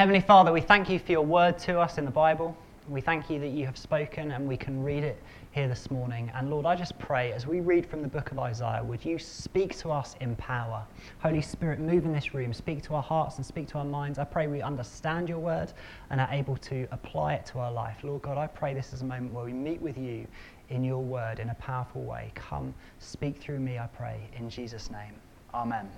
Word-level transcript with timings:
Heavenly 0.00 0.22
Father, 0.22 0.50
we 0.50 0.62
thank 0.62 0.88
you 0.88 0.98
for 0.98 1.12
your 1.12 1.26
word 1.26 1.58
to 1.58 1.78
us 1.78 1.98
in 1.98 2.06
the 2.06 2.10
Bible. 2.10 2.56
We 2.88 3.02
thank 3.02 3.28
you 3.28 3.38
that 3.38 3.50
you 3.50 3.66
have 3.66 3.76
spoken 3.76 4.30
and 4.30 4.48
we 4.48 4.56
can 4.56 4.82
read 4.82 5.04
it 5.04 5.22
here 5.50 5.68
this 5.68 5.90
morning. 5.90 6.32
And 6.34 6.48
Lord, 6.48 6.64
I 6.64 6.74
just 6.74 6.98
pray 6.98 7.32
as 7.32 7.46
we 7.46 7.60
read 7.60 7.84
from 7.84 8.00
the 8.00 8.08
book 8.08 8.32
of 8.32 8.38
Isaiah, 8.38 8.82
would 8.82 9.04
you 9.04 9.18
speak 9.18 9.76
to 9.80 9.90
us 9.90 10.16
in 10.22 10.36
power? 10.36 10.86
Holy 11.18 11.42
Spirit, 11.42 11.80
move 11.80 12.06
in 12.06 12.14
this 12.14 12.32
room, 12.32 12.54
speak 12.54 12.82
to 12.84 12.94
our 12.94 13.02
hearts 13.02 13.36
and 13.36 13.44
speak 13.44 13.68
to 13.68 13.74
our 13.76 13.84
minds. 13.84 14.18
I 14.18 14.24
pray 14.24 14.46
we 14.46 14.62
understand 14.62 15.28
your 15.28 15.38
word 15.38 15.70
and 16.08 16.18
are 16.18 16.30
able 16.30 16.56
to 16.56 16.88
apply 16.92 17.34
it 17.34 17.44
to 17.52 17.58
our 17.58 17.70
life. 17.70 17.98
Lord 18.02 18.22
God, 18.22 18.38
I 18.38 18.46
pray 18.46 18.72
this 18.72 18.94
is 18.94 19.02
a 19.02 19.04
moment 19.04 19.34
where 19.34 19.44
we 19.44 19.52
meet 19.52 19.82
with 19.82 19.98
you 19.98 20.26
in 20.70 20.82
your 20.82 21.02
word 21.02 21.40
in 21.40 21.50
a 21.50 21.54
powerful 21.56 22.04
way. 22.04 22.32
Come, 22.34 22.72
speak 23.00 23.36
through 23.36 23.60
me, 23.60 23.78
I 23.78 23.86
pray, 23.88 24.18
in 24.34 24.48
Jesus' 24.48 24.90
name. 24.90 25.12
Amen. 25.52 25.90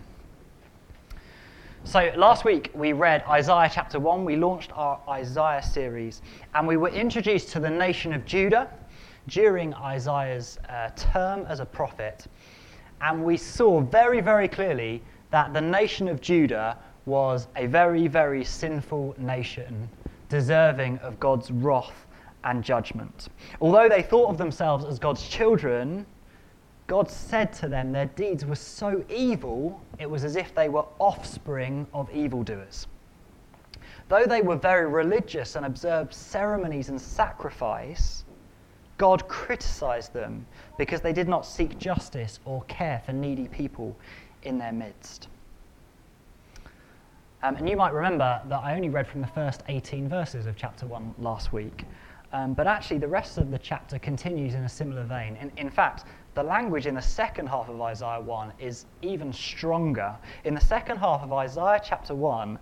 So, 1.85 2.13
last 2.17 2.45
week 2.45 2.71
we 2.75 2.93
read 2.93 3.25
Isaiah 3.29 3.69
chapter 3.71 3.99
1. 3.99 4.25
We 4.25 4.37
launched 4.37 4.71
our 4.77 5.01
Isaiah 5.09 5.61
series, 5.61 6.23
and 6.55 6.67
we 6.67 6.77
were 6.77 6.91
introduced 6.91 7.51
to 7.51 7.61
the 7.61 7.69
nation 7.69 8.13
of 8.13 8.25
Judah 8.25 8.71
during 9.27 9.75
Isaiah's 9.75 10.61
uh, 10.69 10.91
term 10.95 11.45
as 11.49 11.59
a 11.59 11.67
prophet. 11.67 12.29
And 13.01 13.25
we 13.25 13.37
saw 13.37 13.81
very, 13.81 14.21
very 14.21 14.47
clearly 14.47 15.03
that 15.33 15.53
the 15.53 15.61
nation 15.61 16.07
of 16.07 16.21
Judah 16.21 16.79
was 17.05 17.49
a 17.57 17.67
very, 17.67 18.07
very 18.07 18.45
sinful 18.45 19.17
nation, 19.19 19.89
deserving 20.29 20.99
of 20.99 21.19
God's 21.19 21.51
wrath 21.51 22.07
and 22.45 22.63
judgment. 22.63 23.29
Although 23.61 23.89
they 23.89 24.03
thought 24.03 24.31
of 24.31 24.39
themselves 24.39 24.85
as 24.85 25.01
God's 25.01 25.29
children, 25.29 26.07
God 26.93 27.11
said 27.11 27.55
to 27.55 27.69
them 27.69 27.91
their 27.91 28.05
deeds 28.05 28.45
were 28.45 28.55
so 28.55 29.03
evil, 29.09 29.81
it 29.99 30.11
was 30.11 30.25
as 30.25 30.37
if 30.37 30.55
they 30.55 30.69
were 30.69 30.85
offspring 30.99 31.87
of 31.95 32.15
evildoers. 32.15 32.87
Though 34.11 34.27
they 34.27 34.43
were 34.43 34.57
very 34.57 34.87
religious 34.87 35.57
and 35.57 35.65
observed 35.65 36.13
ceremonies 36.13 36.91
and 36.91 37.01
sacrifice, 37.01 38.25
God 38.99 39.27
criticized 39.27 40.13
them 40.13 40.45
because 40.77 41.01
they 41.01 41.15
did 41.15 41.29
not 41.29 41.47
seek 41.47 41.79
justice 41.79 42.41
or 42.45 42.63
care 42.65 43.01
for 43.07 43.15
needy 43.15 43.49
people 43.49 43.97
in 44.43 44.59
their 44.59 44.73
midst. 44.73 45.29
Um, 47.43 47.57
and 47.57 47.71
you 47.71 47.77
might 47.79 47.95
remember 47.95 48.39
that 48.51 48.61
I 48.63 48.75
only 48.75 48.91
read 48.91 49.09
from 49.09 49.23
the 49.23 49.29
first 49.29 49.63
18 49.69 50.11
verses 50.11 50.45
of 50.45 50.57
chapter 50.57 50.85
1 50.85 51.15
last 51.19 51.55
week. 51.55 51.87
Um, 52.35 52.55
but 52.55 52.67
actually, 52.67 52.99
the 52.99 53.09
rest 53.09 53.37
of 53.37 53.51
the 53.51 53.59
chapter 53.59 53.99
continues 53.99 54.55
in 54.55 54.65
a 54.65 54.69
similar 54.69 55.05
vein. 55.05 55.37
In, 55.37 55.53
in 55.59 55.71
fact, 55.71 56.05
the 56.35 56.43
language 56.43 56.87
in 56.87 56.95
the 56.95 57.03
second 57.03 57.49
half 57.49 57.69
of 57.69 57.81
Isaiah 57.81 58.21
1 58.21 58.53
is 58.59 58.87
even 59.03 59.33
stronger. 59.33 60.17
In 60.45 60.55
the 60.55 60.61
second 60.61 60.99
half 60.99 61.23
of 61.23 61.33
Isaiah 61.33 61.81
chapter 61.85 62.15
1, 62.15 62.59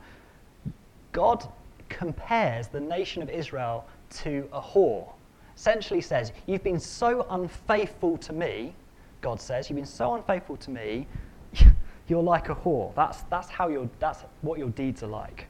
God 1.12 1.46
compares 1.88 2.68
the 2.68 2.80
nation 2.80 3.22
of 3.22 3.30
Israel 3.30 3.86
to 4.10 4.48
a 4.52 4.60
whore 4.60 5.12
essentially 5.60 6.00
says, 6.00 6.32
You've 6.46 6.62
been 6.62 6.80
so 6.80 7.26
unfaithful 7.28 8.16
to 8.18 8.32
me, 8.32 8.74
God 9.20 9.40
says, 9.40 9.68
You've 9.68 9.76
been 9.76 9.84
so 9.84 10.14
unfaithful 10.14 10.56
to 10.56 10.70
me, 10.70 11.06
you're 12.08 12.22
like 12.22 12.48
a 12.48 12.54
whore. 12.54 12.94
That's, 12.94 13.22
that's, 13.24 13.50
how 13.50 13.68
your, 13.68 13.88
that's 13.98 14.24
what 14.40 14.58
your 14.58 14.70
deeds 14.70 15.02
are 15.02 15.08
like. 15.08 15.46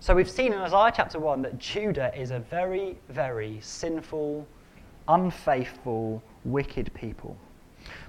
So 0.00 0.14
we've 0.14 0.30
seen 0.30 0.52
in 0.52 0.58
Isaiah 0.58 0.92
chapter 0.94 1.18
1 1.18 1.40
that 1.42 1.58
Judah 1.58 2.12
is 2.14 2.30
a 2.30 2.38
very, 2.38 2.98
very 3.08 3.58
sinful, 3.62 4.46
unfaithful, 5.08 6.22
wicked 6.46 6.92
people. 6.94 7.36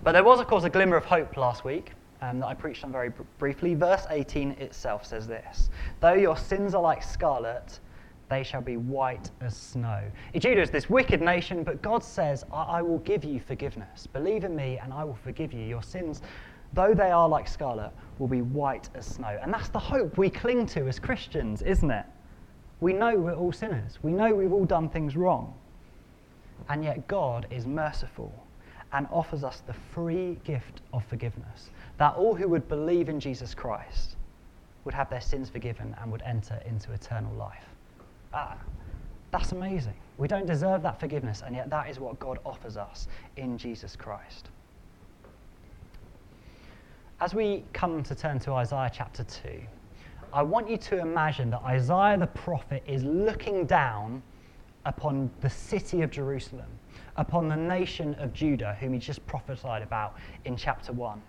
But 0.04 0.14
there 0.14 0.24
was, 0.24 0.40
of 0.40 0.48
course, 0.48 0.64
a 0.64 0.70
glimmer 0.70 0.96
of 0.96 1.06
hope 1.06 1.38
last 1.38 1.64
week 1.64 1.92
um, 2.22 2.40
that 2.40 2.48
I 2.48 2.54
preached 2.54 2.84
on 2.84 2.92
very 2.92 3.10
br- 3.10 3.24
briefly. 3.38 3.74
Verse 3.76 4.06
18 4.10 4.52
itself 4.52 5.06
says 5.06 5.28
this 5.28 5.70
Though 6.00 6.14
your 6.14 6.38
sins 6.38 6.74
are 6.74 6.82
like 6.82 7.04
scarlet, 7.04 7.80
they 8.30 8.44
shall 8.44 8.62
be 8.62 8.78
white 8.78 9.30
as 9.42 9.56
snow. 9.56 10.04
Judah 10.38 10.62
is 10.62 10.70
this 10.70 10.90
wicked 10.90 11.22
nation, 11.22 11.64
but 11.64 11.82
God 11.82 12.04
says, 12.04 12.44
I-, 12.52 12.64
I 12.64 12.82
will 12.82 13.00
give 13.00 13.24
you 13.24 13.40
forgiveness. 13.40 14.08
Believe 14.08 14.44
in 14.44 14.56
me, 14.56 14.80
and 14.82 14.94
I 14.94 15.04
will 15.04 15.18
forgive 15.24 15.54
you. 15.54 15.62
Your 15.62 15.84
sins, 15.84 16.22
though 16.74 16.94
they 16.94 17.12
are 17.12 17.30
like 17.30 17.48
scarlet, 17.48 17.92
will 18.20 18.28
be 18.28 18.42
white 18.42 18.90
as 18.96 19.06
snow. 19.06 19.40
And 19.42 19.54
that's 19.54 19.70
the 19.70 19.80
hope 19.80 20.18
we 20.18 20.30
cling 20.30 20.66
to 20.68 20.88
as 20.88 21.00
Christians, 21.00 21.62
isn't 21.62 21.90
it? 21.90 22.06
We 22.80 22.94
know 22.94 23.18
we're 23.18 23.36
all 23.36 23.52
sinners, 23.52 23.98
we 24.04 24.12
know 24.12 24.34
we've 24.34 24.54
all 24.54 24.66
done 24.66 24.90
things 24.90 25.16
wrong. 25.16 25.54
And 26.70 26.84
yet, 26.84 27.08
God 27.08 27.48
is 27.50 27.66
merciful 27.66 28.34
and 28.94 29.08
offers 29.12 29.44
us 29.44 29.62
the 29.66 29.74
free 29.74 30.38
gift 30.44 30.82
of 30.94 31.06
forgiveness 31.06 31.70
that 31.98 32.16
all 32.16 32.36
who 32.36 32.48
would 32.48 32.68
believe 32.68 33.10
in 33.10 33.20
Jesus 33.20 33.54
Christ 33.54 34.16
would 34.86 34.94
have 34.94 35.10
their 35.10 35.22
sins 35.22 35.50
forgiven 35.50 35.96
and 36.02 36.12
would 36.12 36.22
enter 36.22 36.62
into 36.66 36.94
eternal 36.94 37.34
life. 37.34 37.66
Ah, 38.34 38.58
that's 39.32 39.52
amazing. 39.52 39.96
We 40.18 40.28
don't 40.28 40.46
deserve 40.46 40.82
that 40.84 41.00
forgiveness, 41.00 41.44
and 41.46 41.56
yet 41.56 41.70
that 41.70 41.90
is 41.90 42.00
what 42.00 42.18
God 42.20 42.40
offers 42.46 42.78
us 42.78 43.08
in 43.36 43.58
Jesus 43.58 43.96
Christ. 43.96 44.50
As 47.20 47.34
we 47.34 47.64
come 47.74 48.04
to 48.04 48.16
turn 48.16 48.40
to 48.40 48.54
Isaiah 48.54 48.92
chapter 48.94 49.24
2, 49.24 49.60
I 50.32 50.42
want 50.44 50.70
you 50.70 50.78
to 50.78 51.00
imagine 51.00 51.50
that 51.50 51.64
Isaiah 51.64 52.18
the 52.18 52.28
prophet 52.28 52.84
is 52.88 53.04
looking 53.04 53.66
down 53.66 54.22
upon 54.88 55.30
the 55.42 55.50
city 55.50 56.02
of 56.02 56.10
Jerusalem, 56.10 56.66
upon 57.18 57.50
the 57.50 57.56
nation 57.56 58.16
of 58.16 58.34
Judah, 58.34 58.76
whom 58.80 58.94
he 58.94 59.00
just 59.00 59.24
prophesied 59.28 59.82
about 59.84 60.16
in 60.46 60.56
chapter 60.56 60.94
1. 60.94 61.22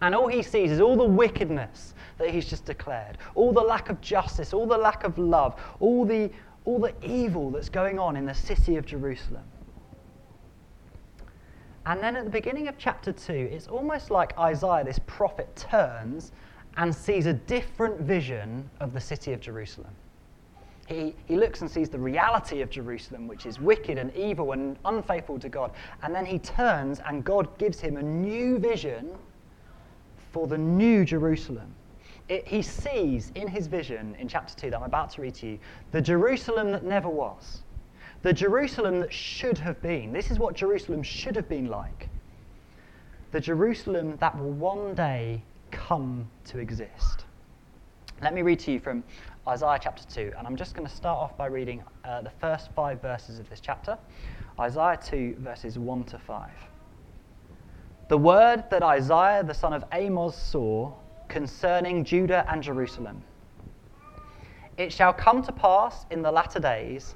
And 0.00 0.14
all 0.14 0.26
he 0.26 0.42
sees 0.42 0.70
is 0.70 0.80
all 0.80 0.96
the 0.96 1.04
wickedness 1.04 1.94
that 2.18 2.30
he's 2.30 2.46
just 2.48 2.64
declared, 2.64 3.18
all 3.34 3.52
the 3.52 3.60
lack 3.60 3.90
of 3.90 4.00
justice, 4.00 4.52
all 4.52 4.66
the 4.66 4.76
lack 4.76 5.04
of 5.04 5.18
love, 5.18 5.60
all 5.80 6.04
the, 6.04 6.30
all 6.64 6.78
the 6.78 6.94
evil 7.02 7.50
that's 7.50 7.68
going 7.68 7.98
on 7.98 8.16
in 8.16 8.24
the 8.24 8.34
city 8.34 8.76
of 8.76 8.86
Jerusalem. 8.86 9.44
And 11.84 12.02
then 12.02 12.16
at 12.16 12.24
the 12.24 12.30
beginning 12.30 12.68
of 12.68 12.76
chapter 12.78 13.12
2, 13.12 13.32
it's 13.32 13.68
almost 13.68 14.10
like 14.10 14.36
Isaiah, 14.38 14.82
this 14.82 14.98
prophet, 15.06 15.54
turns 15.56 16.32
and 16.78 16.94
sees 16.94 17.26
a 17.26 17.34
different 17.34 18.00
vision 18.00 18.68
of 18.80 18.92
the 18.92 19.00
city 19.00 19.32
of 19.32 19.40
Jerusalem. 19.40 19.94
He, 20.86 21.16
he 21.26 21.36
looks 21.36 21.62
and 21.62 21.70
sees 21.70 21.88
the 21.88 21.98
reality 21.98 22.62
of 22.62 22.70
Jerusalem, 22.70 23.26
which 23.26 23.44
is 23.44 23.60
wicked 23.60 23.98
and 23.98 24.14
evil 24.14 24.52
and 24.52 24.78
unfaithful 24.84 25.38
to 25.40 25.48
God. 25.48 25.72
And 26.02 26.14
then 26.14 26.24
he 26.24 26.38
turns 26.38 27.00
and 27.04 27.24
God 27.24 27.58
gives 27.58 27.80
him 27.80 27.96
a 27.96 28.02
new 28.02 28.58
vision 28.58 29.10
for 30.30 30.46
the 30.46 30.58
new 30.58 31.04
Jerusalem. 31.04 31.74
It, 32.28 32.46
he 32.46 32.62
sees 32.62 33.32
in 33.34 33.48
his 33.48 33.66
vision 33.66 34.16
in 34.18 34.28
chapter 34.28 34.54
2 34.54 34.70
that 34.70 34.76
I'm 34.76 34.82
about 34.82 35.10
to 35.10 35.22
read 35.22 35.34
to 35.36 35.46
you 35.46 35.58
the 35.92 36.00
Jerusalem 36.00 36.72
that 36.72 36.84
never 36.84 37.08
was, 37.08 37.62
the 38.22 38.32
Jerusalem 38.32 39.00
that 39.00 39.12
should 39.12 39.58
have 39.58 39.80
been. 39.80 40.12
This 40.12 40.30
is 40.30 40.38
what 40.38 40.54
Jerusalem 40.54 41.02
should 41.02 41.36
have 41.36 41.48
been 41.48 41.68
like. 41.68 42.08
The 43.32 43.40
Jerusalem 43.40 44.16
that 44.20 44.38
will 44.38 44.50
one 44.52 44.94
day 44.94 45.42
come 45.70 46.28
to 46.46 46.58
exist. 46.58 47.15
Let 48.22 48.32
me 48.32 48.40
read 48.40 48.60
to 48.60 48.72
you 48.72 48.80
from 48.80 49.04
Isaiah 49.46 49.78
chapter 49.78 50.02
2, 50.08 50.32
and 50.38 50.46
I'm 50.46 50.56
just 50.56 50.74
going 50.74 50.88
to 50.88 50.94
start 50.94 51.18
off 51.18 51.36
by 51.36 51.46
reading 51.48 51.82
uh, 52.02 52.22
the 52.22 52.30
first 52.30 52.70
five 52.74 53.02
verses 53.02 53.38
of 53.38 53.48
this 53.50 53.60
chapter 53.60 53.98
Isaiah 54.58 54.98
2, 55.04 55.36
verses 55.40 55.78
1 55.78 56.04
to 56.04 56.18
5. 56.18 56.48
The 58.08 58.16
word 58.16 58.64
that 58.70 58.82
Isaiah 58.82 59.44
the 59.44 59.52
son 59.52 59.74
of 59.74 59.84
Amos 59.92 60.34
saw 60.34 60.94
concerning 61.28 62.04
Judah 62.04 62.46
and 62.48 62.62
Jerusalem. 62.62 63.22
It 64.78 64.94
shall 64.94 65.12
come 65.12 65.42
to 65.42 65.52
pass 65.52 66.06
in 66.10 66.22
the 66.22 66.32
latter 66.32 66.58
days 66.58 67.14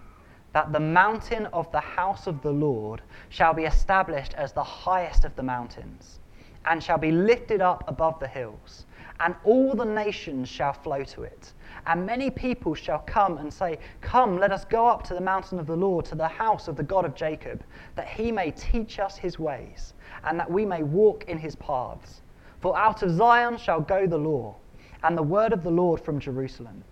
that 0.52 0.70
the 0.70 0.80
mountain 0.80 1.46
of 1.46 1.72
the 1.72 1.80
house 1.80 2.26
of 2.26 2.42
the 2.42 2.52
Lord 2.52 3.00
shall 3.30 3.54
be 3.54 3.64
established 3.64 4.34
as 4.34 4.52
the 4.52 4.64
highest 4.64 5.24
of 5.24 5.34
the 5.34 5.42
mountains, 5.42 6.18
and 6.66 6.82
shall 6.82 6.98
be 6.98 7.10
lifted 7.10 7.62
up 7.62 7.84
above 7.88 8.20
the 8.20 8.28
hills, 8.28 8.84
and 9.20 9.34
all 9.44 9.74
the 9.74 9.84
nations 9.84 10.48
shall 10.48 10.72
flow 10.72 11.04
to 11.04 11.22
it. 11.22 11.52
And 11.86 12.04
many 12.06 12.30
people 12.30 12.74
shall 12.74 13.00
come 13.00 13.38
and 13.38 13.52
say, 13.52 13.78
Come, 14.00 14.38
let 14.38 14.50
us 14.50 14.64
go 14.64 14.86
up 14.86 15.02
to 15.04 15.14
the 15.14 15.20
mountain 15.20 15.58
of 15.58 15.66
the 15.66 15.76
Lord, 15.76 16.04
to 16.06 16.14
the 16.14 16.26
house 16.28 16.68
of 16.68 16.76
the 16.76 16.82
God 16.82 17.04
of 17.04 17.14
Jacob, 17.14 17.62
that 17.96 18.08
he 18.08 18.32
may 18.32 18.50
teach 18.50 18.98
us 18.98 19.16
his 19.16 19.38
ways, 19.38 19.94
and 20.24 20.38
that 20.40 20.50
we 20.50 20.64
may 20.64 20.82
walk 20.82 21.24
in 21.28 21.38
his 21.38 21.54
paths. 21.56 22.22
For 22.60 22.76
out 22.76 23.02
of 23.02 23.10
Zion 23.10 23.56
shall 23.58 23.80
go 23.80 24.06
the 24.06 24.18
law, 24.18 24.56
and 25.02 25.16
the 25.16 25.22
word 25.22 25.52
of 25.52 25.62
the 25.62 25.70
Lord 25.70 26.00
from 26.00 26.18
Jerusalem. 26.18 26.82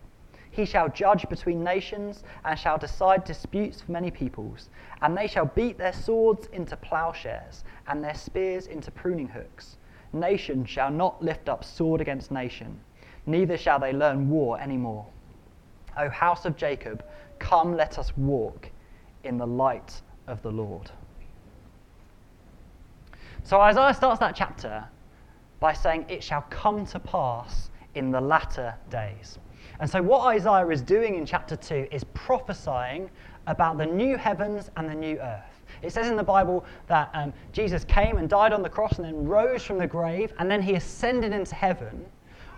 He 0.51 0.65
shall 0.65 0.89
judge 0.89 1.29
between 1.29 1.63
nations, 1.63 2.25
and 2.45 2.59
shall 2.59 2.79
decide 2.79 3.25
disputes 3.25 3.81
for 3.81 3.93
many 3.93 4.11
peoples. 4.11 4.71
And 5.03 5.17
they 5.17 5.27
shall 5.27 5.47
beat 5.47 5.79
their 5.79 5.93
swords 5.93 6.49
into 6.53 6.77
plowshares, 6.77 7.65
and 7.87 8.03
their 8.03 8.15
spears 8.15 8.67
into 8.67 8.91
pruning 8.91 9.29
hooks. 9.29 9.78
Nation 10.13 10.65
shall 10.65 10.91
not 10.91 11.23
lift 11.23 11.49
up 11.49 11.65
sword 11.65 12.01
against 12.01 12.31
nation 12.31 12.81
neither 13.29 13.57
shall 13.57 13.79
they 13.79 13.93
learn 13.93 14.29
war 14.29 14.59
any 14.59 14.77
more. 14.77 15.07
O 15.97 16.09
house 16.09 16.45
of 16.45 16.57
Jacob, 16.57 17.05
come 17.39 17.77
let 17.77 17.99
us 17.99 18.17
walk 18.17 18.71
in 19.23 19.37
the 19.37 19.47
light 19.47 20.01
of 20.27 20.43
the 20.43 20.51
Lord. 20.51 20.91
So 23.45 23.61
Isaiah 23.61 23.95
starts 23.95 24.19
that 24.21 24.35
chapter 24.35 24.85
by 25.61 25.73
saying, 25.73 26.07
It 26.09 26.25
shall 26.25 26.43
come 26.51 26.87
to 26.87 26.99
pass 26.99 27.71
in 27.95 28.11
the 28.11 28.21
latter 28.21 28.75
days. 28.91 29.39
And 29.81 29.89
so, 29.89 30.03
what 30.03 30.27
Isaiah 30.27 30.69
is 30.69 30.83
doing 30.83 31.15
in 31.15 31.25
chapter 31.25 31.57
2 31.57 31.89
is 31.93 32.05
prophesying 32.15 33.11
about 33.47 33.79
the 33.79 33.87
new 33.87 34.17
heavens 34.17 34.71
and 34.77 34.89
the 34.89 34.95
new 34.95 35.19
earth. 35.19 35.58
It 35.83 35.93
says 35.93 36.09
in 36.09 36.17
the 36.17 36.23
Bible 36.23 36.65
that 36.87 37.11
um, 37.15 37.33
Jesus 37.53 37.85
came 37.85 38.19
and 38.19 38.29
died 38.29 38.53
on 38.53 38.63
the 38.63 38.69
cross 38.69 38.97
and 38.97 39.05
then 39.05 39.27
rose 39.27 39.63
from 39.63 39.79
the 39.79 39.87
grave 39.87 40.33
and 40.39 40.51
then 40.51 40.63
he 40.63 40.75
ascended 40.75 41.33
into 41.33 41.55
heaven. 41.55 42.07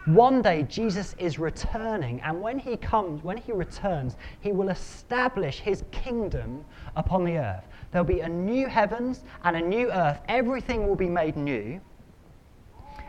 One 0.07 0.41
day 0.41 0.63
Jesus 0.63 1.15
is 1.19 1.39
returning, 1.39 2.23
and 2.23 2.41
when 2.41 2.59
he 2.59 2.79
comes, 2.79 3.23
when 3.23 3.37
he 3.37 3.53
returns, 3.53 4.17
he 4.41 4.51
will 4.51 4.71
establish 4.71 5.61
his 5.61 5.85
kingdom 5.91 6.65
upon 6.97 7.23
the 7.23 7.37
earth. 7.37 7.69
There'll 7.93 8.07
be 8.07 8.21
a 8.21 8.29
new 8.29 8.67
heavens 8.67 9.25
and 9.45 9.57
a 9.57 9.61
new 9.61 9.93
earth. 9.93 10.21
Everything 10.27 10.89
will 10.89 10.97
be 10.97 11.09
made 11.09 11.37
new. 11.37 11.83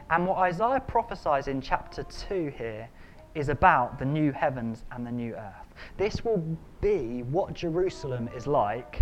And 0.10 0.28
what 0.28 0.40
Isaiah 0.40 0.82
prophesies 0.82 1.48
in 1.48 1.62
chapter 1.62 2.04
2 2.04 2.54
here 2.58 2.90
is 3.36 3.48
about 3.48 3.98
the 3.98 4.06
new 4.06 4.34
heavens 4.34 4.84
and 4.92 5.08
the 5.08 5.12
new 5.12 5.34
earth. 5.36 5.74
This 5.96 6.26
will 6.26 6.44
be 6.82 7.24
what 7.24 7.54
Jerusalem 7.54 8.30
is 8.36 8.48
like 8.48 9.02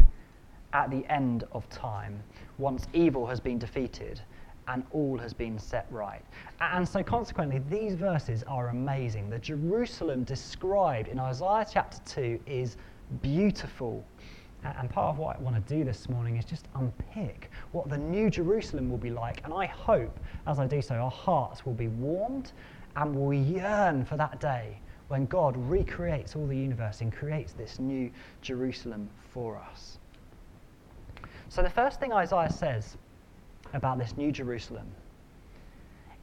at 0.74 0.90
the 0.92 1.06
end 1.10 1.46
of 1.52 1.68
time, 1.70 2.22
once 2.58 2.88
evil 2.94 3.26
has 3.26 3.40
been 3.40 3.58
defeated 3.58 4.22
and 4.68 4.84
all 4.92 5.18
has 5.18 5.34
been 5.34 5.58
set 5.58 5.88
right. 5.90 6.24
And 6.62 6.88
so, 6.88 7.02
consequently, 7.02 7.62
these 7.70 7.96
verses 7.96 8.44
are 8.44 8.70
amazing. 8.70 9.30
The 9.30 9.40
Jerusalem 9.40 10.24
described 10.24 11.08
in 11.08 11.20
Isaiah 11.20 11.66
chapter 11.70 11.98
2 12.06 12.40
is 12.46 12.78
beautiful. 13.22 14.06
And 14.64 14.90
part 14.90 15.14
of 15.14 15.18
what 15.18 15.38
I 15.38 15.40
want 15.40 15.56
to 15.56 15.74
do 15.74 15.84
this 15.84 16.10
morning 16.10 16.36
is 16.36 16.46
just 16.46 16.68
unpick 16.76 17.50
what 17.72 17.90
the 17.90 17.98
new 17.98 18.30
Jerusalem 18.30 18.90
will 18.90 18.98
be 18.98 19.10
like. 19.10 19.42
And 19.46 19.54
I 19.54 19.66
hope, 19.66 20.20
as 20.46 20.60
I 20.60 20.68
do 20.68 20.82
so, 20.82 20.96
our 20.96 21.10
hearts 21.10 21.66
will 21.66 21.74
be 21.74 21.88
warmed 21.88 22.52
and 22.96 23.16
will 23.16 23.34
yearn 23.34 24.06
for 24.06 24.18
that 24.18 24.40
day 24.40 24.80
when 25.08 25.26
God 25.26 25.56
recreates 25.58 26.36
all 26.36 26.46
the 26.46 26.58
universe 26.58 27.02
and 27.02 27.12
creates 27.12 27.54
this 27.54 27.80
new 27.80 28.12
Jerusalem 28.42 29.10
for 29.34 29.58
us. 29.58 29.98
So, 31.50 31.64
the 31.64 31.70
first 31.70 32.00
thing 32.00 32.14
Isaiah 32.14 32.52
says 32.52 32.96
about 33.74 33.98
this 33.98 34.16
new 34.16 34.32
Jerusalem 34.32 34.88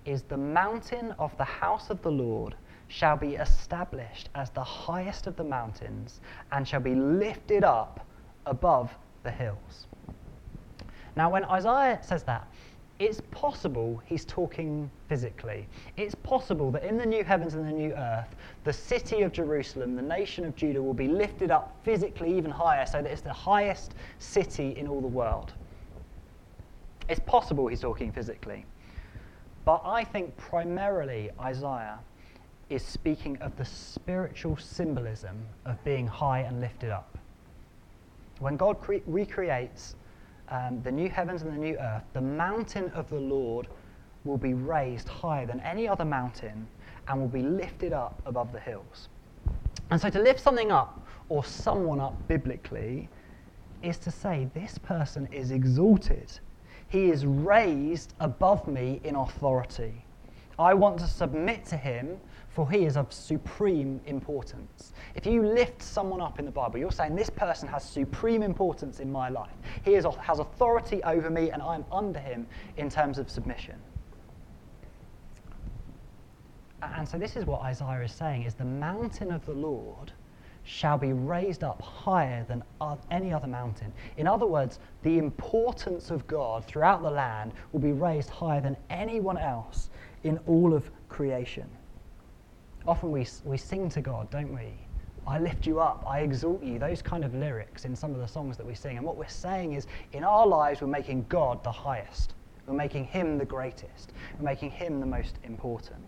is 0.04 0.22
the 0.22 0.36
mountain 0.36 1.12
of 1.18 1.36
the 1.36 1.44
house 1.44 1.90
of 1.90 2.00
the 2.02 2.10
Lord 2.10 2.54
shall 2.86 3.16
be 3.16 3.34
established 3.34 4.28
as 4.36 4.50
the 4.50 4.62
highest 4.62 5.26
of 5.26 5.34
the 5.34 5.42
mountains 5.42 6.20
and 6.52 6.66
shall 6.66 6.80
be 6.80 6.94
lifted 6.94 7.64
up 7.64 8.06
above 8.46 8.94
the 9.24 9.30
hills. 9.32 9.88
Now, 11.16 11.30
when 11.30 11.44
Isaiah 11.44 11.98
says 12.02 12.22
that, 12.24 12.46
it's 12.98 13.20
possible 13.30 14.00
he's 14.06 14.24
talking 14.24 14.90
physically. 15.08 15.68
It's 15.96 16.14
possible 16.14 16.70
that 16.70 16.82
in 16.82 16.96
the 16.96 17.04
new 17.04 17.22
heavens 17.22 17.54
and 17.54 17.66
the 17.66 17.72
new 17.72 17.92
earth, 17.92 18.34
the 18.64 18.72
city 18.72 19.22
of 19.22 19.32
Jerusalem, 19.32 19.96
the 19.96 20.02
nation 20.02 20.44
of 20.44 20.56
Judah, 20.56 20.82
will 20.82 20.94
be 20.94 21.08
lifted 21.08 21.50
up 21.50 21.76
physically 21.84 22.36
even 22.36 22.50
higher 22.50 22.86
so 22.86 23.02
that 23.02 23.10
it's 23.10 23.20
the 23.20 23.32
highest 23.32 23.94
city 24.18 24.76
in 24.78 24.88
all 24.88 25.00
the 25.00 25.06
world. 25.06 25.52
It's 27.08 27.20
possible 27.20 27.66
he's 27.68 27.80
talking 27.80 28.12
physically. 28.12 28.64
But 29.66 29.82
I 29.84 30.02
think 30.02 30.36
primarily 30.36 31.30
Isaiah 31.40 31.98
is 32.70 32.82
speaking 32.82 33.36
of 33.42 33.56
the 33.56 33.64
spiritual 33.64 34.56
symbolism 34.56 35.36
of 35.66 35.82
being 35.84 36.06
high 36.06 36.40
and 36.40 36.60
lifted 36.60 36.90
up. 36.90 37.18
When 38.38 38.56
God 38.56 38.80
cre- 38.80 38.96
recreates 39.06 39.96
um, 40.48 40.80
the 40.82 40.92
new 40.92 41.08
heavens 41.08 41.42
and 41.42 41.52
the 41.52 41.58
new 41.58 41.76
earth, 41.76 42.04
the 42.12 42.20
mountain 42.20 42.90
of 42.90 43.08
the 43.10 43.18
Lord 43.18 43.68
will 44.24 44.38
be 44.38 44.54
raised 44.54 45.08
higher 45.08 45.46
than 45.46 45.60
any 45.60 45.88
other 45.88 46.04
mountain 46.04 46.66
and 47.08 47.20
will 47.20 47.28
be 47.28 47.42
lifted 47.42 47.92
up 47.92 48.20
above 48.26 48.52
the 48.52 48.60
hills. 48.60 49.08
And 49.90 50.00
so 50.00 50.10
to 50.10 50.18
lift 50.20 50.40
something 50.40 50.72
up 50.72 51.06
or 51.28 51.44
someone 51.44 52.00
up 52.00 52.16
biblically 52.28 53.08
is 53.82 53.98
to 53.98 54.10
say 54.10 54.48
this 54.54 54.78
person 54.78 55.28
is 55.32 55.50
exalted. 55.50 56.38
He 56.88 57.10
is 57.10 57.26
raised 57.26 58.14
above 58.20 58.66
me 58.66 59.00
in 59.04 59.16
authority. 59.16 60.04
I 60.58 60.74
want 60.74 60.98
to 61.00 61.06
submit 61.06 61.64
to 61.66 61.76
him 61.76 62.18
for 62.56 62.70
he 62.70 62.86
is 62.86 62.96
of 62.96 63.12
supreme 63.12 64.00
importance. 64.06 64.94
If 65.14 65.26
you 65.26 65.42
lift 65.42 65.82
someone 65.82 66.22
up 66.22 66.38
in 66.38 66.46
the 66.46 66.50
Bible, 66.50 66.78
you're 66.78 66.90
saying 66.90 67.14
this 67.14 67.28
person 67.28 67.68
has 67.68 67.84
supreme 67.84 68.42
importance 68.42 68.98
in 68.98 69.12
my 69.12 69.28
life. 69.28 69.52
He 69.84 69.94
is, 69.94 70.06
has 70.22 70.38
authority 70.38 71.02
over 71.02 71.28
me, 71.28 71.50
and 71.50 71.60
I'm 71.60 71.84
under 71.92 72.18
him 72.18 72.46
in 72.78 72.88
terms 72.88 73.18
of 73.18 73.28
submission. 73.28 73.74
And 76.80 77.06
so 77.06 77.18
this 77.18 77.36
is 77.36 77.44
what 77.44 77.60
Isaiah 77.60 78.00
is 78.00 78.12
saying 78.12 78.44
is 78.44 78.54
the 78.54 78.64
mountain 78.64 79.32
of 79.32 79.44
the 79.44 79.52
Lord 79.52 80.12
shall 80.64 80.96
be 80.96 81.12
raised 81.12 81.62
up 81.62 81.82
higher 81.82 82.42
than 82.48 82.64
any 83.10 83.34
other 83.34 83.48
mountain. 83.48 83.92
In 84.16 84.26
other 84.26 84.46
words, 84.46 84.78
the 85.02 85.18
importance 85.18 86.10
of 86.10 86.26
God 86.26 86.64
throughout 86.64 87.02
the 87.02 87.10
land 87.10 87.52
will 87.72 87.80
be 87.80 87.92
raised 87.92 88.30
higher 88.30 88.62
than 88.62 88.78
anyone 88.88 89.36
else 89.36 89.90
in 90.24 90.38
all 90.46 90.72
of 90.72 90.90
creation 91.10 91.68
often 92.86 93.10
we, 93.10 93.26
we 93.44 93.56
sing 93.56 93.88
to 93.90 94.00
God, 94.00 94.30
don't 94.30 94.52
we? 94.52 94.72
I 95.26 95.40
lift 95.40 95.66
you 95.66 95.80
up, 95.80 96.04
I 96.06 96.20
exalt 96.20 96.62
you, 96.62 96.78
those 96.78 97.02
kind 97.02 97.24
of 97.24 97.34
lyrics 97.34 97.84
in 97.84 97.96
some 97.96 98.12
of 98.12 98.20
the 98.20 98.28
songs 98.28 98.56
that 98.56 98.66
we 98.66 98.74
sing. 98.74 98.96
And 98.96 99.04
what 99.04 99.16
we're 99.16 99.26
saying 99.26 99.72
is, 99.72 99.86
in 100.12 100.22
our 100.22 100.46
lives, 100.46 100.80
we're 100.80 100.86
making 100.86 101.26
God 101.28 101.64
the 101.64 101.72
highest. 101.72 102.34
We're 102.66 102.74
making 102.74 103.06
Him 103.06 103.36
the 103.38 103.44
greatest. 103.44 104.12
We're 104.38 104.44
making 104.44 104.70
Him 104.70 105.00
the 105.00 105.06
most 105.06 105.36
important. 105.42 106.00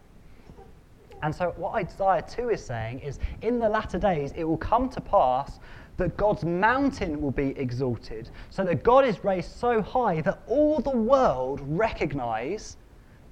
And 1.22 1.34
so, 1.34 1.52
what 1.56 1.74
Isaiah 1.74 2.24
2 2.28 2.50
is 2.50 2.64
saying 2.64 3.00
is, 3.00 3.18
in 3.42 3.58
the 3.58 3.68
latter 3.68 3.98
days, 3.98 4.32
it 4.36 4.44
will 4.44 4.56
come 4.56 4.88
to 4.90 5.00
pass 5.00 5.58
that 5.96 6.16
God's 6.16 6.44
mountain 6.44 7.20
will 7.20 7.32
be 7.32 7.58
exalted, 7.58 8.30
so 8.50 8.62
that 8.62 8.84
God 8.84 9.04
is 9.04 9.24
raised 9.24 9.50
so 9.50 9.82
high 9.82 10.20
that 10.20 10.42
all 10.46 10.78
the 10.78 10.90
world 10.90 11.60
recognize 11.64 12.76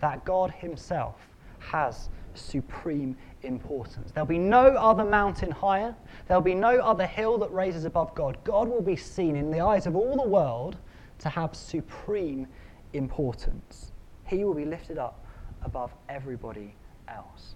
that 0.01 0.25
God 0.25 0.51
Himself 0.51 1.15
has 1.61 2.09
supreme 2.35 3.17
importance. 3.47 4.11
There'll 4.13 4.27
be 4.27 4.39
no 4.39 4.67
other 4.77 5.05
mountain 5.05 5.51
higher, 5.51 5.95
there'll 6.29 6.43
be 6.43 6.55
no 6.55 6.79
other 6.79 7.07
hill 7.07 7.39
that 7.39 7.53
raises 7.53 7.85
above 7.85 8.15
God. 8.15 8.37
God 8.45 8.69
will 8.69 8.83
be 8.83 8.97
seen 8.97 9.37
in 9.37 9.51
the 9.51 9.61
eyes 9.61 9.87
of 9.87 9.97
all 9.97 10.17
the 10.17 10.29
world 10.29 10.77
to 11.21 11.29
have 11.29 11.55
supreme 11.57 12.47
importance. 12.93 13.93
He 14.25 14.45
will 14.45 14.55
be 14.55 14.65
lifted 14.65 14.99
up 14.99 15.25
above 15.63 15.93
everybody 16.09 16.75
else. 17.09 17.55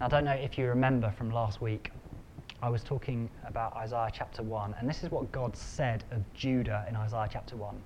Now, 0.00 0.06
I 0.06 0.08
don't 0.08 0.24
know 0.24 0.32
if 0.32 0.58
you 0.58 0.66
remember 0.66 1.10
from 1.10 1.30
last 1.30 1.60
week, 1.60 1.90
I 2.60 2.68
was 2.68 2.82
talking 2.82 3.30
about 3.46 3.76
Isaiah 3.76 4.10
chapter 4.12 4.42
1, 4.42 4.74
and 4.78 4.88
this 4.88 5.04
is 5.04 5.10
what 5.10 5.30
God 5.30 5.56
said 5.56 6.04
of 6.10 6.22
Judah 6.34 6.84
in 6.88 6.96
Isaiah 6.96 7.28
chapter 7.30 7.56
1. 7.56 7.80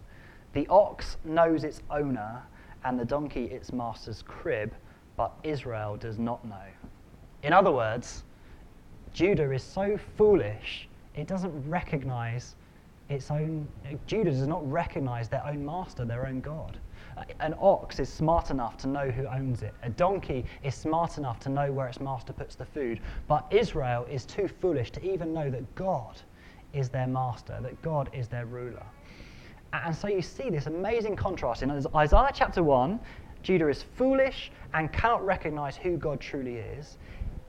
The 0.54 0.66
ox 0.68 1.16
knows 1.24 1.64
its 1.64 1.82
owner, 1.90 2.42
and 2.84 2.98
the 2.98 3.04
donkey 3.04 3.44
its 3.44 3.72
master's 3.72 4.22
crib, 4.22 4.74
but 5.16 5.32
Israel 5.42 5.96
does 5.96 6.18
not 6.18 6.44
know. 6.44 6.66
In 7.42 7.52
other 7.52 7.70
words, 7.70 8.24
Judah 9.12 9.50
is 9.50 9.62
so 9.62 9.98
foolish, 10.16 10.88
it 11.14 11.26
doesn't 11.26 11.68
recognize 11.68 12.54
its 13.08 13.30
own, 13.30 13.68
Judah 14.06 14.30
does 14.30 14.46
not 14.46 14.68
recognize 14.70 15.28
their 15.28 15.44
own 15.46 15.64
master, 15.64 16.04
their 16.04 16.26
own 16.26 16.40
God. 16.40 16.78
An 17.40 17.54
ox 17.60 17.98
is 18.00 18.08
smart 18.08 18.50
enough 18.50 18.78
to 18.78 18.88
know 18.88 19.10
who 19.10 19.26
owns 19.26 19.62
it. 19.62 19.74
A 19.82 19.90
donkey 19.90 20.46
is 20.62 20.74
smart 20.74 21.18
enough 21.18 21.38
to 21.40 21.50
know 21.50 21.70
where 21.70 21.86
its 21.86 22.00
master 22.00 22.32
puts 22.32 22.54
the 22.54 22.64
food. 22.64 23.00
But 23.28 23.46
Israel 23.50 24.06
is 24.10 24.24
too 24.24 24.48
foolish 24.48 24.90
to 24.92 25.04
even 25.04 25.34
know 25.34 25.50
that 25.50 25.74
God 25.74 26.20
is 26.72 26.88
their 26.88 27.06
master, 27.06 27.58
that 27.60 27.82
God 27.82 28.08
is 28.14 28.28
their 28.28 28.46
ruler. 28.46 28.86
And 29.74 29.94
so 29.94 30.08
you 30.08 30.22
see 30.22 30.48
this 30.48 30.66
amazing 30.66 31.16
contrast 31.16 31.62
in 31.62 31.70
Isaiah 31.94 32.30
chapter 32.34 32.62
1, 32.62 32.98
Judah 33.42 33.68
is 33.68 33.82
foolish 33.82 34.50
and 34.74 34.92
cannot 34.92 35.24
recognize 35.24 35.76
who 35.76 35.96
God 35.96 36.20
truly 36.20 36.56
is. 36.56 36.98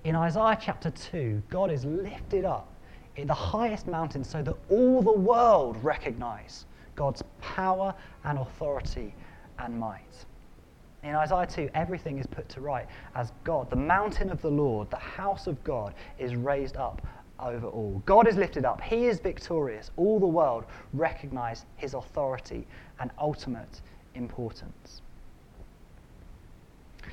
In 0.03 0.15
Isaiah 0.15 0.57
chapter 0.59 0.89
2, 0.89 1.41
God 1.49 1.71
is 1.71 1.85
lifted 1.85 2.45
up 2.45 2.67
in 3.15 3.27
the 3.27 3.33
highest 3.33 3.87
mountain 3.87 4.23
so 4.23 4.41
that 4.41 4.55
all 4.69 5.01
the 5.01 5.11
world 5.11 5.81
recognize 5.83 6.65
God's 6.95 7.23
power 7.41 7.93
and 8.23 8.39
authority 8.39 9.13
and 9.59 9.79
might. 9.79 10.25
In 11.03 11.15
Isaiah 11.15 11.45
2, 11.45 11.69
everything 11.73 12.17
is 12.17 12.25
put 12.25 12.47
to 12.49 12.61
right 12.61 12.87
as 13.15 13.31
God, 13.43 13.69
the 13.69 13.75
mountain 13.75 14.29
of 14.29 14.41
the 14.41 14.49
Lord, 14.49 14.89
the 14.89 14.95
house 14.95 15.47
of 15.47 15.63
God, 15.63 15.93
is 16.17 16.35
raised 16.35 16.77
up 16.77 17.01
over 17.39 17.67
all. 17.67 18.01
God 18.05 18.27
is 18.27 18.37
lifted 18.37 18.65
up. 18.65 18.81
He 18.81 19.05
is 19.05 19.19
victorious. 19.19 19.91
All 19.97 20.19
the 20.19 20.25
world 20.25 20.65
recognize 20.93 21.65
his 21.75 21.93
authority 21.93 22.65
and 22.99 23.11
ultimate 23.19 23.81
importance. 24.15 25.01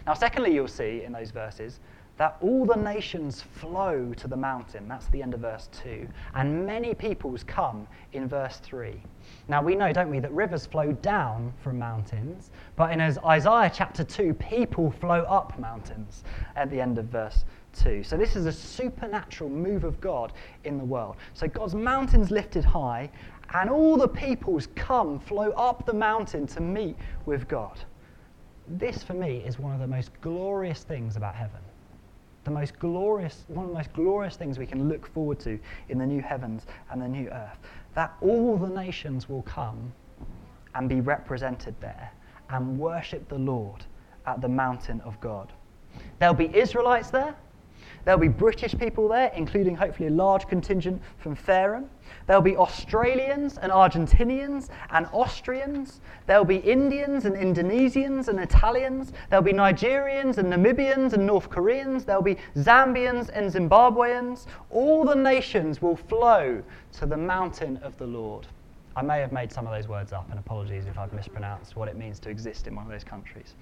Now, 0.07 0.15
secondly, 0.15 0.55
you'll 0.55 0.69
see 0.69 1.03
in 1.05 1.13
those 1.13 1.31
verses 1.31 1.81
that 2.21 2.37
all 2.43 2.67
the 2.67 2.77
nations 2.77 3.41
flow 3.41 4.13
to 4.15 4.29
the 4.29 4.37
mountain. 4.37 4.87
That's 4.87 5.07
the 5.07 5.23
end 5.23 5.33
of 5.33 5.41
verse 5.41 5.71
2. 5.83 6.07
And 6.35 6.67
many 6.67 6.93
peoples 6.93 7.43
come 7.43 7.89
in 8.13 8.29
verse 8.29 8.59
3. 8.59 9.01
Now 9.49 9.63
we 9.63 9.75
know, 9.75 9.91
don't 9.91 10.11
we, 10.11 10.19
that 10.21 10.31
rivers 10.31 10.67
flow 10.67 10.93
down 10.93 11.51
from 11.65 11.79
mountains, 11.79 12.51
but 12.77 12.93
in 12.93 13.01
Isaiah 13.01 13.73
chapter 13.73 14.05
2, 14.05 14.35
people 14.35 14.91
flow 14.91 15.23
up 15.23 15.59
mountains 15.59 16.23
at 16.57 16.69
the 16.69 16.79
end 16.79 16.99
of 16.99 17.07
verse 17.07 17.47
2. 17.79 18.03
So 18.03 18.19
this 18.19 18.37
is 18.37 18.45
a 18.45 18.53
supernatural 18.53 19.49
move 19.49 19.85
of 19.85 19.99
God 19.99 20.35
in 20.65 20.77
the 20.77 20.85
world. 20.85 21.17
So 21.33 21.49
God's 21.49 21.75
mountain's 21.75 22.31
lifted 22.31 22.67
high, 22.67 23.09
and 23.55 23.71
all 23.71 23.97
the 23.97 24.09
peoples 24.09 24.69
come, 24.75 25.19
flow 25.21 25.53
up 25.53 25.87
the 25.87 25.95
mountain 25.95 26.47
to 26.49 26.61
meet 26.61 26.97
with 27.25 27.49
God. 27.49 27.81
This, 28.71 29.03
for 29.03 29.15
me, 29.15 29.39
is 29.39 29.59
one 29.59 29.75
of 29.75 29.81
the 29.81 29.87
most 29.87 30.11
glorious 30.21 30.85
things 30.85 31.17
about 31.17 31.35
heaven 31.35 31.61
the 32.45 32.51
most 32.51 32.79
glorious, 32.79 33.45
one 33.49 33.67
of 33.67 33.71
the 33.71 33.77
most 33.77 33.93
glorious 33.93 34.37
things 34.37 34.59
we 34.59 34.67
can 34.67 34.89
look 34.89 35.07
forward 35.07 35.39
to 35.41 35.59
in 35.89 35.99
the 35.99 36.07
new 36.07 36.23
heavens 36.23 36.67
and 36.91 37.01
the 37.01 37.09
new 37.09 37.29
earth. 37.29 37.59
That 37.95 38.15
all 38.21 38.57
the 38.57 38.69
nations 38.69 39.29
will 39.29 39.43
come 39.43 39.93
and 40.75 40.89
be 40.89 41.01
represented 41.01 41.75
there 41.81 42.11
and 42.49 42.79
worship 42.79 43.29
the 43.29 43.39
Lord 43.39 43.85
at 44.27 44.41
the 44.41 44.49
mountain 44.49 45.01
of 45.03 45.21
God. 45.21 45.53
There'll 46.19 46.35
be 46.35 46.55
Israelites 46.57 47.11
there, 47.11 47.35
There'll 48.05 48.21
be 48.21 48.29
British 48.29 48.77
people 48.79 49.09
there, 49.09 49.31
including 49.35 49.77
hopefully 49.77 50.09
a 50.09 50.13
large 50.13 50.49
contingent 50.49 51.03
from 51.19 51.37
Fareham. 51.37 51.89
There'll 52.27 52.43
be 52.43 52.57
Australians 52.57 53.59
and 53.59 53.71
Argentinians 53.71 54.69
and 54.91 55.07
Austrians. 55.13 56.01
There'll 56.27 56.45
be 56.45 56.57
Indians 56.57 57.25
and 57.25 57.37
Indonesians 57.37 58.29
and 58.29 58.41
Italians. 58.41 59.13
There'll 59.29 59.45
be 59.45 59.53
Nigerians 59.53 60.39
and 60.39 60.53
Namibians 60.53 61.13
and 61.13 61.27
North 61.27 61.51
Koreans. 61.51 62.05
There'll 62.05 62.23
be 62.23 62.39
Zambians 62.57 63.31
and 63.31 63.53
Zimbabweans. 63.53 64.47
All 64.71 65.05
the 65.05 65.17
nations 65.17 65.83
will 65.83 65.97
flow 65.97 66.63
to 66.93 67.07
the 67.07 67.17
mountain 67.17 67.79
of 67.83 67.97
the 67.99 68.07
Lord. 68.07 68.47
I 68.97 69.03
may 69.03 69.21
have 69.21 69.33
made 69.33 69.53
some 69.53 69.67
of 69.67 69.73
those 69.73 69.87
words 69.89 70.13
up, 70.13 70.29
and 70.31 70.39
apologies 70.39 70.87
if 70.87 70.99
I've 70.99 71.13
mispronounced 71.13 71.77
what 71.77 71.89
it 71.89 71.97
means 71.97 72.19
to 72.21 72.31
exist 72.31 72.67
in 72.67 72.75
one 72.75 72.87
of 72.87 72.91
those 72.91 73.05
countries. 73.05 73.55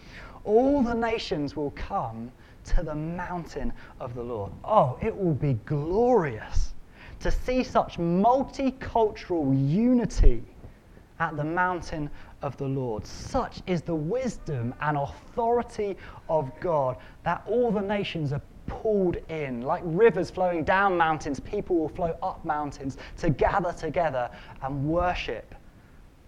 All 0.45 0.83
the 0.83 0.95
nations 0.95 1.55
will 1.55 1.73
come 1.73 2.33
to 2.65 2.83
the 2.83 2.95
mountain 2.95 3.73
of 4.01 4.15
the 4.15 4.23
Lord. 4.23 4.53
Oh, 4.65 4.99
it 5.03 5.17
will 5.17 5.35
be 5.35 5.55
glorious 5.67 6.75
to 7.21 7.31
see 7.31 7.63
such 7.63 7.99
multicultural 7.99 9.53
unity 9.71 10.43
at 11.21 11.37
the 11.37 11.45
mountain 11.45 12.09
of 12.43 12.57
the 12.57 12.67
Lord. 12.67 13.07
Such 13.07 13.61
is 13.67 13.83
the 13.83 13.95
wisdom 13.95 14.75
and 14.81 14.97
authority 14.97 15.97
of 16.29 16.51
God 16.61 16.97
that 17.25 17.43
all 17.47 17.71
the 17.71 17.81
nations 17.81 18.33
are 18.33 18.43
pulled 18.69 19.17
in. 19.29 19.63
Like 19.63 19.83
rivers 19.85 20.31
flowing 20.31 20.65
down 20.65 20.97
mountains, 20.97 21.41
people 21.41 21.77
will 21.77 21.89
flow 21.89 22.17
up 22.23 22.45
mountains 22.45 22.97
to 23.19 23.31
gather 23.31 23.73
together 23.73 24.31
and 24.63 24.89
worship 24.89 25.55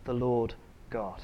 the 0.05 0.13
Lord 0.13 0.55
God. 0.89 1.23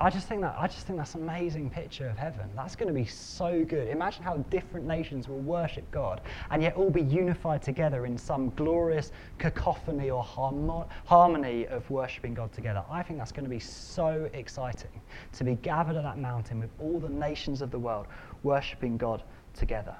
I 0.00 0.10
just 0.10 0.26
think 0.26 0.40
that 0.40 0.56
I 0.58 0.66
just 0.66 0.86
think 0.86 0.98
that's 0.98 1.14
an 1.14 1.22
amazing 1.22 1.70
picture 1.70 2.08
of 2.08 2.16
heaven. 2.16 2.50
That's 2.56 2.74
going 2.74 2.88
to 2.88 2.94
be 2.94 3.04
so 3.04 3.64
good. 3.64 3.88
Imagine 3.88 4.24
how 4.24 4.38
different 4.50 4.86
nations 4.86 5.28
will 5.28 5.38
worship 5.38 5.88
God 5.90 6.22
and 6.50 6.62
yet 6.62 6.74
all 6.74 6.90
be 6.90 7.02
unified 7.02 7.62
together 7.62 8.06
in 8.06 8.16
some 8.16 8.50
glorious 8.56 9.12
cacophony 9.38 10.10
or 10.10 10.24
harmo- 10.24 10.88
harmony 11.04 11.66
of 11.66 11.88
worshiping 11.90 12.34
God 12.34 12.52
together. 12.52 12.82
I 12.90 13.02
think 13.02 13.18
that's 13.18 13.32
going 13.32 13.44
to 13.44 13.50
be 13.50 13.60
so 13.60 14.28
exciting 14.32 14.90
to 15.34 15.44
be 15.44 15.56
gathered 15.56 15.96
at 15.96 16.02
that 16.02 16.18
mountain 16.18 16.58
with 16.58 16.70
all 16.80 16.98
the 16.98 17.08
nations 17.08 17.60
of 17.62 17.70
the 17.70 17.78
world 17.78 18.06
worshiping 18.42 18.96
God 18.96 19.22
together. 19.54 19.94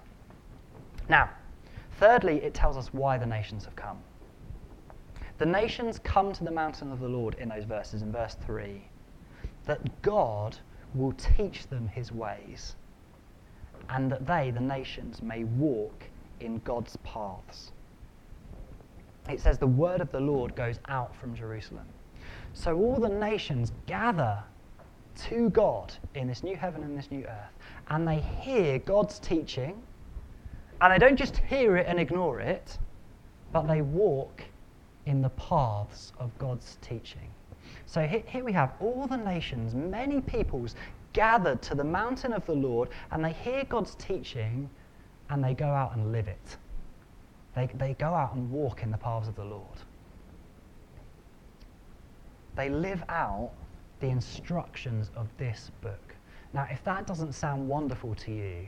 Now, 1.08 1.30
thirdly, 1.98 2.42
it 2.42 2.54
tells 2.54 2.76
us 2.76 2.92
why 2.92 3.18
the 3.18 3.26
nations 3.26 3.64
have 3.64 3.76
come. 3.76 3.98
The 5.38 5.46
nations 5.46 5.98
come 5.98 6.32
to 6.32 6.44
the 6.44 6.50
mountain 6.50 6.92
of 6.92 7.00
the 7.00 7.08
Lord 7.08 7.34
in 7.34 7.48
those 7.48 7.64
verses 7.64 8.02
in 8.02 8.12
verse 8.12 8.36
3 8.46 8.82
that 9.66 10.02
God 10.02 10.56
will 10.94 11.12
teach 11.12 11.66
them 11.68 11.88
his 11.88 12.12
ways, 12.12 12.74
and 13.88 14.10
that 14.10 14.26
they, 14.26 14.50
the 14.50 14.60
nations, 14.60 15.22
may 15.22 15.44
walk 15.44 16.04
in 16.40 16.58
God's 16.64 16.96
paths. 16.98 17.72
It 19.28 19.40
says, 19.40 19.58
The 19.58 19.66
word 19.66 20.00
of 20.00 20.10
the 20.10 20.20
Lord 20.20 20.54
goes 20.56 20.78
out 20.88 21.14
from 21.16 21.34
Jerusalem. 21.34 21.86
So 22.54 22.76
all 22.76 22.96
the 22.96 23.08
nations 23.08 23.72
gather 23.86 24.42
to 25.16 25.50
God 25.50 25.92
in 26.14 26.26
this 26.26 26.42
new 26.42 26.56
heaven 26.56 26.82
and 26.82 26.96
this 26.96 27.10
new 27.10 27.24
earth, 27.24 27.58
and 27.88 28.06
they 28.06 28.18
hear 28.18 28.78
God's 28.78 29.18
teaching, 29.18 29.82
and 30.80 30.92
they 30.92 30.98
don't 30.98 31.16
just 31.16 31.36
hear 31.36 31.76
it 31.76 31.86
and 31.86 31.98
ignore 31.98 32.40
it, 32.40 32.78
but 33.52 33.62
they 33.62 33.82
walk 33.82 34.42
in 35.06 35.22
the 35.22 35.30
paths 35.30 36.12
of 36.18 36.36
God's 36.38 36.78
teaching. 36.80 37.28
So 37.86 38.06
here, 38.06 38.22
here 38.26 38.44
we 38.44 38.52
have 38.52 38.72
all 38.80 39.06
the 39.06 39.16
nations, 39.16 39.74
many 39.74 40.20
peoples 40.20 40.74
gathered 41.12 41.60
to 41.62 41.74
the 41.74 41.84
mountain 41.84 42.32
of 42.32 42.44
the 42.46 42.54
Lord, 42.54 42.88
and 43.10 43.24
they 43.24 43.32
hear 43.32 43.64
God's 43.64 43.94
teaching 43.96 44.68
and 45.30 45.42
they 45.42 45.54
go 45.54 45.66
out 45.66 45.96
and 45.96 46.12
live 46.12 46.28
it. 46.28 46.56
They, 47.54 47.68
they 47.74 47.94
go 47.94 48.06
out 48.14 48.34
and 48.34 48.50
walk 48.50 48.82
in 48.82 48.90
the 48.90 48.98
paths 48.98 49.28
of 49.28 49.34
the 49.34 49.44
Lord. 49.44 49.64
They 52.54 52.68
live 52.68 53.02
out 53.08 53.50
the 54.02 54.08
instructions 54.08 55.10
of 55.16 55.28
this 55.38 55.70
book. 55.80 56.14
Now, 56.52 56.66
if 56.70 56.84
that 56.84 57.06
doesn't 57.06 57.32
sound 57.32 57.66
wonderful 57.66 58.14
to 58.16 58.32
you, 58.32 58.66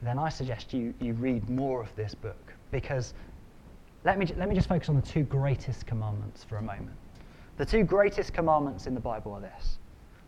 then 0.00 0.18
I 0.18 0.30
suggest 0.30 0.72
you, 0.72 0.94
you 1.00 1.12
read 1.14 1.50
more 1.50 1.82
of 1.82 1.94
this 1.96 2.14
book 2.14 2.54
because 2.70 3.12
let 4.04 4.18
me, 4.18 4.26
let 4.38 4.48
me 4.48 4.54
just 4.54 4.68
focus 4.68 4.88
on 4.88 4.96
the 4.96 5.02
two 5.02 5.24
greatest 5.24 5.86
commandments 5.86 6.44
for 6.44 6.56
a 6.56 6.62
moment. 6.62 6.96
The 7.58 7.66
two 7.66 7.82
greatest 7.82 8.32
commandments 8.32 8.86
in 8.86 8.94
the 8.94 9.00
Bible 9.00 9.32
are 9.32 9.40
this 9.40 9.78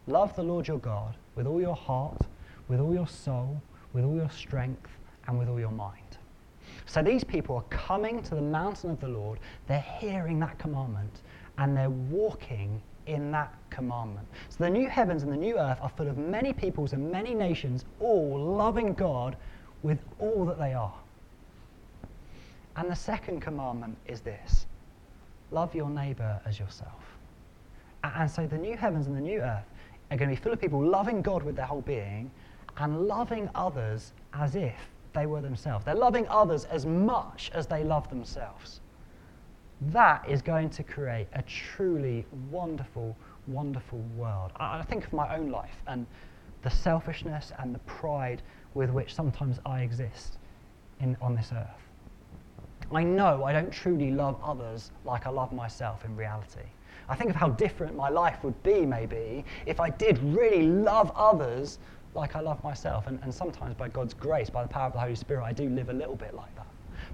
love 0.08 0.34
the 0.34 0.42
Lord 0.42 0.66
your 0.66 0.78
God 0.78 1.14
with 1.36 1.46
all 1.46 1.60
your 1.60 1.76
heart, 1.76 2.20
with 2.68 2.80
all 2.80 2.92
your 2.92 3.06
soul, 3.06 3.62
with 3.92 4.04
all 4.04 4.16
your 4.16 4.28
strength, 4.30 4.90
and 5.28 5.38
with 5.38 5.48
all 5.48 5.60
your 5.60 5.70
mind. 5.70 6.18
So 6.86 7.00
these 7.00 7.22
people 7.22 7.56
are 7.56 7.76
coming 7.76 8.22
to 8.24 8.34
the 8.34 8.42
mountain 8.42 8.90
of 8.90 9.00
the 9.00 9.08
Lord, 9.08 9.38
they're 9.68 9.86
hearing 10.00 10.40
that 10.40 10.58
commandment, 10.58 11.22
and 11.58 11.76
they're 11.76 11.88
walking 11.88 12.82
in 13.06 13.30
that 13.30 13.54
commandment. 13.72 14.26
So 14.48 14.64
the 14.64 14.70
new 14.70 14.88
heavens 14.88 15.22
and 15.24 15.32
the 15.32 15.36
new 15.36 15.58
earth 15.58 15.78
are 15.80 15.88
full 15.88 16.08
of 16.08 16.18
many 16.18 16.52
peoples 16.52 16.92
and 16.92 17.10
many 17.10 17.34
nations, 17.34 17.84
all 17.98 18.38
loving 18.38 18.94
God 18.94 19.36
with 19.82 19.98
all 20.20 20.44
that 20.44 20.58
they 20.58 20.74
are. 20.74 20.94
And 22.76 22.90
the 22.90 22.96
second 22.96 23.40
commandment 23.40 23.96
is 24.06 24.20
this 24.20 24.66
love 25.50 25.74
your 25.74 25.90
neighbor 25.90 26.40
as 26.46 26.58
yourself. 26.58 27.18
And 28.04 28.30
so 28.30 28.46
the 28.46 28.58
new 28.58 28.76
heavens 28.76 29.06
and 29.06 29.16
the 29.16 29.20
new 29.20 29.40
earth 29.40 29.66
are 30.10 30.16
going 30.16 30.30
to 30.30 30.36
be 30.36 30.40
full 30.42 30.52
of 30.52 30.60
people 30.60 30.82
loving 30.82 31.22
God 31.22 31.42
with 31.42 31.56
their 31.56 31.66
whole 31.66 31.82
being 31.82 32.30
and 32.78 33.06
loving 33.06 33.48
others 33.54 34.12
as 34.32 34.56
if 34.56 34.74
they 35.12 35.26
were 35.26 35.40
themselves. 35.40 35.84
They're 35.84 35.94
loving 35.94 36.26
others 36.28 36.64
as 36.64 36.86
much 36.86 37.50
as 37.54 37.66
they 37.66 37.84
love 37.84 38.08
themselves. 38.08 38.80
That 39.90 40.28
is 40.28 40.42
going 40.42 40.70
to 40.70 40.82
create 40.82 41.28
a 41.34 41.42
truly 41.42 42.24
wonderful, 42.50 43.16
wonderful 43.46 44.00
world. 44.16 44.52
I 44.56 44.82
think 44.82 45.04
of 45.04 45.12
my 45.12 45.34
own 45.36 45.50
life 45.50 45.82
and 45.86 46.06
the 46.62 46.70
selfishness 46.70 47.52
and 47.58 47.74
the 47.74 47.80
pride 47.80 48.42
with 48.74 48.90
which 48.90 49.14
sometimes 49.14 49.58
I 49.66 49.82
exist 49.82 50.38
in, 51.00 51.16
on 51.20 51.34
this 51.34 51.50
earth. 51.52 51.88
I 52.92 53.02
know 53.02 53.44
I 53.44 53.52
don't 53.52 53.70
truly 53.70 54.10
love 54.10 54.38
others 54.44 54.90
like 55.04 55.26
I 55.26 55.30
love 55.30 55.52
myself 55.52 56.04
in 56.04 56.16
reality. 56.16 56.60
I 57.08 57.16
think 57.16 57.30
of 57.30 57.36
how 57.36 57.48
different 57.48 57.96
my 57.96 58.08
life 58.08 58.44
would 58.44 58.60
be, 58.62 58.86
maybe, 58.86 59.44
if 59.66 59.80
I 59.80 59.90
did 59.90 60.18
really 60.22 60.62
love 60.66 61.10
others 61.16 61.78
like 62.14 62.36
I 62.36 62.40
love 62.40 62.62
myself. 62.62 63.06
And, 63.06 63.18
and 63.22 63.34
sometimes, 63.34 63.74
by 63.74 63.88
God's 63.88 64.14
grace, 64.14 64.50
by 64.50 64.62
the 64.62 64.68
power 64.68 64.86
of 64.86 64.92
the 64.92 65.00
Holy 65.00 65.14
Spirit, 65.14 65.44
I 65.44 65.52
do 65.52 65.68
live 65.68 65.88
a 65.88 65.92
little 65.92 66.16
bit 66.16 66.34
like 66.34 66.54
that. 66.56 66.61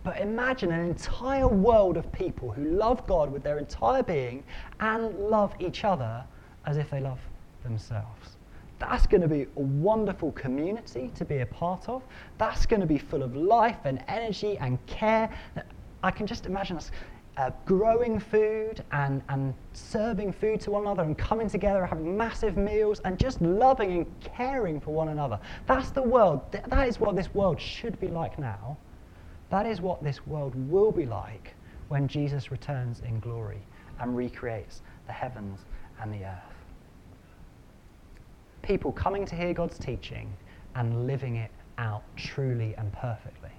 But 0.05 0.21
imagine 0.21 0.73
an 0.73 0.81
entire 0.81 1.49
world 1.49 1.97
of 1.97 2.11
people 2.13 2.51
who 2.51 2.65
love 2.65 3.07
God 3.07 3.31
with 3.31 3.43
their 3.43 3.59
entire 3.59 4.03
being 4.03 4.45
and 4.81 5.15
love 5.19 5.55
each 5.59 5.85
other 5.85 6.25
as 6.67 6.77
if 6.77 6.91
they 6.91 7.01
love 7.01 7.19
themselves. 7.63 8.37
That's 8.79 9.07
going 9.07 9.23
to 9.23 9.29
be 9.29 9.43
a 9.43 9.61
wonderful 9.61 10.33
community 10.33 11.11
to 11.17 11.25
be 11.25 11.39
a 11.39 11.47
part 11.47 11.89
of. 11.89 12.03
That's 12.39 12.65
going 12.65 12.81
to 12.81 12.87
be 12.87 12.99
full 12.99 13.23
of 13.23 13.35
life 13.35 13.79
and 13.85 14.03
energy 14.07 14.57
and 14.59 14.85
care. 14.87 15.31
I 16.03 16.11
can 16.13 16.27
just 16.27 16.47
imagine 16.47 16.77
us 16.77 16.93
uh, 17.39 17.51
growing 17.67 18.19
food 18.19 18.85
and, 18.93 19.23
and 19.29 19.55
serving 19.73 20.33
food 20.33 20.61
to 20.61 20.73
one 20.73 20.83
another 20.83 21.03
and 21.03 21.17
coming 21.17 21.49
together, 21.49 21.81
and 21.81 21.89
having 21.89 22.17
massive 22.17 22.57
meals 22.57 23.01
and 23.05 23.19
just 23.19 23.41
loving 23.41 23.93
and 23.93 24.21
caring 24.21 24.81
for 24.81 24.93
one 24.93 25.09
another. 25.09 25.39
That's 25.67 25.91
the 25.91 26.03
world. 26.03 26.41
That 26.53 26.89
is 26.89 27.01
what 27.01 27.17
this 27.17 27.33
world 27.35 27.61
should 27.61 27.99
be 28.01 28.09
like 28.09 28.39
now. 28.39 28.77
That 29.51 29.67
is 29.67 29.81
what 29.81 30.03
this 30.03 30.27
world 30.27 30.55
will 30.71 30.93
be 30.93 31.07
like 31.07 31.55
when 31.89 32.07
Jesus 32.07 32.51
returns 32.51 33.01
in 33.01 33.19
glory 33.21 33.63
and 34.01 34.17
recreates 34.17 34.83
the 35.07 35.13
heavens 35.13 35.61
and 36.01 36.13
the 36.13 36.25
earth. 36.25 36.55
People 38.63 38.93
coming 38.93 39.25
to 39.27 39.35
hear 39.35 39.55
God's 39.55 39.79
teaching 39.79 40.31
and 40.75 41.07
living 41.07 41.37
it 41.37 41.51
out 41.79 42.03
truly 42.17 42.75
and 42.77 42.93
perfectly. 42.93 43.51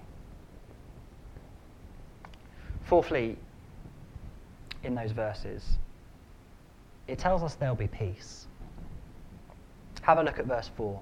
Fourthly, 2.84 3.36
in 4.84 4.94
those 4.94 5.12
verses, 5.12 5.78
it 7.08 7.18
tells 7.18 7.42
us 7.42 7.54
there'll 7.54 7.74
be 7.74 7.88
peace. 7.88 8.46
Have 10.02 10.18
a 10.18 10.22
look 10.22 10.38
at 10.38 10.46
verse 10.46 10.70
4. 10.76 11.00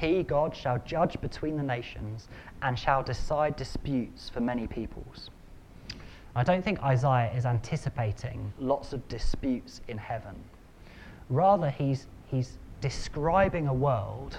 He, 0.00 0.22
God, 0.22 0.56
shall 0.56 0.78
judge 0.86 1.20
between 1.20 1.58
the 1.58 1.62
nations 1.62 2.28
and 2.62 2.78
shall 2.78 3.02
decide 3.02 3.54
disputes 3.56 4.30
for 4.30 4.40
many 4.40 4.66
peoples. 4.66 5.28
I 6.34 6.42
don't 6.42 6.64
think 6.64 6.82
Isaiah 6.82 7.30
is 7.36 7.44
anticipating 7.44 8.50
lots 8.58 8.94
of 8.94 9.06
disputes 9.08 9.82
in 9.88 9.98
heaven. 9.98 10.36
Rather, 11.28 11.68
he's, 11.68 12.06
he's 12.28 12.56
describing 12.80 13.68
a 13.68 13.74
world 13.74 14.38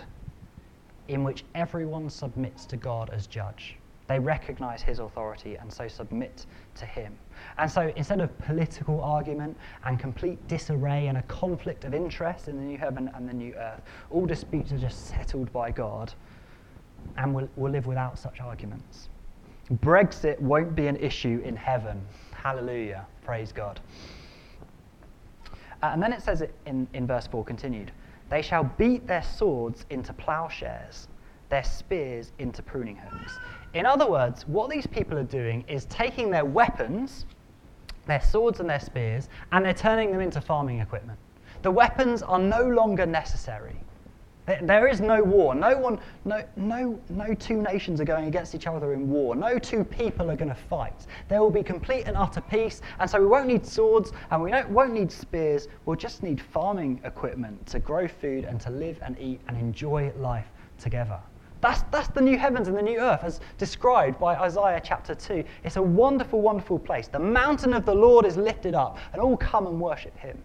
in 1.09 1.23
which 1.23 1.43
everyone 1.53 2.09
submits 2.09 2.65
to 2.65 2.77
God 2.77 3.11
as 3.11 3.27
judge. 3.27 3.77
They 4.07 4.17
recognize 4.17 4.81
his 4.81 4.97
authority 4.97 5.57
and 5.57 5.71
so 5.71 5.87
submit 5.87 6.47
to 6.75 6.85
him. 6.87 7.15
And 7.57 7.69
so 7.69 7.91
instead 7.95 8.21
of 8.21 8.37
political 8.39 9.01
argument 9.01 9.57
and 9.85 9.99
complete 9.99 10.47
disarray 10.47 11.07
and 11.07 11.17
a 11.17 11.23
conflict 11.23 11.83
of 11.83 11.93
interest 11.93 12.47
in 12.47 12.57
the 12.57 12.63
new 12.63 12.77
heaven 12.77 13.09
and 13.13 13.27
the 13.27 13.33
new 13.33 13.53
earth, 13.55 13.81
all 14.09 14.25
disputes 14.25 14.71
are 14.71 14.77
just 14.77 15.07
settled 15.07 15.51
by 15.51 15.71
God 15.71 16.13
and 17.17 17.33
we'll, 17.33 17.49
we'll 17.55 17.71
live 17.71 17.87
without 17.87 18.17
such 18.17 18.39
arguments. 18.39 19.09
Brexit 19.75 20.39
won't 20.39 20.75
be 20.75 20.87
an 20.87 20.97
issue 20.97 21.41
in 21.43 21.55
heaven. 21.55 22.01
Hallelujah. 22.33 23.05
Praise 23.23 23.51
God. 23.51 23.79
Uh, 25.83 25.89
and 25.93 26.01
then 26.01 26.13
it 26.13 26.21
says 26.21 26.41
it 26.41 26.53
in, 26.65 26.87
in 26.93 27.07
verse 27.07 27.27
4 27.27 27.43
continued 27.43 27.91
They 28.29 28.41
shall 28.41 28.63
beat 28.63 29.07
their 29.07 29.23
swords 29.23 29.85
into 29.89 30.13
plowshares, 30.13 31.07
their 31.51 31.63
spears 31.63 32.31
into 32.39 32.63
pruning 32.63 32.95
hooks. 32.95 33.37
In 33.75 33.85
other 33.85 34.09
words, 34.09 34.47
what 34.47 34.71
these 34.71 34.87
people 34.87 35.17
are 35.19 35.23
doing 35.23 35.63
is 35.67 35.85
taking 35.85 36.31
their 36.31 36.45
weapons, 36.45 37.25
their 38.07 38.21
swords 38.21 38.59
and 38.59 38.69
their 38.69 38.79
spears, 38.79 39.29
and 39.51 39.63
they're 39.63 39.73
turning 39.73 40.11
them 40.11 40.21
into 40.21 40.41
farming 40.41 40.79
equipment. 40.79 41.19
The 41.61 41.69
weapons 41.69 42.23
are 42.23 42.39
no 42.39 42.63
longer 42.63 43.05
necessary. 43.05 43.75
There 44.63 44.87
is 44.87 44.99
no 44.99 45.21
war. 45.23 45.53
No 45.53 45.77
one, 45.77 45.99
no, 46.25 46.43
no, 46.55 46.99
no 47.09 47.33
two 47.35 47.61
nations 47.61 48.01
are 48.01 48.05
going 48.05 48.27
against 48.27 48.55
each 48.55 48.65
other 48.65 48.93
in 48.93 49.09
war. 49.09 49.35
No 49.35 49.59
two 49.59 49.83
people 49.83 50.31
are 50.31 50.35
going 50.35 50.49
to 50.49 50.55
fight. 50.55 51.05
There 51.27 51.41
will 51.41 51.51
be 51.51 51.63
complete 51.63 52.07
and 52.07 52.17
utter 52.17 52.41
peace. 52.41 52.81
And 52.99 53.09
so 53.09 53.19
we 53.21 53.27
won't 53.27 53.45
need 53.45 53.65
swords 53.65 54.11
and 54.31 54.41
we 54.41 54.51
won't 54.69 54.93
need 54.93 55.11
spears. 55.11 55.67
We'll 55.85 55.95
just 55.95 56.23
need 56.23 56.41
farming 56.41 57.01
equipment 57.03 57.67
to 57.67 57.79
grow 57.79 58.07
food 58.07 58.45
and 58.45 58.59
to 58.61 58.71
live 58.71 58.97
and 59.03 59.17
eat 59.19 59.41
and 59.47 59.57
enjoy 59.57 60.11
life 60.17 60.47
together. 60.79 61.19
That's, 61.61 61.83
that's 61.91 62.07
the 62.07 62.21
new 62.21 62.37
heavens 62.37 62.67
and 62.67 62.75
the 62.75 62.81
new 62.81 62.99
earth, 62.99 63.23
as 63.23 63.39
described 63.59 64.19
by 64.19 64.35
Isaiah 64.35 64.81
chapter 64.83 65.13
2. 65.13 65.43
It's 65.63 65.75
a 65.75 65.81
wonderful, 65.81 66.41
wonderful 66.41 66.79
place. 66.79 67.07
The 67.07 67.19
mountain 67.19 67.73
of 67.73 67.85
the 67.85 67.93
Lord 67.93 68.25
is 68.25 68.35
lifted 68.35 68.73
up, 68.73 68.97
and 69.13 69.21
all 69.21 69.37
come 69.37 69.67
and 69.67 69.79
worship 69.79 70.17
him. 70.17 70.43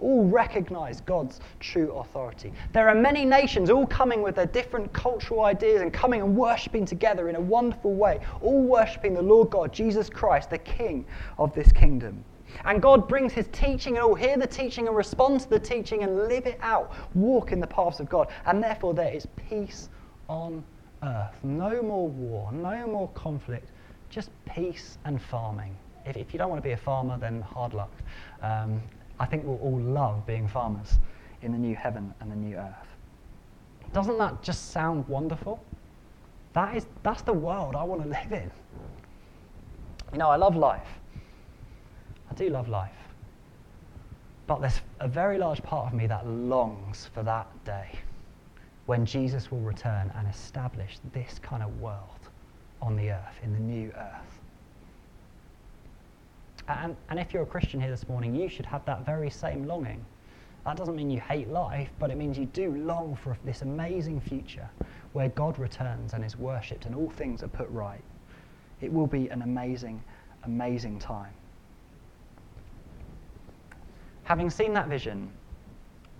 All 0.00 0.24
recognize 0.26 1.00
God's 1.02 1.40
true 1.60 1.92
authority. 1.92 2.52
There 2.72 2.88
are 2.88 2.96
many 2.96 3.24
nations 3.24 3.70
all 3.70 3.86
coming 3.86 4.22
with 4.22 4.34
their 4.34 4.46
different 4.46 4.92
cultural 4.92 5.44
ideas 5.44 5.82
and 5.82 5.92
coming 5.92 6.20
and 6.20 6.36
worshipping 6.36 6.84
together 6.84 7.28
in 7.28 7.36
a 7.36 7.40
wonderful 7.40 7.94
way, 7.94 8.18
all 8.42 8.62
worshipping 8.62 9.14
the 9.14 9.22
Lord 9.22 9.50
God, 9.50 9.72
Jesus 9.72 10.10
Christ, 10.10 10.50
the 10.50 10.58
King 10.58 11.06
of 11.38 11.54
this 11.54 11.70
kingdom. 11.70 12.24
And 12.64 12.82
God 12.82 13.08
brings 13.08 13.32
his 13.32 13.48
teaching 13.52 13.96
and 13.96 14.04
all 14.04 14.14
hear 14.14 14.36
the 14.36 14.46
teaching 14.46 14.88
and 14.88 14.96
respond 14.96 15.40
to 15.40 15.50
the 15.50 15.58
teaching 15.58 16.02
and 16.02 16.28
live 16.28 16.46
it 16.46 16.58
out, 16.60 16.92
walk 17.14 17.52
in 17.52 17.60
the 17.60 17.66
paths 17.66 18.00
of 18.00 18.08
God. 18.08 18.28
And 18.46 18.62
therefore, 18.62 18.94
there 18.94 19.12
is 19.12 19.26
peace 19.48 19.88
on 20.28 20.64
earth. 21.02 21.34
No 21.42 21.82
more 21.82 22.08
war, 22.08 22.52
no 22.52 22.86
more 22.86 23.08
conflict, 23.08 23.68
just 24.10 24.30
peace 24.46 24.98
and 25.04 25.20
farming. 25.20 25.76
If, 26.06 26.16
if 26.16 26.32
you 26.32 26.38
don't 26.38 26.50
want 26.50 26.62
to 26.62 26.66
be 26.66 26.72
a 26.72 26.76
farmer, 26.76 27.18
then 27.18 27.40
hard 27.40 27.74
luck. 27.74 27.92
Um, 28.42 28.80
I 29.18 29.26
think 29.26 29.44
we'll 29.44 29.58
all 29.58 29.80
love 29.80 30.26
being 30.26 30.48
farmers 30.48 30.98
in 31.42 31.52
the 31.52 31.58
new 31.58 31.76
heaven 31.76 32.12
and 32.20 32.30
the 32.30 32.36
new 32.36 32.56
earth. 32.56 32.96
Doesn't 33.92 34.18
that 34.18 34.42
just 34.42 34.72
sound 34.72 35.06
wonderful? 35.08 35.62
That 36.52 36.76
is, 36.76 36.86
that's 37.02 37.22
the 37.22 37.32
world 37.32 37.76
I 37.76 37.84
want 37.84 38.02
to 38.02 38.08
live 38.08 38.32
in. 38.32 38.50
You 40.12 40.18
know, 40.18 40.30
I 40.30 40.36
love 40.36 40.56
life. 40.56 40.88
I 42.30 42.34
do 42.34 42.48
love 42.48 42.68
life. 42.68 42.90
But 44.46 44.60
there's 44.60 44.80
a 45.00 45.08
very 45.08 45.38
large 45.38 45.62
part 45.62 45.88
of 45.88 45.94
me 45.94 46.06
that 46.06 46.26
longs 46.26 47.08
for 47.14 47.22
that 47.22 47.48
day 47.64 47.98
when 48.86 49.06
Jesus 49.06 49.50
will 49.50 49.60
return 49.60 50.12
and 50.16 50.28
establish 50.28 50.98
this 51.12 51.38
kind 51.38 51.62
of 51.62 51.80
world 51.80 52.28
on 52.82 52.96
the 52.96 53.10
earth, 53.10 53.38
in 53.42 53.52
the 53.52 53.60
new 53.60 53.90
earth. 53.96 54.40
And, 56.68 56.96
and 57.08 57.18
if 57.18 57.32
you're 57.32 57.42
a 57.42 57.46
Christian 57.46 57.80
here 57.80 57.90
this 57.90 58.08
morning, 58.08 58.34
you 58.34 58.48
should 58.48 58.66
have 58.66 58.84
that 58.86 59.04
very 59.04 59.30
same 59.30 59.66
longing. 59.66 60.04
That 60.64 60.76
doesn't 60.76 60.96
mean 60.96 61.10
you 61.10 61.20
hate 61.20 61.50
life, 61.50 61.90
but 61.98 62.10
it 62.10 62.16
means 62.16 62.38
you 62.38 62.46
do 62.46 62.74
long 62.74 63.16
for 63.16 63.36
this 63.44 63.62
amazing 63.62 64.20
future 64.20 64.68
where 65.12 65.28
God 65.30 65.58
returns 65.58 66.14
and 66.14 66.24
is 66.24 66.38
worshipped 66.38 66.86
and 66.86 66.94
all 66.94 67.10
things 67.10 67.42
are 67.42 67.48
put 67.48 67.68
right. 67.68 68.02
It 68.80 68.92
will 68.92 69.06
be 69.06 69.28
an 69.28 69.42
amazing, 69.42 70.02
amazing 70.44 70.98
time. 70.98 71.32
Having 74.24 74.50
seen 74.50 74.72
that 74.72 74.88
vision, 74.88 75.30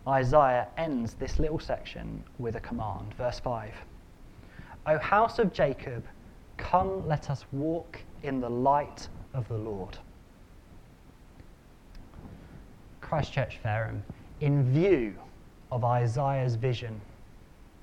Isaiah 0.06 0.68
ends 0.76 1.14
this 1.14 1.38
little 1.38 1.58
section 1.58 2.22
with 2.38 2.56
a 2.56 2.60
command. 2.60 3.14
Verse 3.14 3.40
5 3.40 3.72
O 4.86 4.98
house 4.98 5.38
of 5.38 5.52
Jacob, 5.52 6.04
come 6.58 7.06
let 7.08 7.30
us 7.30 7.44
walk 7.52 8.00
in 8.22 8.40
the 8.40 8.50
light 8.50 9.08
of 9.32 9.48
the 9.48 9.56
Lord. 9.56 9.96
Christchurch 13.00 13.58
Fareham, 13.62 14.02
in 14.40 14.70
view 14.72 15.14
of 15.70 15.84
Isaiah's 15.84 16.54
vision 16.56 17.00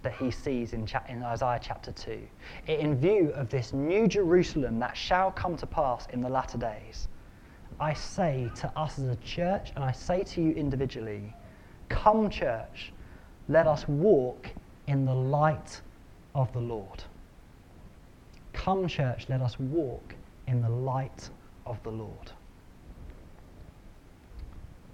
that 0.04 0.14
he 0.14 0.32
sees 0.32 0.74
in, 0.74 0.86
cha- 0.86 1.04
in, 1.08 1.24
Isaiah 1.24 1.60
chapter 1.62 1.92
2, 1.92 2.20
in 2.68 2.96
view 2.96 3.32
of 3.36 3.50
this 3.50 3.74
new 3.74 4.08
Jerusalem 4.08 4.80
that 4.80 4.98
shall 4.98 5.32
come 5.32 5.56
to 5.58 5.66
pass 5.66 6.08
in 6.12 6.22
the 6.22 6.30
latter 6.30 6.58
days, 6.58 7.08
I 7.80 7.94
say 7.94 8.52
to 8.56 8.72
us 8.78 9.00
as 9.00 9.08
a 9.08 9.16
church, 9.18 9.72
and 9.76 9.84
I 9.84 9.92
say 9.92 10.24
to 10.24 10.42
you 10.42 10.52
individually, 10.52 11.34
Come, 11.92 12.30
church, 12.30 12.94
let 13.48 13.68
us 13.68 13.88
walk 13.88 14.48
in 14.88 15.06
the 15.06 15.14
light 15.14 15.82
of 16.34 16.52
the 16.54 16.60
Lord. 16.60 17.04
Come, 18.54 18.88
church, 18.88 19.28
let 19.30 19.42
us 19.42 19.60
walk 19.60 20.16
in 20.48 20.62
the 20.62 20.70
light 20.70 21.30
of 21.66 21.82
the 21.84 21.92
Lord. 21.92 22.32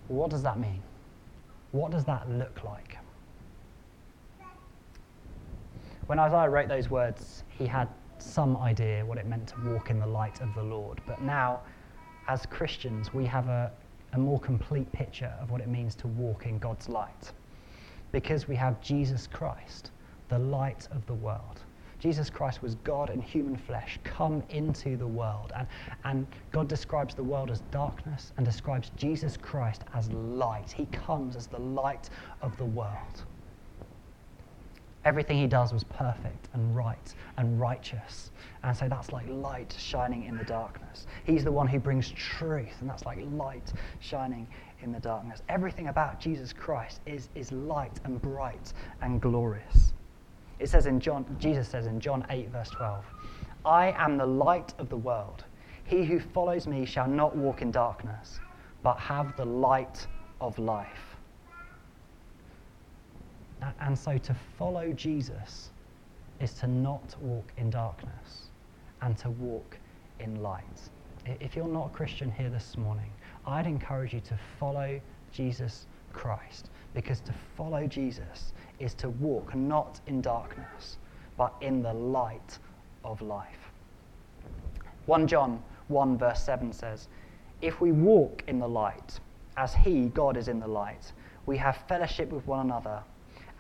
What 0.08 0.32
does 0.32 0.42
that 0.44 0.60
mean? 0.60 0.82
What 1.72 1.92
does 1.92 2.04
that 2.06 2.30
look 2.30 2.64
like? 2.64 2.98
When 6.08 6.20
Isaiah 6.20 6.50
wrote 6.50 6.68
those 6.68 6.90
words, 6.90 7.44
he 7.50 7.66
had 7.66 7.90
some 8.18 8.58
idea 8.58 9.06
what 9.06 9.18
it 9.18 9.28
meant 9.28 9.48
to 9.50 9.56
walk 9.70 9.92
in 9.92 10.00
the 10.00 10.08
light 10.08 10.42
of 10.42 10.54
the 10.56 10.64
Lord. 10.64 11.00
But 11.06 11.22
now, 11.22 11.62
as 12.28 12.46
Christians, 12.46 13.14
we 13.14 13.26
have 13.26 13.48
a, 13.48 13.72
a 14.14 14.18
more 14.18 14.40
complete 14.40 14.92
picture 14.92 15.34
of 15.42 15.52
what 15.52 15.62
it 15.62 15.68
means 15.68 15.96
to 15.96 16.08
walk 16.08 16.46
in 16.46 16.58
God's 16.60 16.90
light. 16.90 17.32
Because 18.12 18.48
we 18.48 18.56
have 18.56 18.82
Jesus 18.82 19.28
Christ, 19.28 19.92
the 20.30 20.40
light 20.40 20.88
of 20.92 21.06
the 21.06 21.14
world. 21.14 21.62
Jesus 22.00 22.30
Christ 22.30 22.62
was 22.62 22.76
God 22.76 23.10
in 23.10 23.22
human 23.22 23.58
flesh, 23.58 24.00
come 24.04 24.44
into 24.50 24.98
the 24.98 25.08
world. 25.08 25.52
And, 25.56 25.68
and 26.04 26.28
God 26.52 26.68
describes 26.68 27.16
the 27.16 27.24
world 27.24 27.50
as 27.50 27.62
darkness 27.72 28.34
and 28.38 28.46
describes 28.46 28.92
Jesus 28.96 29.36
Christ 29.36 29.84
as 29.94 30.12
light. 30.12 30.72
He 30.72 30.86
comes 30.88 31.36
as 31.36 31.48
the 31.48 31.60
light 31.60 32.10
of 32.42 32.56
the 32.58 32.66
world. 32.66 33.26
Everything 35.08 35.38
he 35.38 35.48
does 35.48 35.72
was 35.72 35.86
perfect 35.86 36.50
and 36.52 36.76
right 36.76 37.16
and 37.38 37.62
righteous. 37.62 38.32
And 38.64 38.76
so 38.76 38.90
that's 38.90 39.14
like 39.14 39.26
light 39.30 39.74
shining 39.80 40.26
in 40.26 40.36
the 40.36 40.44
darkness. 40.44 41.08
He's 41.24 41.46
the 41.46 41.52
one 41.52 41.66
who 41.66 41.80
brings 41.80 42.12
truth, 42.12 42.74
and 42.82 42.90
that's 42.90 43.06
like 43.06 43.20
light 43.32 43.72
shining 44.02 44.46
in 44.84 44.92
the 44.92 45.00
darkness. 45.00 45.44
Everything 45.48 45.88
about 45.88 46.20
Jesus 46.20 46.52
Christ 46.52 47.00
is, 47.06 47.30
is 47.36 47.54
light 47.54 48.02
and 48.04 48.22
bright 48.22 48.74
and 49.02 49.22
glorious. 49.22 49.94
It 50.60 50.68
says 50.68 50.88
in 50.88 51.00
John, 51.00 51.26
Jesus 51.40 51.70
says 51.70 51.86
in 51.86 52.02
John 52.02 52.26
8, 52.30 52.50
verse 52.50 52.70
12, 52.72 53.06
I 53.64 53.94
am 53.98 54.18
the 54.18 54.26
light 54.26 54.74
of 54.78 54.90
the 54.90 54.98
world. 54.98 55.46
He 55.86 56.04
who 56.04 56.20
follows 56.20 56.68
me 56.68 56.86
shall 56.86 57.08
not 57.08 57.34
walk 57.34 57.62
in 57.62 57.72
darkness, 57.72 58.42
but 58.84 59.00
have 59.00 59.38
the 59.38 59.46
light 59.46 60.06
of 60.42 60.60
life. 60.60 61.07
And 63.80 63.98
so 63.98 64.18
to 64.18 64.36
follow 64.58 64.92
Jesus 64.94 65.70
is 66.40 66.54
to 66.56 66.68
not 66.68 67.16
walk 67.22 67.52
in 67.58 67.70
darkness 67.70 68.48
and 69.02 69.18
to 69.20 69.30
walk 69.30 69.78
in 70.20 70.42
light. 70.42 70.90
If 71.26 71.56
you're 71.56 71.68
not 71.68 71.88
a 71.88 71.90
Christian 71.90 72.32
here 72.32 72.50
this 72.50 72.78
morning, 72.78 73.12
I'd 73.46 73.68
encourage 73.68 74.14
you 74.14 74.22
to 74.22 74.38
follow 74.60 75.00
Jesus 75.32 75.88
Christ 76.14 76.70
because 76.94 77.20
to 77.22 77.34
follow 77.56 77.86
Jesus 77.86 78.54
is 78.80 78.94
to 78.96 79.10
walk 79.10 79.54
not 79.56 80.00
in 80.08 80.22
darkness, 80.22 80.98
but 81.38 81.54
in 81.62 81.82
the 81.82 81.94
light 81.94 82.58
of 83.04 83.22
life. 83.22 83.72
1 85.06 85.28
John 85.28 85.62
1, 85.88 86.18
verse 86.18 86.44
7 86.44 86.74
says, 86.74 87.08
If 87.62 87.82
we 87.82 87.92
walk 87.92 88.44
in 88.48 88.60
the 88.60 88.68
light, 88.68 89.20
as 89.56 89.74
He, 89.74 90.08
God, 90.08 90.38
is 90.38 90.48
in 90.48 90.60
the 90.60 90.68
light, 90.68 91.12
we 91.46 91.58
have 91.58 91.78
fellowship 91.88 92.30
with 92.30 92.46
one 92.46 92.66
another, 92.66 93.02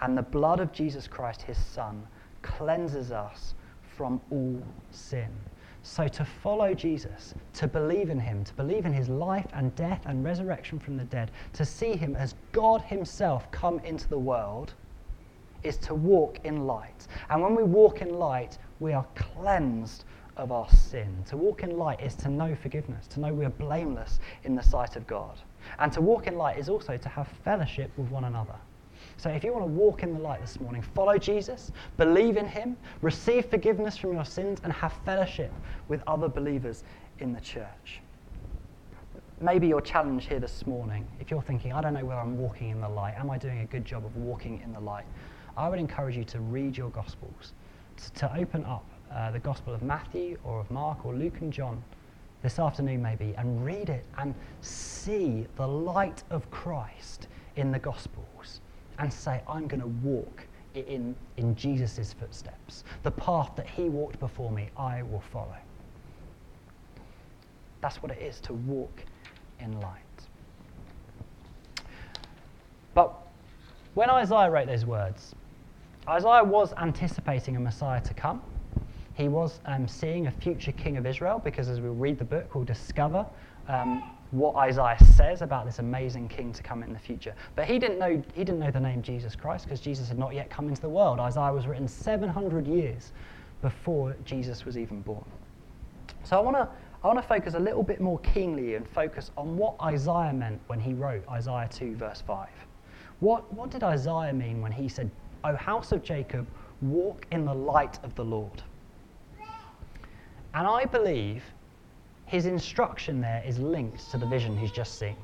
and 0.01 0.17
the 0.17 0.21
blood 0.21 0.59
of 0.59 0.71
Jesus 0.71 1.07
Christ, 1.07 1.41
His 1.41 1.57
Son, 1.57 2.05
cleanses 2.41 3.11
us 3.11 3.55
from 3.95 4.21
all 4.29 4.61
sin. 4.91 5.29
So, 5.81 6.07
to 6.07 6.25
follow 6.25 6.73
Jesus, 6.73 7.33
to 7.53 7.67
believe 7.67 8.09
in 8.09 8.19
him, 8.19 8.43
to 8.43 8.53
believe 8.55 8.85
in 8.85 8.91
his 8.91 9.07
life 9.07 9.47
and 9.53 9.73
death 9.75 10.01
and 10.05 10.23
resurrection 10.23 10.79
from 10.79 10.97
the 10.97 11.05
dead, 11.05 11.31
to 11.53 11.63
see 11.63 11.95
him 11.95 12.15
as 12.15 12.35
God 12.51 12.81
himself 12.81 13.49
come 13.51 13.79
into 13.79 14.07
the 14.09 14.19
world, 14.19 14.73
is 15.63 15.77
to 15.77 15.95
walk 15.95 16.39
in 16.43 16.67
light. 16.67 17.07
And 17.29 17.41
when 17.41 17.55
we 17.55 17.63
walk 17.63 18.01
in 18.01 18.13
light, 18.13 18.57
we 18.79 18.93
are 18.93 19.05
cleansed 19.15 20.03
of 20.35 20.51
our 20.51 20.69
sin. 20.69 21.23
To 21.29 21.37
walk 21.37 21.63
in 21.63 21.77
light 21.77 22.01
is 22.01 22.15
to 22.15 22.29
know 22.29 22.53
forgiveness, 22.53 23.07
to 23.07 23.19
know 23.19 23.33
we 23.33 23.45
are 23.45 23.49
blameless 23.49 24.19
in 24.43 24.55
the 24.55 24.63
sight 24.63 24.95
of 24.95 25.07
God. 25.07 25.39
And 25.79 25.91
to 25.93 26.01
walk 26.01 26.27
in 26.27 26.35
light 26.35 26.59
is 26.59 26.69
also 26.69 26.97
to 26.97 27.09
have 27.09 27.27
fellowship 27.43 27.91
with 27.97 28.09
one 28.09 28.25
another. 28.25 28.55
So 29.17 29.31
if 29.31 29.43
you 29.43 29.51
want 29.51 29.65
to 29.65 29.71
walk 29.71 30.03
in 30.03 30.13
the 30.13 30.19
light 30.19 30.41
this 30.41 30.59
morning, 30.59 30.83
follow 30.83 31.17
Jesus, 31.17 31.71
believe 31.97 32.37
in 32.37 32.45
him, 32.45 32.77
receive 33.01 33.47
forgiveness 33.47 33.97
from 33.97 34.13
your 34.13 34.25
sins, 34.25 34.59
and 34.63 34.71
have 34.71 34.93
fellowship 35.05 35.51
with 35.87 36.03
other 36.05 36.29
believers 36.29 36.83
in 37.17 37.33
the 37.33 37.41
church. 37.41 38.01
Maybe 39.41 39.67
your 39.67 39.81
challenge 39.81 40.27
here 40.27 40.39
this 40.39 40.67
morning, 40.67 41.07
if 41.19 41.31
you're 41.31 41.41
thinking, 41.41 41.73
I 41.73 41.81
don't 41.81 41.95
know 41.95 42.05
whether 42.05 42.19
I'm 42.19 42.37
walking 42.37 42.69
in 42.69 42.79
the 42.79 42.89
light, 42.89 43.15
am 43.17 43.31
I 43.31 43.39
doing 43.39 43.61
a 43.61 43.65
good 43.65 43.85
job 43.85 44.05
of 44.05 44.15
walking 44.17 44.61
in 44.63 44.71
the 44.71 44.79
light? 44.79 45.05
I 45.57 45.67
would 45.67 45.79
encourage 45.79 46.15
you 46.15 46.23
to 46.25 46.39
read 46.39 46.77
your 46.77 46.91
Gospels, 46.91 47.53
to, 48.15 48.35
open 48.37 48.65
up 48.65 48.85
uh, 49.11 49.31
the 49.31 49.39
Gospel 49.39 49.73
of 49.73 49.81
Matthew 49.81 50.37
or 50.43 50.59
of 50.59 50.69
Mark 50.69 51.07
or 51.07 51.15
Luke 51.15 51.41
and 51.41 51.51
John 51.51 51.83
this 52.43 52.59
afternoon, 52.59 53.01
maybe, 53.01 53.33
and 53.35 53.65
read 53.65 53.89
it 53.89 54.05
and 54.19 54.35
see 54.61 55.47
the 55.55 55.67
light 55.67 56.21
of 56.29 56.49
Christ 56.51 57.27
in 57.55 57.71
the 57.71 57.79
Gospels 57.79 58.61
and 58.99 59.11
say, 59.11 59.41
I'm 59.47 59.67
going 59.67 59.81
to 59.81 59.87
walk 59.87 60.45
in, 60.73 61.15
in 61.37 61.55
Jesus' 61.55 62.13
footsteps. 62.13 62.83
The 63.03 63.11
path 63.11 63.51
that 63.55 63.67
he 63.67 63.89
walked 63.89 64.19
before 64.19 64.51
me, 64.51 64.69
I 64.77 65.03
will 65.03 65.23
follow. 65.31 65.55
That's 67.81 68.01
what 68.01 68.11
it 68.11 68.21
is 68.21 68.39
to 68.41 68.53
walk 68.53 69.03
in 69.59 69.79
light. 69.79 70.01
But 72.93 73.13
when 73.93 74.09
Isaiah 74.09 74.49
wrote 74.49 74.67
those 74.67 74.85
words, 74.85 75.35
Isaiah 76.07 76.43
was 76.43 76.73
anticipating 76.77 77.55
a 77.55 77.59
Messiah 77.59 78.01
to 78.01 78.13
come. 78.13 78.41
He 79.13 79.27
was 79.27 79.59
um, 79.65 79.87
seeing 79.87 80.27
a 80.27 80.31
future 80.31 80.71
king 80.71 80.97
of 80.97 81.05
Israel 81.05 81.41
because 81.43 81.69
as 81.69 81.81
we 81.81 81.89
read 81.89 82.17
the 82.17 82.25
book, 82.25 82.53
we'll 82.53 82.63
discover 82.63 83.25
um, 83.67 84.03
what 84.31 84.55
Isaiah 84.55 84.97
says 85.15 85.41
about 85.41 85.65
this 85.65 85.79
amazing 85.79 86.27
king 86.27 86.51
to 86.53 86.63
come 86.63 86.83
in 86.83 86.91
the 86.91 86.99
future. 86.99 87.33
But 87.55 87.65
he 87.65 87.79
didn't 87.79 87.99
know, 87.99 88.21
he 88.33 88.43
didn't 88.43 88.59
know 88.59 88.71
the 88.71 88.79
name 88.79 89.01
Jesus 89.01 89.35
Christ 89.35 89.65
because 89.65 89.79
Jesus 89.79 90.09
had 90.09 90.19
not 90.19 90.33
yet 90.33 90.49
come 90.49 90.67
into 90.67 90.81
the 90.81 90.89
world. 90.89 91.19
Isaiah 91.19 91.53
was 91.53 91.65
written 91.67 91.87
700 91.87 92.67
years 92.67 93.13
before 93.61 94.15
Jesus 94.25 94.65
was 94.65 94.77
even 94.77 95.01
born. 95.01 95.25
So 96.23 96.37
I 96.37 96.41
want 96.41 96.57
to 96.57 96.67
I 97.03 97.07
want 97.07 97.19
to 97.19 97.27
focus 97.27 97.53
a 97.53 97.59
little 97.59 97.83
bit 97.83 98.01
more 98.01 98.17
keenly 98.19 98.73
and 98.75 98.87
focus 98.89 99.31
on 99.37 99.55
what 99.55 99.75
Isaiah 99.81 100.33
meant 100.33 100.59
when 100.67 100.79
he 100.79 100.93
wrote 100.93 101.23
Isaiah 101.29 101.69
2, 101.71 101.95
verse 101.95 102.21
5. 102.25 102.49
What, 103.19 103.51
what 103.53 103.69
did 103.69 103.83
Isaiah 103.83 104.33
mean 104.33 104.61
when 104.61 104.71
he 104.71 104.89
said, 104.89 105.11
O 105.43 105.55
house 105.55 105.91
of 105.91 106.03
Jacob, 106.03 106.47
walk 106.81 107.25
in 107.31 107.45
the 107.45 107.53
light 107.53 107.99
of 108.03 108.15
the 108.15 108.25
Lord? 108.25 108.63
And 110.53 110.67
I 110.67 110.85
believe 110.85 111.43
his 112.27 112.45
instruction 112.45 113.21
there 113.21 113.41
is 113.45 113.57
linked 113.57 114.11
to 114.11 114.17
the 114.17 114.25
vision 114.25 114.55
he's 114.57 114.71
just 114.71 114.99
seen. 114.99 115.15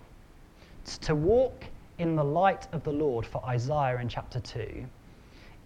To 1.02 1.14
walk 1.14 1.66
in 2.00 2.16
the 2.16 2.24
light 2.24 2.68
of 2.72 2.84
the 2.84 2.92
Lord 2.92 3.26
for 3.26 3.44
Isaiah 3.46 4.00
in 4.00 4.10
chapter 4.10 4.40
2 4.40 4.86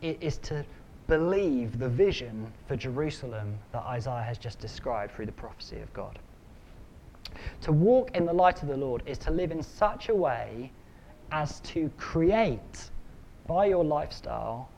it 0.01 0.17
is 0.21 0.37
to 0.39 0.65
believe 1.07 1.79
the 1.79 1.89
vision 1.89 2.51
for 2.67 2.75
Jerusalem 2.75 3.57
that 3.71 3.83
Isaiah 3.83 4.23
has 4.23 4.37
just 4.37 4.59
described 4.59 5.13
through 5.13 5.27
the 5.27 5.31
prophecy 5.31 5.79
of 5.79 5.91
God. 5.93 6.19
To 7.61 7.71
walk 7.71 8.15
in 8.15 8.25
the 8.25 8.33
light 8.33 8.61
of 8.61 8.67
the 8.67 8.77
Lord 8.77 9.03
is 9.05 9.17
to 9.19 9.31
live 9.31 9.51
in 9.51 9.63
such 9.63 10.09
a 10.09 10.15
way 10.15 10.71
as 11.31 11.59
to 11.61 11.89
create 11.97 12.89
by 13.47 13.67
your 13.67 13.83
lifestyle 13.83 14.69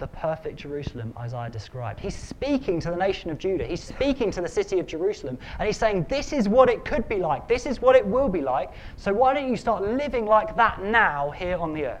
the 0.00 0.08
perfect 0.08 0.56
Jerusalem 0.56 1.14
Isaiah 1.18 1.50
described. 1.50 2.00
He's 2.00 2.16
speaking 2.16 2.80
to 2.80 2.90
the 2.90 2.96
nation 2.96 3.30
of 3.30 3.38
Judah. 3.38 3.64
He's 3.64 3.82
speaking 3.82 4.30
to 4.32 4.40
the 4.40 4.48
city 4.48 4.80
of 4.80 4.86
Jerusalem. 4.86 5.38
And 5.58 5.66
he's 5.66 5.76
saying, 5.76 6.06
This 6.08 6.32
is 6.32 6.48
what 6.48 6.68
it 6.68 6.84
could 6.84 7.08
be 7.08 7.18
like. 7.18 7.46
This 7.46 7.66
is 7.66 7.80
what 7.80 7.94
it 7.94 8.04
will 8.04 8.28
be 8.28 8.40
like. 8.40 8.70
So 8.96 9.12
why 9.12 9.34
don't 9.34 9.48
you 9.48 9.56
start 9.56 9.82
living 9.82 10.26
like 10.26 10.56
that 10.56 10.82
now 10.82 11.30
here 11.30 11.58
on 11.58 11.74
the 11.74 11.86
earth? 11.86 12.00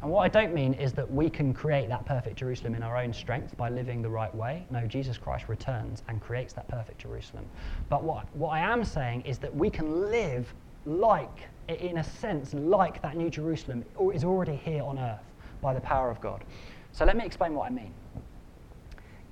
And 0.00 0.10
what 0.10 0.20
I 0.22 0.28
don't 0.28 0.54
mean 0.54 0.74
is 0.74 0.92
that 0.92 1.10
we 1.10 1.28
can 1.28 1.52
create 1.52 1.88
that 1.88 2.06
perfect 2.06 2.36
Jerusalem 2.36 2.76
in 2.76 2.84
our 2.84 2.96
own 2.96 3.12
strength 3.12 3.56
by 3.56 3.68
living 3.68 4.00
the 4.00 4.08
right 4.08 4.32
way. 4.32 4.64
No, 4.70 4.86
Jesus 4.86 5.18
Christ 5.18 5.48
returns 5.48 6.04
and 6.08 6.20
creates 6.20 6.52
that 6.52 6.68
perfect 6.68 7.00
Jerusalem. 7.00 7.44
But 7.88 8.04
what, 8.04 8.24
what 8.36 8.50
I 8.50 8.60
am 8.60 8.84
saying 8.84 9.22
is 9.22 9.38
that 9.38 9.54
we 9.54 9.70
can 9.70 10.08
live 10.08 10.54
like, 10.86 11.48
in 11.68 11.98
a 11.98 12.04
sense, 12.04 12.54
like 12.54 13.02
that 13.02 13.16
New 13.16 13.28
Jerusalem 13.28 13.84
is 14.14 14.22
already 14.22 14.54
here 14.54 14.84
on 14.84 15.00
earth 15.00 15.18
by 15.60 15.74
the 15.74 15.80
power 15.80 16.10
of 16.10 16.20
God. 16.20 16.44
So 16.92 17.04
let 17.04 17.16
me 17.16 17.24
explain 17.24 17.54
what 17.54 17.70
I 17.70 17.74
mean. 17.74 17.92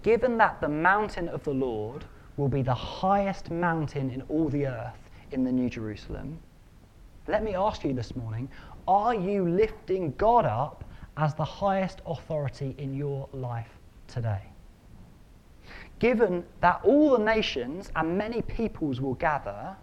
Given 0.03 0.39
that 0.39 0.61
the 0.61 0.69
mountain 0.69 1.29
of 1.29 1.43
the 1.45 1.53
Lord 1.55 2.05
will 2.37 2.49
be 2.49 2.63
the 2.63 2.75
highest 2.75 3.51
mountain 3.51 4.11
in 4.11 4.23
all 4.23 4.49
the 4.49 4.67
earth 4.67 5.11
in 5.33 5.43
the 5.43 5.53
New 5.53 5.69
Jerusalem, 5.69 6.39
let 7.27 7.43
me 7.43 7.55
ask 7.55 7.83
you 7.83 7.93
this 7.93 8.15
morning 8.15 8.49
are 8.87 9.15
you 9.15 9.49
lifting 9.49 10.15
God 10.17 10.45
up 10.45 10.85
as 11.17 11.35
the 11.35 11.45
highest 11.45 12.03
authority 12.07 12.75
in 12.79 12.95
your 12.95 13.29
life 13.33 13.79
today? 14.07 14.43
Given 15.99 16.45
that 16.61 16.81
all 16.85 17.17
the 17.17 17.25
nations 17.25 17.91
and 17.97 18.17
many 18.17 18.43
peoples 18.43 19.01
will 19.01 19.15
gather, 19.15 19.77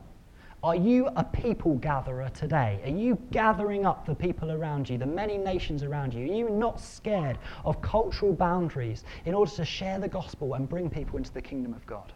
are 0.64 0.76
you 0.76 1.10
a 1.18 1.24
people 1.26 1.76
gatherer 1.76 2.30
today? 2.30 2.80
Are 2.86 2.90
you 2.90 3.18
gathering 3.32 3.86
up 3.86 4.06
the 4.06 4.16
people 4.16 4.50
around 4.50 4.90
you, 4.90 4.98
the 4.98 5.06
many 5.06 5.38
nations 5.38 5.84
around 5.84 6.14
you? 6.14 6.24
Are 6.24 6.36
you 6.36 6.50
not 6.50 6.80
scared 6.80 7.38
of 7.66 7.82
cultural 7.82 8.32
boundaries 8.32 9.04
in 9.26 9.34
order 9.34 9.52
to 9.52 9.66
share 9.66 10.00
the 10.00 10.08
gospel 10.08 10.54
and 10.54 10.70
bring 10.70 10.90
people 10.90 11.18
into 11.18 11.34
the 11.34 11.42
kingdom 11.42 11.74
of 11.74 11.86
God? 11.86 12.14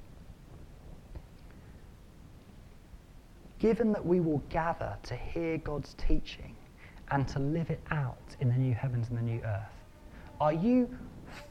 Given 3.60 3.92
that 3.92 4.06
we 4.06 4.22
will 4.22 4.42
gather 4.50 4.96
to 5.04 5.16
hear 5.16 5.58
God's 5.58 5.94
teaching 5.96 6.56
and 7.12 7.28
to 7.28 7.40
live 7.40 7.70
it 7.70 7.82
out 7.92 8.36
in 8.40 8.48
the 8.48 8.56
new 8.56 8.74
heavens 8.74 9.10
and 9.10 9.18
the 9.18 9.24
new 9.24 9.42
earth, 9.42 9.84
are 10.40 10.54
you 10.54 10.90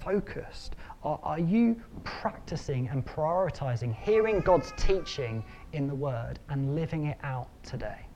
focused? 0.01 0.77
Are, 1.03 1.19
are 1.23 1.39
you 1.39 1.81
practicing 2.05 2.89
and 2.89 3.05
prioritizing 3.05 3.95
hearing 3.95 4.41
God's 4.41 4.73
teaching 4.77 5.45
in 5.73 5.87
the 5.87 5.95
Word 5.95 6.39
and 6.49 6.75
living 6.75 7.07
it 7.07 7.19
out 7.23 7.49
today? 7.63 8.07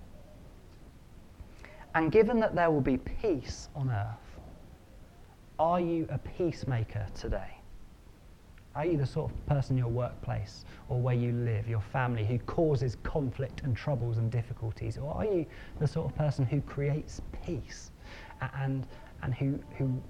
And 1.95 2.13
given 2.13 2.39
that 2.41 2.55
there 2.55 2.71
will 2.71 2.81
be 2.81 2.97
peace 2.99 3.69
on 3.75 3.91
earth, 3.91 4.41
are 5.59 5.81
you 5.81 6.07
a 6.11 6.19
peacemaker 6.19 7.07
today? 7.15 7.61
Are 8.75 8.87
you 8.87 8.97
the 8.97 9.07
sort 9.07 9.33
of 9.33 9.47
person 9.47 9.73
in 9.73 9.79
your 9.79 9.89
workplace 9.89 10.65
or 10.89 11.01
where 11.01 11.15
you 11.15 11.33
live, 11.33 11.69
your 11.69 11.81
family, 11.81 12.25
who 12.25 12.39
causes 12.41 12.97
conflict 13.03 13.63
and 13.65 13.77
troubles 13.77 14.19
and 14.19 14.31
difficulties? 14.31 14.97
Or 14.97 15.13
are 15.13 15.25
you 15.25 15.45
the 15.81 15.89
sort 15.89 16.11
of 16.11 16.17
person 16.17 16.47
who 16.47 16.61
creates 16.61 17.21
peace 17.45 17.91
and, 18.55 18.87
and 19.23 19.35
who, 19.35 19.59
who 19.77 20.01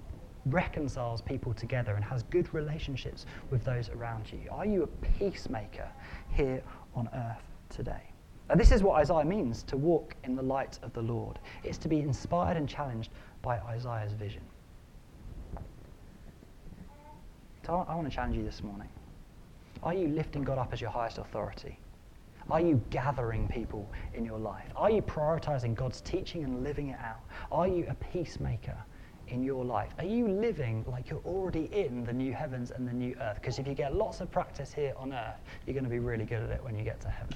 reconciles 0.45 1.21
people 1.21 1.53
together 1.53 1.95
and 1.95 2.03
has 2.03 2.23
good 2.23 2.53
relationships 2.53 3.25
with 3.49 3.63
those 3.63 3.89
around 3.89 4.31
you? 4.31 4.49
Are 4.51 4.65
you 4.65 4.83
a 4.83 4.87
peacemaker 5.17 5.87
here 6.29 6.61
on 6.95 7.09
earth 7.13 7.43
today? 7.69 8.03
Now, 8.49 8.55
this 8.55 8.71
is 8.71 8.83
what 8.83 8.99
Isaiah 8.99 9.23
means 9.23 9.63
to 9.63 9.77
walk 9.77 10.15
in 10.23 10.35
the 10.35 10.41
light 10.41 10.79
of 10.83 10.91
the 10.93 11.01
Lord. 11.01 11.39
It's 11.63 11.77
to 11.79 11.87
be 11.87 11.99
inspired 11.99 12.57
and 12.57 12.67
challenged 12.67 13.11
by 13.41 13.59
Isaiah's 13.59 14.13
vision. 14.13 14.41
So 17.65 17.85
I 17.87 17.95
want 17.95 18.09
to 18.09 18.13
challenge 18.13 18.35
you 18.35 18.43
this 18.43 18.63
morning. 18.63 18.89
Are 19.83 19.93
you 19.93 20.07
lifting 20.09 20.43
God 20.43 20.57
up 20.57 20.73
as 20.73 20.81
your 20.81 20.89
highest 20.89 21.17
authority? 21.17 21.77
Are 22.49 22.59
you 22.59 22.81
gathering 22.89 23.47
people 23.47 23.89
in 24.13 24.25
your 24.25 24.39
life? 24.39 24.67
Are 24.75 24.91
you 24.91 25.01
prioritizing 25.01 25.75
God's 25.75 26.01
teaching 26.01 26.43
and 26.43 26.63
living 26.63 26.89
it 26.89 26.99
out? 26.99 27.21
Are 27.51 27.67
you 27.67 27.85
a 27.87 27.93
peacemaker 27.93 28.77
in 29.31 29.43
your 29.43 29.65
life? 29.65 29.91
Are 29.97 30.05
you 30.05 30.27
living 30.27 30.85
like 30.87 31.09
you're 31.09 31.21
already 31.25 31.69
in 31.71 32.03
the 32.03 32.13
new 32.13 32.33
heavens 32.33 32.71
and 32.71 32.87
the 32.87 32.93
new 32.93 33.15
earth? 33.21 33.39
Because 33.41 33.57
if 33.59 33.67
you 33.67 33.73
get 33.73 33.95
lots 33.95 34.21
of 34.21 34.29
practice 34.31 34.73
here 34.73 34.93
on 34.97 35.13
earth, 35.13 35.39
you're 35.65 35.73
going 35.73 35.83
to 35.83 35.89
be 35.89 35.99
really 35.99 36.25
good 36.25 36.43
at 36.43 36.49
it 36.49 36.63
when 36.63 36.77
you 36.77 36.83
get 36.83 36.99
to 37.01 37.09
heaven. 37.09 37.35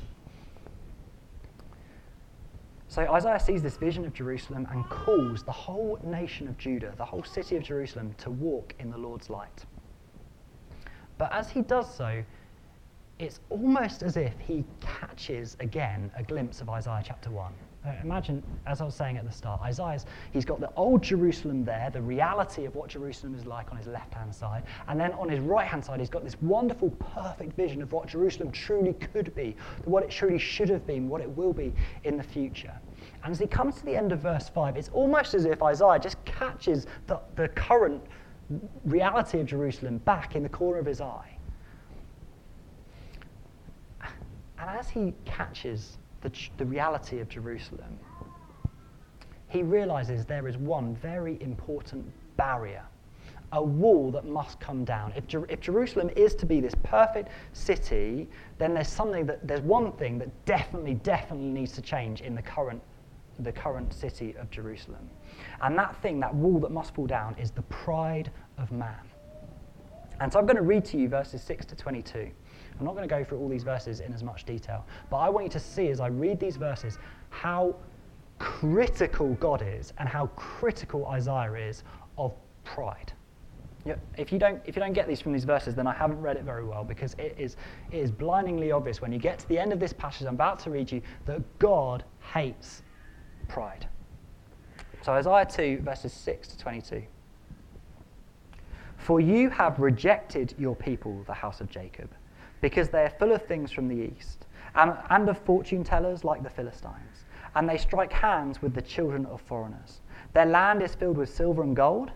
So 2.88 3.02
Isaiah 3.12 3.40
sees 3.40 3.62
this 3.62 3.78
vision 3.78 4.06
of 4.06 4.14
Jerusalem 4.14 4.68
and 4.72 4.88
calls 4.90 5.44
the 5.44 5.52
whole 5.52 6.00
nation 6.04 6.48
of 6.48 6.58
Judah, 6.58 6.94
the 6.98 7.06
whole 7.06 7.24
city 7.24 7.58
of 7.58 7.64
Jerusalem, 7.64 8.14
to 8.20 8.30
walk 8.30 8.74
in 8.80 8.90
the 8.90 8.98
Lord's 8.98 9.30
light. 9.30 9.66
But 11.18 11.34
as 11.34 11.50
he 11.50 11.62
does 11.62 11.94
so, 11.94 12.24
it's 13.20 13.40
almost 13.50 14.04
as 14.04 14.18
if 14.18 14.34
he 14.40 14.64
catches 14.82 15.58
again 15.60 16.12
a 16.16 16.24
glimpse 16.24 16.62
of 16.62 16.70
Isaiah 16.70 17.04
chapter 17.06 17.30
1. 17.32 17.54
Uh, 17.86 17.92
imagine, 18.02 18.42
as 18.66 18.82
I 18.82 18.86
was 18.86 18.96
saying 18.96 19.18
at 19.18 19.26
the 19.26 19.32
start, 19.32 19.62
Isaiah's, 19.62 20.06
he's 20.34 20.46
got 20.46 20.60
the 20.60 20.72
old 20.76 21.04
Jerusalem 21.04 21.64
there, 21.64 21.90
the 21.94 22.02
reality 22.02 22.66
of 22.66 22.76
what 22.76 22.90
Jerusalem 22.90 23.36
is 23.36 23.46
like 23.46 23.72
on 23.72 23.78
his 23.78 23.88
left 23.88 24.14
hand 24.14 24.34
side. 24.34 24.64
And 24.88 25.00
then 25.00 25.12
on 25.14 25.30
his 25.30 25.40
right 25.40 25.68
hand 25.68 25.86
side, 25.86 26.00
he's 26.00 26.10
got 26.10 26.24
this 26.24 26.42
wonderful, 26.42 26.90
perfect 26.92 27.56
vision 27.56 27.82
of 27.82 27.92
what 27.92 28.08
Jerusalem 28.08 28.52
truly 28.52 28.94
could 28.94 29.36
be, 29.36 29.56
what 29.84 30.04
it 30.04 30.10
truly 30.10 30.40
should 30.40 30.70
have 30.70 30.88
been, 30.88 31.08
what 31.08 31.22
it 31.22 31.30
will 31.30 31.54
be 31.54 31.74
in 32.04 32.18
the 32.18 32.24
future. 32.24 32.74
And 33.24 33.32
as 33.32 33.40
he 33.40 33.48
comes 33.48 33.76
to 33.76 33.86
the 33.86 33.96
end 33.96 34.12
of 34.12 34.20
verse 34.20 34.50
5, 34.50 34.78
it's 34.78 34.90
almost 34.90 35.36
as 35.36 35.46
if 35.46 35.62
Isaiah 35.62 36.00
just 36.00 36.24
catches 36.26 36.88
the, 37.06 37.20
the 37.36 37.50
current 37.50 38.02
reality 38.84 39.40
of 39.40 39.46
Jerusalem 39.46 40.00
back 40.00 40.36
in 40.36 40.44
the 40.44 40.50
corner 40.50 40.80
of 40.80 40.86
his 40.86 41.02
eye. 41.02 41.38
And 44.58 44.70
as 44.70 44.90
he 44.90 45.14
catches 45.26 45.98
the, 46.26 46.50
the 46.58 46.66
reality 46.66 47.20
of 47.20 47.30
Jerusalem, 47.30 48.00
he 49.48 49.62
realizes 49.62 50.26
there 50.26 50.48
is 50.48 50.58
one 50.58 50.96
very 50.96 51.42
important 51.42 52.06
barrier, 52.36 52.84
a 53.52 53.62
wall 53.62 54.12
that 54.12 54.26
must 54.26 54.60
come 54.60 54.84
down. 54.84 55.14
If, 55.16 55.28
Jer- 55.28 55.46
if 55.50 55.62
Jerusalem 55.62 56.10
is 56.16 56.34
to 56.36 56.46
be 56.46 56.60
this 56.60 56.74
perfect 56.84 57.30
city, 57.54 58.28
then 58.58 58.74
there's 58.74 58.88
something 58.88 59.26
that 59.28 59.48
there's 59.48 59.62
one 59.62 59.92
thing 59.94 60.18
that 60.18 60.46
definitely, 60.46 60.96
definitely 60.96 61.50
needs 61.50 61.72
to 61.74 61.82
change 61.82 62.22
in 62.22 62.34
the 62.34 62.42
current, 62.42 62.82
the 63.40 63.52
current 63.52 63.94
city 63.94 64.36
of 64.40 64.50
Jerusalem. 64.50 65.08
And 65.62 65.78
that 65.78 65.96
thing, 66.02 66.20
that 66.22 66.34
wall 66.34 66.60
that 66.62 66.72
must 66.72 66.96
fall 66.96 67.06
down, 67.06 67.36
is 67.38 67.52
the 67.52 67.62
pride 67.64 68.32
of 68.58 68.72
man. 68.72 68.98
And 70.20 70.34
so 70.34 70.40
I'm 70.40 70.46
going 70.46 70.56
to 70.56 70.64
read 70.64 70.86
to 70.86 70.98
you 70.98 71.08
verses 71.08 71.44
6 71.44 71.66
to 71.68 71.76
22. 71.76 72.32
I'm 72.80 72.86
not 72.86 72.96
going 72.96 73.08
to 73.08 73.14
go 73.14 73.24
through 73.24 73.40
all 73.40 73.50
these 73.50 73.64
verses 73.64 74.00
in 74.02 74.14
as 74.14 74.24
much 74.24 74.44
detail, 74.44 74.86
but 75.10 75.18
I 75.18 75.30
want 75.30 75.46
you 75.46 75.52
to 75.52 75.60
see 75.60 75.90
as 75.90 76.00
I 76.00 76.08
read 76.08 76.40
these 76.40 76.58
verses 76.58 76.98
how 77.30 77.76
critical 78.40 79.34
God 79.36 79.64
is 79.66 79.94
and 79.98 80.10
how 80.10 80.28
critical 80.36 81.06
Isaiah 81.08 81.54
is 81.54 81.84
of 82.18 82.34
pride. 82.64 83.14
If 84.18 84.32
you, 84.32 84.40
don't, 84.40 84.60
if 84.66 84.76
you 84.76 84.80
don't 84.80 84.94
get 84.94 85.08
these 85.08 85.22
from 85.22 85.32
these 85.32 85.44
verses, 85.44 85.76
then 85.76 85.86
I 85.86 85.94
haven't 85.94 86.20
read 86.20 86.38
it 86.38 86.44
very 86.44 86.66
well 86.66 86.84
because 86.84 87.14
it 87.20 87.36
is, 87.38 87.56
it 87.92 88.00
is 88.00 88.10
blindingly 88.10 88.72
obvious 88.72 89.00
when 89.00 89.12
you 89.12 89.20
get 89.20 89.38
to 89.40 89.48
the 89.48 89.60
end 89.60 89.72
of 89.72 89.80
this 89.80 89.94
passage 89.94 90.26
I'm 90.26 90.34
about 90.34 90.58
to 90.60 90.72
read 90.72 90.92
you 90.92 91.04
that 91.28 91.42
God 91.60 92.04
hates 92.34 92.82
pride. 93.48 93.88
So, 95.04 95.14
Isaiah 95.14 95.46
2, 95.46 95.82
verses 95.84 96.12
6 96.14 96.48
to 96.48 96.58
22. 96.58 97.04
For 98.98 99.22
you 99.22 99.52
have 99.52 99.80
rejected 99.80 100.56
your 100.58 100.76
people, 100.76 101.24
the 101.28 101.34
house 101.34 101.62
of 101.62 101.70
Jacob 101.70 102.10
because 102.62 102.90
they 102.90 103.04
are 103.04 103.10
full 103.10 103.32
of 103.32 103.46
things 103.46 103.72
from 103.72 103.88
the 103.88 103.96
east, 103.96 104.46
and, 104.76 104.94
and 105.10 105.30
of 105.30 105.38
fortune 105.40 105.84
tellers 105.84 106.24
like 106.24 106.44
the 106.44 106.50
Philistines. 106.50 107.26
And 107.56 107.70
they 107.70 107.78
strike 107.78 108.12
hands 108.12 108.62
with 108.62 108.74
the 108.74 108.82
children 108.82 109.26
of 109.28 109.42
foreigners. 109.42 110.02
Their 110.34 110.46
land 110.46 110.82
is 110.82 110.96
filled 110.96 111.18
with 111.18 111.34
silver 111.34 111.64
and 111.64 111.76
gold, 111.76 112.12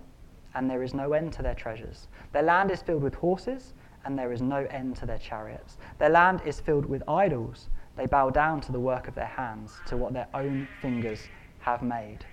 and 0.56 0.70
there 0.70 0.84
is 0.84 0.94
no 0.94 1.14
end 1.14 1.34
to 1.34 1.42
their 1.42 1.56
treasures. 1.56 2.08
Their 2.34 2.44
land 2.44 2.72
is 2.72 2.82
filled 2.82 3.04
with 3.04 3.16
horses, 3.16 3.74
and 4.06 4.18
there 4.18 4.32
is 4.32 4.42
no 4.42 4.66
end 4.66 4.96
to 4.98 5.06
their 5.06 5.18
chariots. 5.18 5.78
Their 5.98 6.10
land 6.10 6.42
is 6.46 6.60
filled 6.60 6.86
with 6.86 7.04
idols. 7.08 7.70
They 7.96 8.06
bow 8.06 8.30
down 8.30 8.62
to 8.62 8.72
the 8.72 8.80
work 8.80 9.08
of 9.08 9.16
their 9.16 9.26
hands, 9.26 9.80
to 9.88 9.98
what 9.98 10.14
their 10.14 10.28
own 10.34 10.68
fingers 10.82 11.28
have 11.60 11.82
made. 11.82 12.26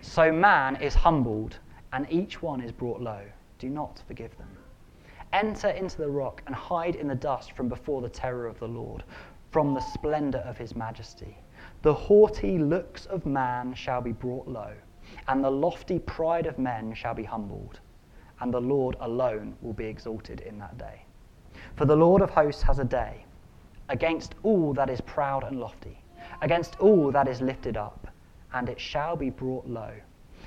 So 0.00 0.30
man 0.30 0.76
is 0.76 0.94
humbled, 0.94 1.58
and 1.92 2.06
each 2.10 2.42
one 2.42 2.60
is 2.60 2.72
brought 2.72 3.00
low. 3.00 3.22
Do 3.58 3.68
not 3.68 4.02
forgive 4.06 4.36
them. 4.36 4.48
Enter 5.32 5.68
into 5.68 5.98
the 5.98 6.08
rock 6.08 6.42
and 6.46 6.54
hide 6.54 6.94
in 6.94 7.08
the 7.08 7.14
dust 7.14 7.52
from 7.52 7.68
before 7.68 8.00
the 8.00 8.08
terror 8.08 8.46
of 8.46 8.58
the 8.58 8.68
Lord, 8.68 9.04
from 9.50 9.74
the 9.74 9.80
splendor 9.80 10.38
of 10.38 10.58
his 10.58 10.76
majesty. 10.76 11.38
The 11.82 11.94
haughty 11.94 12.58
looks 12.58 13.06
of 13.06 13.26
man 13.26 13.74
shall 13.74 14.00
be 14.00 14.12
brought 14.12 14.48
low, 14.48 14.72
and 15.28 15.42
the 15.42 15.50
lofty 15.50 15.98
pride 15.98 16.46
of 16.46 16.58
men 16.58 16.94
shall 16.94 17.14
be 17.14 17.24
humbled, 17.24 17.80
and 18.40 18.52
the 18.52 18.60
Lord 18.60 18.96
alone 19.00 19.56
will 19.60 19.72
be 19.72 19.86
exalted 19.86 20.40
in 20.40 20.58
that 20.58 20.78
day. 20.78 21.02
For 21.74 21.84
the 21.84 21.96
Lord 21.96 22.22
of 22.22 22.30
hosts 22.30 22.62
has 22.62 22.78
a 22.78 22.84
day 22.84 23.24
against 23.88 24.34
all 24.42 24.72
that 24.74 24.90
is 24.90 25.00
proud 25.00 25.44
and 25.44 25.60
lofty, 25.60 25.98
against 26.42 26.78
all 26.80 27.10
that 27.12 27.28
is 27.28 27.40
lifted 27.40 27.76
up, 27.76 28.08
and 28.52 28.68
it 28.68 28.80
shall 28.80 29.16
be 29.16 29.30
brought 29.30 29.66
low, 29.66 29.92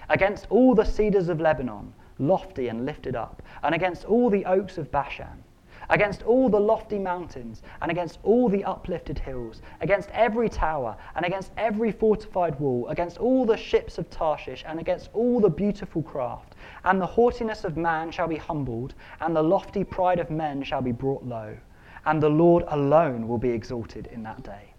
against 0.10 0.48
all 0.50 0.76
the 0.76 0.86
cedars 0.86 1.30
of 1.30 1.40
Lebanon 1.40 1.94
lofty 2.20 2.68
and 2.68 2.86
lifted 2.86 3.16
up, 3.16 3.42
and 3.64 3.74
against 3.74 4.06
all 4.06 4.30
the 4.30 4.46
oaks 4.46 4.78
of 4.78 4.92
Bashan, 4.92 5.44
against 5.90 6.22
all 6.24 6.50
the 6.50 6.60
lofty 6.60 7.00
mountains, 7.00 7.64
and 7.82 7.90
against 7.90 8.20
all 8.24 8.50
the 8.50 8.64
uplifted 8.64 9.18
hills, 9.18 9.62
against 9.82 10.10
every 10.12 10.50
tower, 10.50 10.96
and 11.16 11.26
against 11.26 11.52
every 11.58 11.92
fortified 11.92 12.60
wall, 12.60 12.88
against 12.90 13.18
all 13.18 13.46
the 13.46 13.58
ships 13.58 13.98
of 13.98 14.10
Tarshish, 14.10 14.64
and 14.68 14.80
against 14.80 15.10
all 15.14 15.40
the 15.40 15.50
beautiful 15.50 16.04
craft. 16.04 16.56
And 16.84 17.02
the 17.02 17.08
haughtiness 17.08 17.64
of 17.64 17.78
man 17.78 18.12
shall 18.12 18.28
be 18.28 18.38
humbled, 18.38 18.94
and 19.22 19.36
the 19.36 19.42
lofty 19.42 19.84
pride 19.84 20.20
of 20.20 20.30
men 20.30 20.62
shall 20.64 20.82
be 20.82 20.92
brought 20.92 21.24
low. 21.24 21.58
And 22.06 22.22
the 22.22 22.30
Lord 22.30 22.64
alone 22.68 23.28
will 23.28 23.38
be 23.38 23.50
exalted 23.50 24.08
in 24.08 24.24
that 24.24 24.44
day. 24.44 24.74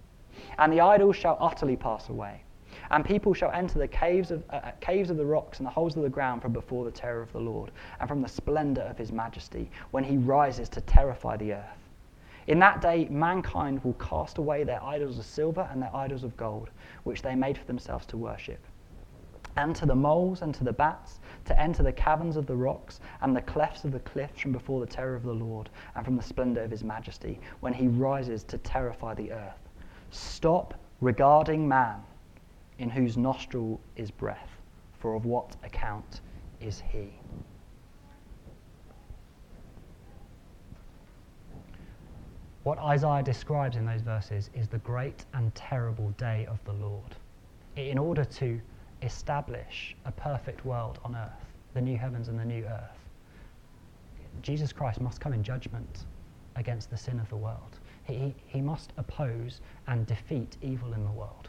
And 0.59 0.73
the 0.73 0.81
idols 0.81 1.17
shall 1.17 1.37
utterly 1.41 1.77
pass 1.77 2.09
away 2.09 2.45
and 2.91 3.05
people 3.05 3.33
shall 3.33 3.53
enter 3.53 3.79
the 3.79 3.89
caves 3.89 4.31
of, 4.31 4.43
uh, 4.51 4.57
uh, 4.57 4.71
caves 4.81 5.11
of 5.11 5.17
the 5.17 5.25
rocks 5.25 5.59
and 5.59 5.67
the 5.67 5.71
holes 5.71 5.97
of 5.97 6.03
the 6.03 6.09
ground 6.09 6.43
from 6.43 6.53
before 6.53 6.85
the 6.85 6.91
terror 6.91 7.23
of 7.23 7.33
the 7.33 7.41
Lord, 7.41 7.71
and 8.01 8.09
from 8.09 8.21
the 8.21 8.29
splendor 8.29 8.83
of 8.83 8.99
his 8.99 9.13
majesty, 9.13 9.71
when 9.93 10.03
he 10.03 10.17
rises 10.17 10.69
to 10.71 10.81
terrify 10.81 11.37
the 11.37 11.55
earth. 11.55 11.89
In 12.49 12.59
that 12.59 12.81
day, 12.81 13.07
mankind 13.09 13.85
will 13.85 13.93
cast 13.95 14.39
away 14.39 14.65
their 14.65 14.83
idols 14.83 15.19
of 15.19 15.25
silver 15.25 15.69
and 15.71 15.81
their 15.81 15.95
idols 15.95 16.25
of 16.25 16.37
gold, 16.37 16.71
which 17.05 17.23
they 17.23 17.37
made 17.37 17.57
for 17.57 17.65
themselves 17.67 18.07
to 18.07 18.17
worship. 18.17 18.59
And 19.57 19.75
to 19.77 19.87
the 19.87 19.95
moles 19.95 20.43
and 20.43 20.53
to 20.55 20.65
the 20.65 20.73
bats, 20.73 21.21
to 21.45 21.61
enter 21.61 21.83
the 21.83 21.93
caverns 21.93 22.37
of 22.37 22.47
the 22.47 22.57
rocks 22.57 23.01
and 23.21 23.37
the 23.37 23.43
clefts 23.43 23.85
of 23.85 23.93
the 23.93 24.01
cliffs 24.01 24.41
from 24.41 24.53
before 24.53 24.81
the 24.81 24.93
terror 24.93 25.15
of 25.15 25.23
the 25.23 25.33
Lord 25.33 25.71
and 25.95 26.05
from 26.05 26.17
the 26.17 26.23
splendor 26.23 26.63
of 26.63 26.71
his 26.71 26.83
majesty, 26.83 27.39
when 27.61 27.73
he 27.73 27.87
rises 27.87 28.43
to 28.45 28.59
terrify 28.59 29.15
the 29.15 29.31
earth. 29.33 29.69
Stop 30.11 30.75
regarding 31.01 31.69
man 31.69 32.03
in 32.81 32.89
whose 32.89 33.19
nostril 33.19 33.79
is 33.95 34.11
breath, 34.11 34.49
for 34.99 35.15
of 35.15 35.27
what 35.27 35.55
account 35.63 36.23
is 36.61 36.83
he? 36.91 37.13
What 42.63 42.79
Isaiah 42.79 43.23
describes 43.23 43.77
in 43.77 43.85
those 43.85 44.01
verses 44.01 44.49
is 44.55 44.67
the 44.67 44.79
great 44.79 45.27
and 45.35 45.55
terrible 45.55 46.11
day 46.13 46.47
of 46.47 46.63
the 46.65 46.73
Lord. 46.73 47.17
In 47.77 47.99
order 47.99 48.25
to 48.25 48.59
establish 49.03 49.95
a 50.07 50.13
perfect 50.13 50.65
world 50.65 50.99
on 51.05 51.15
earth, 51.15 51.53
the 51.75 51.83
new 51.83 51.99
heavens 51.99 52.29
and 52.29 52.39
the 52.39 52.45
new 52.45 52.65
earth, 52.65 52.99
Jesus 54.41 54.73
Christ 54.73 55.01
must 55.01 55.21
come 55.21 55.35
in 55.35 55.43
judgment 55.43 56.07
against 56.57 56.91
the 56.91 56.97
sin 56.97 57.21
of 57.21 57.29
the 57.29 57.37
world. 57.37 57.79
He, 58.05 58.35
he 58.47 58.63
must 58.63 58.93
oppose 58.97 59.61
and 59.87 60.07
defeat 60.07 60.57
evil 60.63 60.95
in 60.95 61.05
the 61.05 61.11
world. 61.11 61.49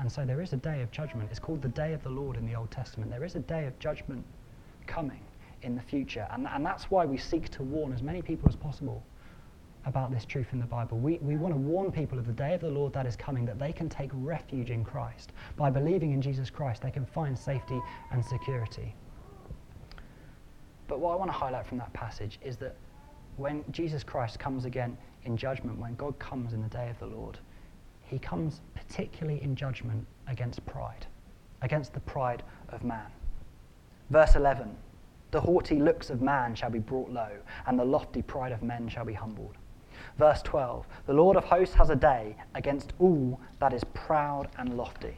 And 0.00 0.10
so 0.10 0.24
there 0.24 0.40
is 0.40 0.52
a 0.52 0.56
day 0.56 0.82
of 0.82 0.90
judgment. 0.90 1.28
It's 1.30 1.38
called 1.38 1.62
the 1.62 1.68
day 1.68 1.92
of 1.92 2.02
the 2.02 2.10
Lord 2.10 2.36
in 2.36 2.46
the 2.46 2.54
Old 2.54 2.70
Testament. 2.70 3.10
There 3.10 3.24
is 3.24 3.36
a 3.36 3.40
day 3.40 3.66
of 3.66 3.78
judgment 3.78 4.24
coming 4.86 5.20
in 5.62 5.74
the 5.74 5.82
future. 5.82 6.26
And, 6.30 6.46
and 6.46 6.64
that's 6.64 6.90
why 6.90 7.04
we 7.04 7.16
seek 7.16 7.48
to 7.50 7.62
warn 7.62 7.92
as 7.92 8.02
many 8.02 8.22
people 8.22 8.48
as 8.48 8.56
possible 8.56 9.02
about 9.84 10.10
this 10.10 10.24
truth 10.24 10.48
in 10.52 10.58
the 10.58 10.66
Bible. 10.66 10.98
We, 10.98 11.18
we 11.22 11.36
want 11.36 11.54
to 11.54 11.58
warn 11.58 11.92
people 11.92 12.18
of 12.18 12.26
the 12.26 12.32
day 12.32 12.54
of 12.54 12.60
the 12.60 12.68
Lord 12.70 12.92
that 12.92 13.06
is 13.06 13.14
coming, 13.14 13.46
that 13.46 13.58
they 13.58 13.72
can 13.72 13.88
take 13.88 14.10
refuge 14.12 14.70
in 14.70 14.84
Christ. 14.84 15.32
By 15.56 15.70
believing 15.70 16.12
in 16.12 16.20
Jesus 16.20 16.50
Christ, 16.50 16.82
they 16.82 16.90
can 16.90 17.06
find 17.06 17.38
safety 17.38 17.80
and 18.10 18.24
security. 18.24 18.94
But 20.88 20.98
what 20.98 21.12
I 21.12 21.16
want 21.16 21.30
to 21.30 21.36
highlight 21.36 21.66
from 21.66 21.78
that 21.78 21.92
passage 21.92 22.38
is 22.44 22.56
that 22.58 22.76
when 23.36 23.64
Jesus 23.70 24.02
Christ 24.02 24.38
comes 24.38 24.64
again 24.64 24.96
in 25.24 25.36
judgment, 25.36 25.78
when 25.78 25.94
God 25.94 26.18
comes 26.18 26.52
in 26.52 26.62
the 26.62 26.68
day 26.68 26.90
of 26.90 26.98
the 26.98 27.06
Lord, 27.06 27.38
he 28.06 28.18
comes 28.18 28.60
particularly 28.74 29.42
in 29.42 29.54
judgment 29.54 30.06
against 30.26 30.64
pride, 30.66 31.06
against 31.62 31.92
the 31.92 32.00
pride 32.00 32.42
of 32.68 32.84
man. 32.84 33.06
Verse 34.10 34.36
11 34.36 34.76
The 35.32 35.40
haughty 35.40 35.80
looks 35.80 36.10
of 36.10 36.22
man 36.22 36.54
shall 36.54 36.70
be 36.70 36.78
brought 36.78 37.10
low, 37.10 37.30
and 37.66 37.78
the 37.78 37.84
lofty 37.84 38.22
pride 38.22 38.52
of 38.52 38.62
men 38.62 38.88
shall 38.88 39.04
be 39.04 39.12
humbled. 39.12 39.56
Verse 40.18 40.42
12 40.42 40.86
The 41.06 41.12
Lord 41.12 41.36
of 41.36 41.44
hosts 41.44 41.74
has 41.74 41.90
a 41.90 41.96
day 41.96 42.36
against 42.54 42.92
all 42.98 43.40
that 43.60 43.72
is 43.72 43.84
proud 43.92 44.48
and 44.56 44.76
lofty. 44.76 45.16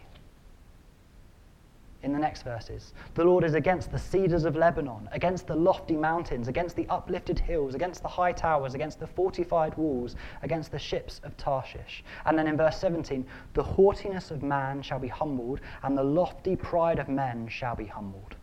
In 2.02 2.12
the 2.12 2.18
next 2.18 2.42
verses. 2.42 2.94
The 3.14 3.24
Lord 3.24 3.42
is 3.42 3.54
against 3.54 3.90
the 3.90 3.98
cedars 3.98 4.44
of 4.44 4.54
Lebanon, 4.54 5.08
against 5.12 5.46
the 5.46 5.56
lofty 5.56 5.96
mountains, 5.96 6.46
against 6.46 6.76
the 6.76 6.86
uplifted 6.88 7.38
hills, 7.38 7.74
against 7.74 8.02
the 8.02 8.08
high 8.08 8.32
towers, 8.32 8.74
against 8.74 9.00
the 9.00 9.06
fortified 9.06 9.76
walls, 9.76 10.14
against 10.42 10.70
the 10.70 10.78
ships 10.78 11.20
of 11.24 11.36
Tarshish. 11.36 12.04
And 12.24 12.38
then 12.38 12.46
in 12.46 12.56
verse 12.56 12.78
17, 12.78 13.26
the 13.54 13.62
haughtiness 13.62 14.30
of 14.30 14.42
man 14.42 14.80
shall 14.80 15.00
be 15.00 15.08
humbled, 15.08 15.60
and 15.82 15.98
the 15.98 16.04
lofty 16.04 16.54
pride 16.54 17.00
of 17.00 17.08
men 17.08 17.48
shall 17.48 17.74
be 17.74 17.86
humbled. 17.86 18.36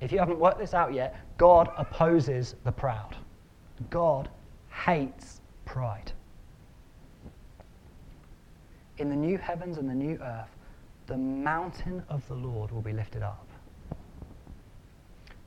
If 0.00 0.12
you 0.12 0.20
haven't 0.20 0.38
worked 0.38 0.60
this 0.60 0.74
out 0.74 0.94
yet, 0.94 1.16
God 1.38 1.70
opposes 1.76 2.54
the 2.62 2.70
proud. 2.70 3.16
God 3.90 4.28
hates 4.70 5.40
pride. 5.64 6.12
In 8.98 9.10
the 9.10 9.16
new 9.16 9.38
heavens 9.38 9.78
and 9.78 9.88
the 9.88 9.94
new 9.94 10.18
earth, 10.22 10.56
the 11.08 11.16
mountain 11.16 12.02
of 12.10 12.26
the 12.28 12.34
Lord 12.34 12.70
will 12.70 12.82
be 12.82 12.92
lifted 12.92 13.22
up. 13.22 13.48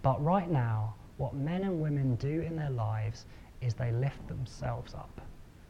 But 0.01 0.21
right 0.23 0.49
now, 0.49 0.95
what 1.17 1.35
men 1.35 1.63
and 1.63 1.79
women 1.79 2.15
do 2.15 2.41
in 2.41 2.55
their 2.55 2.71
lives 2.71 3.25
is 3.61 3.75
they 3.75 3.91
lift 3.91 4.27
themselves 4.27 4.95
up 4.95 5.21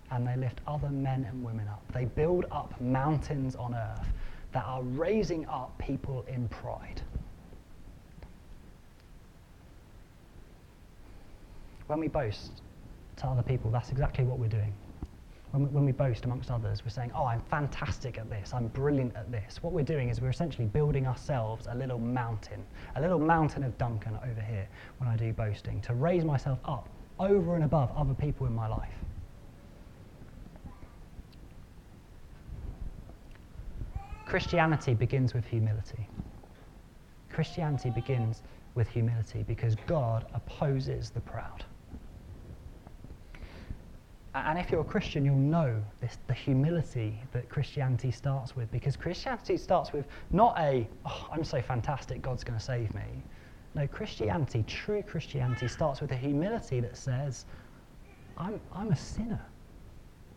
and 0.09 0.25
they 0.25 0.37
lift 0.37 0.61
other 0.65 0.89
men 0.89 1.25
and 1.29 1.43
women 1.43 1.67
up. 1.67 1.83
They 1.93 2.05
build 2.05 2.45
up 2.51 2.79
mountains 2.79 3.55
on 3.55 3.75
earth 3.75 4.07
that 4.53 4.63
are 4.63 4.81
raising 4.81 5.45
up 5.47 5.77
people 5.77 6.25
in 6.29 6.47
pride. 6.47 7.01
When 11.87 11.99
we 11.99 12.07
boast 12.07 12.61
to 13.17 13.27
other 13.27 13.43
people, 13.43 13.69
that's 13.71 13.89
exactly 13.89 14.23
what 14.23 14.39
we're 14.39 14.47
doing 14.47 14.73
when 15.51 15.63
we, 15.63 15.69
when 15.69 15.85
we 15.85 15.91
boast 15.91 16.25
amongst 16.25 16.49
others, 16.49 16.83
we're 16.83 16.91
saying, 16.91 17.11
oh, 17.15 17.25
I'm 17.25 17.41
fantastic 17.41 18.17
at 18.17 18.29
this, 18.29 18.53
I'm 18.53 18.67
brilliant 18.67 19.15
at 19.15 19.31
this. 19.31 19.61
What 19.61 19.73
we're 19.73 19.83
doing 19.83 20.09
is 20.09 20.21
we're 20.21 20.29
essentially 20.29 20.67
building 20.67 21.05
ourselves 21.05 21.67
a 21.69 21.75
little 21.75 21.99
mountain, 21.99 22.63
a 22.95 23.01
little 23.01 23.19
mountain 23.19 23.63
of 23.63 23.77
Duncan 23.77 24.17
over 24.23 24.41
here 24.41 24.67
when 24.97 25.09
I 25.09 25.17
do 25.17 25.33
boasting, 25.33 25.81
to 25.81 25.93
raise 25.93 26.23
myself 26.23 26.59
up 26.65 26.87
over 27.19 27.55
and 27.55 27.65
above 27.65 27.91
other 27.95 28.13
people 28.13 28.47
in 28.47 28.55
my 28.55 28.67
life. 28.67 28.89
Christianity 34.25 34.93
begins 34.93 35.33
with 35.33 35.45
humility. 35.45 36.07
Christianity 37.29 37.89
begins 37.89 38.41
with 38.75 38.87
humility 38.87 39.43
because 39.45 39.75
God 39.87 40.25
opposes 40.33 41.09
the 41.09 41.19
proud. 41.19 41.65
And 44.33 44.57
if 44.57 44.71
you're 44.71 44.81
a 44.81 44.85
Christian, 44.85 45.25
you'll 45.25 45.35
know 45.35 45.81
this, 45.99 46.17
the 46.27 46.33
humility 46.33 47.19
that 47.33 47.49
Christianity 47.49 48.11
starts 48.11 48.55
with, 48.55 48.71
because 48.71 48.95
Christianity 48.95 49.57
starts 49.57 49.91
with 49.91 50.05
not 50.31 50.57
a, 50.57 50.87
oh, 51.05 51.27
I'm 51.31 51.43
so 51.43 51.61
fantastic, 51.61 52.21
God's 52.21 52.43
going 52.43 52.57
to 52.57 52.63
save 52.63 52.93
me. 52.95 53.23
No, 53.75 53.87
Christianity, 53.87 54.63
true 54.67 55.03
Christianity, 55.03 55.67
starts 55.67 55.99
with 55.99 56.11
a 56.11 56.15
humility 56.15 56.79
that 56.79 56.95
says, 56.95 57.45
I'm, 58.37 58.59
I'm 58.73 58.91
a 58.91 58.95
sinner. 58.95 59.41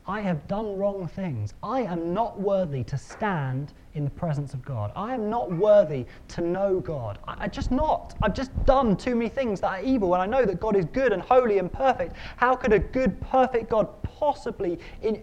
I 0.06 0.20
have 0.20 0.46
done 0.48 0.76
wrong 0.76 1.06
things. 1.06 1.54
I 1.62 1.82
am 1.82 2.12
not 2.12 2.40
worthy 2.40 2.84
to 2.84 2.98
stand 2.98 3.72
in 3.94 4.04
the 4.04 4.10
presence 4.10 4.54
of 4.54 4.64
God. 4.64 4.90
I 4.96 5.14
am 5.14 5.30
not 5.30 5.52
worthy 5.52 6.04
to 6.28 6.40
know 6.40 6.80
God. 6.80 7.18
I, 7.26 7.44
I 7.44 7.48
just 7.48 7.70
not. 7.70 8.16
I've 8.22 8.34
just 8.34 8.50
done 8.66 8.96
too 8.96 9.14
many 9.14 9.28
things 9.28 9.60
that 9.60 9.68
are 9.68 9.82
evil, 9.82 10.14
and 10.14 10.22
I 10.22 10.26
know 10.26 10.44
that 10.44 10.60
God 10.60 10.76
is 10.76 10.84
good 10.86 11.12
and 11.12 11.22
holy 11.22 11.58
and 11.58 11.72
perfect. 11.72 12.16
How 12.36 12.54
could 12.56 12.72
a 12.72 12.78
good, 12.78 13.20
perfect 13.20 13.70
God 13.70 13.88
possibly, 14.02 14.78
in, 15.02 15.22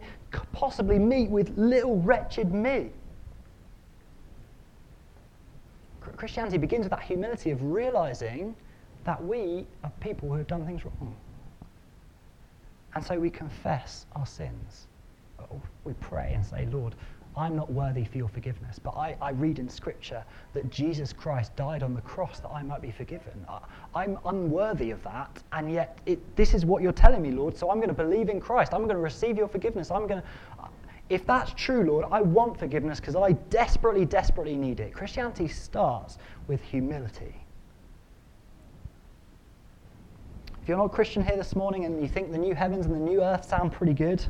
possibly 0.54 0.98
meet 0.98 1.30
with 1.30 1.58
little 1.58 1.98
wretched 1.98 2.54
me? 2.54 2.92
Christianity 6.18 6.58
begins 6.58 6.84
with 6.84 6.92
that 6.92 7.04
humility 7.04 7.52
of 7.52 7.62
realizing 7.64 8.56
that 9.04 9.24
we 9.24 9.66
are 9.84 9.92
people 10.00 10.30
who 10.30 10.36
have 10.36 10.48
done 10.48 10.66
things 10.66 10.86
wrong. 10.86 11.16
And 12.94 13.04
so 13.04 13.20
we 13.20 13.30
confess 13.30 14.06
our 14.16 14.26
sins. 14.26 14.88
We 15.84 15.94
pray 15.94 16.34
and 16.36 16.46
say, 16.46 16.68
Lord, 16.72 16.96
I'm 17.36 17.56
not 17.56 17.72
worthy 17.72 18.04
for 18.04 18.17
your 18.17 18.28
forgiveness, 18.28 18.78
but 18.78 18.91
I, 18.91 19.15
I, 19.22 19.32
read 19.32 19.58
in 19.58 19.70
Scripture 19.70 20.24
that 20.54 20.70
Jesus 20.70 21.13
Christ 21.13 21.56
died 21.56 21.82
on 21.82 21.94
the 21.94 22.02
cross 22.02 22.41
that 22.41 22.50
I 22.50 22.62
might 22.62 22.82
be 22.82 22.91
forgiven. 22.91 23.46
I, 23.96 24.04
am 24.04 24.17
unworthy 24.26 24.91
of 24.91 25.02
that, 25.04 25.41
and 25.54 25.72
yet 25.72 26.00
it, 26.06 26.36
this 26.36 26.54
is 26.54 26.65
what 26.65 26.84
you're 26.84 26.91
telling 26.91 27.22
me, 27.22 27.32
Lord, 27.32 27.56
so 27.56 27.72
I'm 27.72 27.78
going 27.78 27.88
to 27.88 27.94
believe 27.94 28.28
in 28.28 28.41
Christ. 28.41 28.74
I'm 28.74 28.82
going 28.82 28.89
to 28.89 28.98
receive 28.98 29.38
your 29.38 29.48
forgiveness. 29.48 29.91
I'm 29.91 30.08
going 30.08 30.22
to. 30.22 30.28
Uh, 30.62 30.67
if 31.10 31.26
that's 31.26 31.54
true, 31.54 31.84
Lord, 31.84 32.06
I 32.12 32.22
want 32.22 32.58
forgiveness 32.58 33.00
because 33.00 33.15
I 33.15 33.34
desperately, 33.50 34.06
desperately 34.06 34.56
need 34.56 34.80
it. 34.80 34.94
Christianity 34.94 35.48
starts 35.48 36.17
with 36.48 36.62
humility. 36.62 37.36
If 40.62 40.70
you're 40.70 40.78
not 40.78 40.86
a 40.86 40.89
Christian 40.89 41.24
here 41.24 41.36
this 41.36 41.56
morning 41.56 41.86
and 41.86 42.02
you 42.02 42.08
think 42.08 42.32
the 42.32 42.38
new 42.38 42.54
heavens 42.54 42.86
and 42.86 42.96
the 42.96 43.00
new 43.00 43.22
earth 43.22 43.46
sound 43.46 43.72
pretty 43.72 43.94
good, 43.94 44.24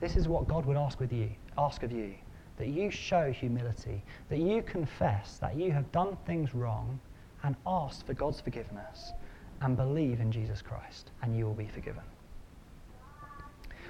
this 0.00 0.16
is 0.16 0.28
what 0.28 0.48
God 0.48 0.66
would 0.66 0.76
ask 0.76 0.98
with 0.98 1.12
you, 1.12 1.30
ask 1.58 1.82
of 1.82 1.92
you. 1.92 2.14
That 2.58 2.68
you 2.68 2.90
show 2.90 3.32
humility, 3.32 4.02
that 4.28 4.38
you 4.38 4.62
confess 4.62 5.38
that 5.38 5.56
you 5.56 5.72
have 5.72 5.90
done 5.90 6.16
things 6.26 6.54
wrong 6.54 7.00
and 7.42 7.56
ask 7.66 8.06
for 8.06 8.14
God's 8.14 8.40
forgiveness 8.40 9.12
and 9.62 9.76
believe 9.76 10.20
in 10.20 10.30
Jesus 10.30 10.62
Christ, 10.62 11.10
and 11.22 11.36
you 11.36 11.46
will 11.46 11.54
be 11.54 11.66
forgiven. 11.66 12.02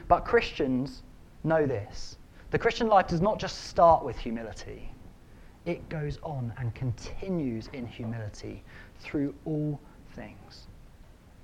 But 0.08 0.24
Christians 0.24 1.02
know 1.44 1.66
this. 1.66 2.16
The 2.50 2.58
Christian 2.58 2.86
life 2.86 3.08
does 3.08 3.20
not 3.20 3.38
just 3.38 3.64
start 3.64 4.04
with 4.04 4.16
humility, 4.16 4.90
it 5.66 5.88
goes 5.88 6.18
on 6.22 6.52
and 6.58 6.74
continues 6.74 7.68
in 7.72 7.86
humility 7.86 8.62
through 9.00 9.34
all 9.44 9.80
things 10.14 10.66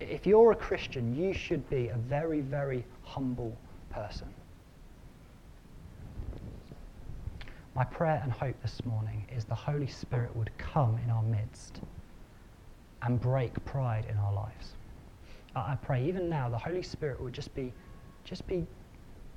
if 0.00 0.26
you're 0.26 0.52
a 0.52 0.56
Christian, 0.56 1.14
you 1.14 1.32
should 1.32 1.68
be 1.68 1.88
a 1.88 1.96
very, 1.96 2.40
very 2.40 2.84
humble 3.02 3.56
person. 3.90 4.28
My 7.74 7.84
prayer 7.84 8.20
and 8.22 8.32
hope 8.32 8.60
this 8.62 8.84
morning 8.84 9.26
is 9.34 9.44
the 9.44 9.54
Holy 9.54 9.86
Spirit 9.86 10.34
would 10.34 10.50
come 10.58 10.98
in 11.04 11.10
our 11.10 11.22
midst 11.22 11.80
and 13.02 13.20
break 13.20 13.64
pride 13.64 14.06
in 14.10 14.16
our 14.16 14.32
lives. 14.32 14.74
I 15.54 15.76
pray 15.76 16.04
even 16.04 16.28
now 16.28 16.48
the 16.48 16.58
Holy 16.58 16.82
Spirit 16.82 17.20
would 17.20 17.32
just 17.32 17.54
be, 17.54 17.72
just 18.24 18.46
be 18.46 18.66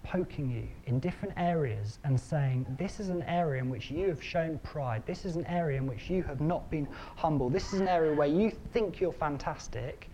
poking 0.04 0.50
you 0.50 0.68
in 0.86 1.00
different 1.00 1.34
areas 1.38 2.00
and 2.04 2.20
saying, 2.20 2.66
This 2.80 3.00
is 3.00 3.10
an 3.10 3.24
area 3.24 3.62
in 3.62 3.70
which 3.70 3.92
you 3.92 4.08
have 4.10 4.24
shown 4.24 4.60
pride. 4.60 5.04
This 5.06 5.26
is 5.26 5.36
an 5.36 5.46
area 5.46 5.78
in 5.78 5.88
which 5.88 6.10
you 6.10 6.24
have 6.24 6.42
not 6.42 6.70
been 6.70 6.88
humble. 7.16 7.50
This 7.50 7.74
is 7.74 7.80
an 7.80 7.88
area 7.88 8.14
where 8.14 8.28
you 8.28 8.52
think 8.72 9.00
you're 9.00 9.14
fantastic 9.14 10.10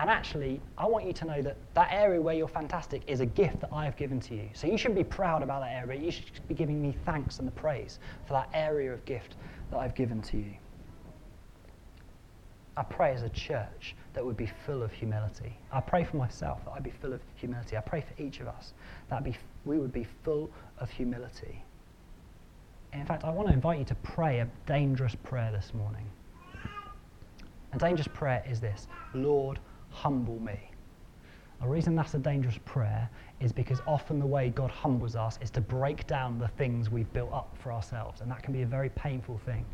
and 0.00 0.08
actually, 0.08 0.62
I 0.78 0.86
want 0.86 1.04
you 1.04 1.12
to 1.12 1.26
know 1.26 1.42
that 1.42 1.58
that 1.74 1.88
area 1.92 2.18
where 2.18 2.34
you're 2.34 2.48
fantastic 2.48 3.02
is 3.06 3.20
a 3.20 3.26
gift 3.26 3.60
that 3.60 3.68
I 3.70 3.84
have 3.84 3.98
given 3.98 4.18
to 4.20 4.34
you. 4.34 4.48
So 4.54 4.66
you 4.66 4.78
shouldn't 4.78 4.96
be 4.96 5.04
proud 5.04 5.42
about 5.42 5.60
that 5.60 5.72
area. 5.72 6.00
You 6.00 6.10
should 6.10 6.24
be 6.48 6.54
giving 6.54 6.80
me 6.80 6.96
thanks 7.04 7.38
and 7.38 7.46
the 7.46 7.52
praise 7.52 7.98
for 8.26 8.32
that 8.32 8.48
area 8.54 8.94
of 8.94 9.04
gift 9.04 9.36
that 9.70 9.76
I've 9.76 9.94
given 9.94 10.22
to 10.22 10.38
you. 10.38 10.54
I 12.78 12.82
pray 12.82 13.12
as 13.12 13.24
a 13.24 13.28
church 13.28 13.94
that 14.14 14.24
would 14.24 14.38
be 14.38 14.50
full 14.64 14.82
of 14.82 14.90
humility. 14.90 15.54
I 15.70 15.80
pray 15.80 16.04
for 16.04 16.16
myself 16.16 16.64
that 16.64 16.70
I'd 16.70 16.82
be 16.82 16.92
full 17.02 17.12
of 17.12 17.20
humility. 17.34 17.76
I 17.76 17.80
pray 17.80 18.00
for 18.00 18.22
each 18.22 18.40
of 18.40 18.48
us 18.48 18.72
that 19.10 19.22
be, 19.22 19.36
we 19.66 19.76
would 19.78 19.92
be 19.92 20.06
full 20.24 20.50
of 20.78 20.88
humility. 20.88 21.62
In 22.94 23.04
fact, 23.04 23.24
I 23.24 23.30
want 23.30 23.48
to 23.48 23.54
invite 23.54 23.78
you 23.78 23.84
to 23.84 23.94
pray 23.96 24.40
a 24.40 24.48
dangerous 24.66 25.14
prayer 25.14 25.52
this 25.52 25.74
morning. 25.74 26.06
A 27.74 27.78
dangerous 27.78 28.08
prayer 28.08 28.42
is 28.48 28.60
this 28.60 28.88
Lord, 29.12 29.60
humble 29.90 30.40
me. 30.40 30.58
The 31.60 31.68
reason 31.68 31.94
that's 31.94 32.14
a 32.14 32.18
dangerous 32.18 32.58
prayer 32.64 33.08
is 33.40 33.52
because 33.52 33.82
often 33.86 34.18
the 34.18 34.26
way 34.26 34.48
God 34.48 34.70
humbles 34.70 35.14
us 35.14 35.38
is 35.42 35.50
to 35.50 35.60
break 35.60 36.06
down 36.06 36.38
the 36.38 36.48
things 36.48 36.90
we've 36.90 37.12
built 37.12 37.32
up 37.32 37.54
for 37.62 37.70
ourselves, 37.70 38.22
and 38.22 38.30
that 38.30 38.42
can 38.42 38.54
be 38.54 38.62
a 38.62 38.66
very 38.66 38.88
painful 38.90 39.38
thing. 39.44 39.66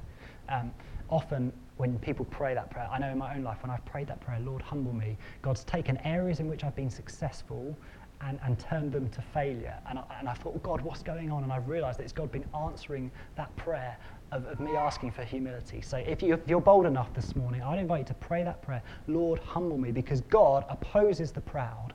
Um, 0.48 0.72
often, 1.09 1.52
when 1.76 1.98
people 2.00 2.24
pray 2.26 2.55
that 2.55 2.70
prayer, 2.70 2.88
I 2.90 2.98
know 2.98 3.11
in 3.11 3.18
my 3.18 3.37
own 3.37 3.44
life, 3.44 3.62
when 3.62 3.70
I've 3.70 3.85
prayed 3.85 4.09
that 4.09 4.20
prayer, 4.20 4.40
Lord, 4.40 4.62
humble 4.62 4.92
me, 4.92 5.16
God's 5.42 5.62
taken 5.64 5.96
areas 5.98 6.40
in 6.40 6.48
which 6.48 6.64
I've 6.64 6.74
been 6.74 6.90
successful 6.90 7.76
and, 8.22 8.40
and 8.42 8.59
turned 8.59 8.92
them 8.92 9.09
to 9.11 9.20
failure. 9.20 9.79
And 9.88 9.98
I, 9.98 10.05
and 10.18 10.29
I 10.29 10.35
thought, 10.35 10.61
God, 10.62 10.81
what's 10.81 11.02
going 11.02 11.31
on? 11.31 11.42
And 11.44 11.52
I've 11.52 11.68
realized 11.68 11.98
that 11.98 12.05
it's 12.05 12.12
God 12.12 12.33
been 12.33 12.46
answering 12.55 13.11
that 13.37 13.55
prayer 13.57 13.96
of, 14.32 14.46
of 14.46 14.60
me 14.60 14.76
asking 14.76 15.12
for 15.12 15.22
humility. 15.22 15.80
So 15.80 15.98
if, 15.98 16.22
you, 16.22 16.34
if 16.34 16.40
you're 16.46 16.60
bold 16.60 16.86
enough 16.86 17.12
this 17.14 17.36
morning, 17.36 17.62
I'd 17.62 17.78
invite 17.78 18.00
you 18.00 18.04
to 18.06 18.14
pray 18.14 18.42
that 18.44 18.62
prayer 18.62 18.82
Lord, 19.06 19.38
humble 19.40 19.78
me, 19.78 19.92
because 19.92 20.20
God 20.22 20.64
opposes 20.68 21.32
the 21.32 21.40
proud 21.40 21.92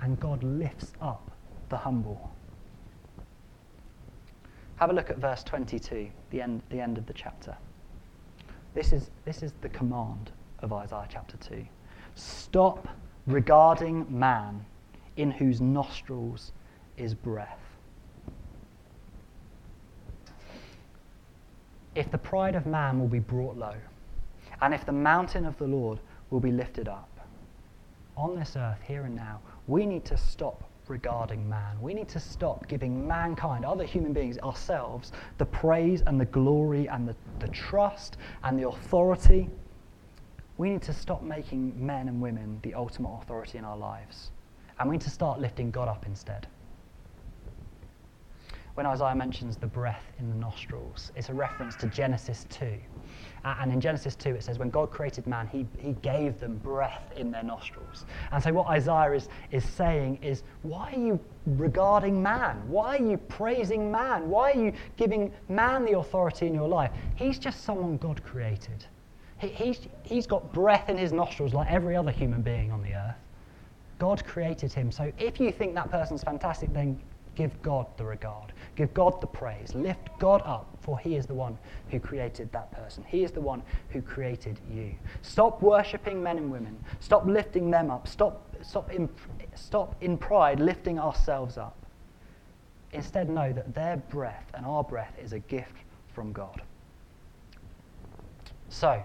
and 0.00 0.18
God 0.20 0.42
lifts 0.42 0.92
up 1.00 1.30
the 1.68 1.76
humble. 1.76 2.30
Have 4.76 4.90
a 4.90 4.92
look 4.92 5.10
at 5.10 5.18
verse 5.18 5.42
22, 5.42 6.08
the 6.30 6.42
end, 6.42 6.62
the 6.68 6.80
end 6.80 6.98
of 6.98 7.06
the 7.06 7.14
chapter. 7.14 7.56
This 8.74 8.92
is, 8.92 9.10
this 9.24 9.42
is 9.42 9.54
the 9.62 9.70
command 9.70 10.30
of 10.60 10.72
Isaiah 10.72 11.08
chapter 11.08 11.38
2. 11.38 11.64
Stop 12.14 12.86
regarding 13.26 14.06
man 14.10 14.64
in 15.16 15.30
whose 15.30 15.62
nostrils 15.62 16.52
is 16.98 17.14
breath 17.14 17.65
if 21.96 22.10
the 22.10 22.18
pride 22.18 22.54
of 22.54 22.66
man 22.66 23.00
will 23.00 23.08
be 23.08 23.18
brought 23.18 23.56
low, 23.56 23.74
and 24.60 24.74
if 24.74 24.84
the 24.84 24.92
mountain 24.92 25.46
of 25.46 25.56
the 25.58 25.66
Lord 25.66 25.98
will 26.30 26.40
be 26.40 26.52
lifted 26.52 26.88
up. 26.88 27.08
On 28.16 28.36
this 28.36 28.54
earth, 28.56 28.80
here 28.86 29.04
and 29.04 29.16
now, 29.16 29.40
we 29.66 29.86
need 29.86 30.04
to 30.04 30.16
stop 30.16 30.62
regarding 30.88 31.48
man. 31.48 31.80
We 31.80 31.94
need 31.94 32.08
to 32.10 32.20
stop 32.20 32.68
giving 32.68 33.06
mankind, 33.06 33.64
other 33.64 33.84
human 33.84 34.12
beings, 34.12 34.38
ourselves, 34.38 35.12
the 35.38 35.46
praise 35.46 36.02
and 36.06 36.20
the 36.20 36.26
glory 36.26 36.86
and 36.86 37.08
the, 37.08 37.16
the 37.40 37.48
trust 37.48 38.18
and 38.44 38.58
the 38.58 38.68
authority. 38.68 39.48
We 40.58 40.70
need 40.70 40.82
to 40.82 40.92
stop 40.92 41.22
making 41.22 41.74
men 41.84 42.08
and 42.08 42.20
women 42.20 42.60
the 42.62 42.74
ultimate 42.74 43.18
authority 43.20 43.58
in 43.58 43.64
our 43.64 43.76
lives. 43.76 44.30
And 44.78 44.88
we 44.88 44.96
need 44.96 45.02
to 45.02 45.10
start 45.10 45.40
lifting 45.40 45.70
God 45.70 45.88
up 45.88 46.06
instead 46.06 46.46
when 48.76 48.84
Isaiah 48.84 49.14
mentions 49.14 49.56
the 49.56 49.66
breath 49.66 50.04
in 50.18 50.28
the 50.28 50.36
nostrils, 50.36 51.10
it's 51.16 51.30
a 51.30 51.34
reference 51.34 51.76
to 51.76 51.86
Genesis 51.86 52.46
2. 52.50 52.70
And 53.42 53.72
in 53.72 53.80
Genesis 53.80 54.14
2, 54.16 54.30
it 54.30 54.42
says, 54.44 54.58
when 54.58 54.68
God 54.68 54.90
created 54.90 55.26
man, 55.26 55.46
he, 55.46 55.66
he 55.78 55.92
gave 56.02 56.38
them 56.38 56.58
breath 56.58 57.10
in 57.16 57.30
their 57.30 57.42
nostrils. 57.42 58.04
And 58.32 58.42
so, 58.42 58.52
what 58.52 58.66
Isaiah 58.66 59.12
is, 59.12 59.28
is 59.50 59.64
saying 59.64 60.18
is, 60.20 60.42
why 60.62 60.92
are 60.92 60.98
you 60.98 61.20
regarding 61.46 62.22
man? 62.22 62.68
Why 62.68 62.98
are 62.98 63.02
you 63.02 63.16
praising 63.16 63.90
man? 63.90 64.28
Why 64.28 64.52
are 64.52 64.58
you 64.58 64.72
giving 64.96 65.32
man 65.48 65.86
the 65.86 65.96
authority 65.98 66.46
in 66.46 66.54
your 66.54 66.68
life? 66.68 66.90
He's 67.14 67.38
just 67.38 67.64
someone 67.64 67.96
God 67.96 68.22
created. 68.24 68.84
He, 69.38 69.48
he's, 69.48 69.80
he's 70.02 70.26
got 70.26 70.52
breath 70.52 70.90
in 70.90 70.98
his 70.98 71.12
nostrils 71.12 71.54
like 71.54 71.70
every 71.70 71.96
other 71.96 72.10
human 72.10 72.42
being 72.42 72.72
on 72.72 72.82
the 72.82 72.94
earth. 72.94 73.16
God 73.98 74.22
created 74.26 74.72
him. 74.72 74.92
So, 74.92 75.10
if 75.18 75.40
you 75.40 75.50
think 75.50 75.74
that 75.76 75.90
person's 75.90 76.22
fantastic, 76.22 76.74
then 76.74 77.00
give 77.36 77.60
God 77.62 77.86
the 77.96 78.04
regard. 78.04 78.52
Give 78.74 78.92
God 78.92 79.20
the 79.20 79.26
praise. 79.26 79.74
Lift 79.74 80.08
God 80.18 80.42
up, 80.44 80.66
for 80.80 80.98
He 80.98 81.14
is 81.14 81.26
the 81.26 81.34
one 81.34 81.56
who 81.90 82.00
created 82.00 82.50
that 82.52 82.72
person. 82.72 83.04
He 83.06 83.22
is 83.22 83.30
the 83.30 83.40
one 83.40 83.62
who 83.90 84.02
created 84.02 84.58
you. 84.72 84.92
Stop 85.22 85.62
worshipping 85.62 86.22
men 86.22 86.38
and 86.38 86.50
women. 86.50 86.76
Stop 86.98 87.26
lifting 87.26 87.70
them 87.70 87.90
up. 87.90 88.08
Stop, 88.08 88.56
stop, 88.62 88.90
in, 88.90 89.08
stop 89.54 89.94
in 90.02 90.18
pride 90.18 90.58
lifting 90.58 90.98
ourselves 90.98 91.56
up. 91.56 91.76
Instead, 92.92 93.28
know 93.28 93.52
that 93.52 93.74
their 93.74 93.96
breath 93.96 94.50
and 94.54 94.64
our 94.64 94.82
breath 94.82 95.12
is 95.22 95.32
a 95.32 95.38
gift 95.38 95.76
from 96.14 96.32
God. 96.32 96.62
So, 98.68 99.02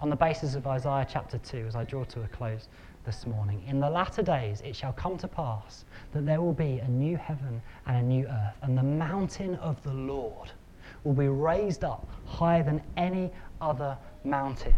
on 0.00 0.10
the 0.10 0.16
basis 0.16 0.54
of 0.54 0.66
Isaiah 0.66 1.06
chapter 1.08 1.38
2, 1.38 1.66
as 1.66 1.76
I 1.76 1.84
draw 1.84 2.04
to 2.04 2.22
a 2.22 2.28
close, 2.28 2.68
this 3.08 3.26
morning. 3.26 3.62
In 3.66 3.80
the 3.80 3.88
latter 3.88 4.20
days 4.20 4.60
it 4.60 4.76
shall 4.76 4.92
come 4.92 5.16
to 5.16 5.26
pass 5.26 5.86
that 6.12 6.26
there 6.26 6.42
will 6.42 6.52
be 6.52 6.78
a 6.80 6.88
new 6.88 7.16
heaven 7.16 7.62
and 7.86 7.96
a 7.96 8.02
new 8.02 8.26
earth, 8.26 8.54
and 8.60 8.76
the 8.76 8.82
mountain 8.82 9.54
of 9.54 9.82
the 9.82 9.94
Lord 9.94 10.50
will 11.04 11.14
be 11.14 11.28
raised 11.28 11.84
up 11.84 12.06
higher 12.26 12.62
than 12.62 12.82
any 12.98 13.30
other 13.62 13.96
mountain. 14.24 14.74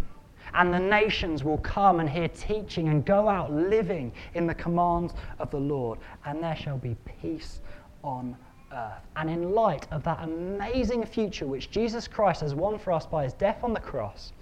And 0.54 0.72
the 0.72 0.78
nations 0.78 1.42
will 1.42 1.58
come 1.58 1.98
and 1.98 2.08
hear 2.08 2.28
teaching 2.28 2.88
and 2.88 3.04
go 3.04 3.28
out 3.28 3.52
living 3.52 4.12
in 4.34 4.46
the 4.46 4.54
commands 4.54 5.12
of 5.40 5.50
the 5.50 5.58
Lord, 5.58 5.98
and 6.24 6.40
there 6.40 6.54
shall 6.54 6.78
be 6.78 6.96
peace 7.20 7.62
on 8.04 8.36
earth. 8.72 9.02
And 9.16 9.28
in 9.28 9.50
light 9.56 9.88
of 9.90 10.04
that 10.04 10.22
amazing 10.22 11.04
future 11.04 11.48
which 11.48 11.72
Jesus 11.72 12.06
Christ 12.06 12.42
has 12.42 12.54
won 12.54 12.78
for 12.78 12.92
us 12.92 13.06
by 13.06 13.24
his 13.24 13.32
death 13.32 13.64
on 13.64 13.72
the 13.72 13.80
cross, 13.80 14.32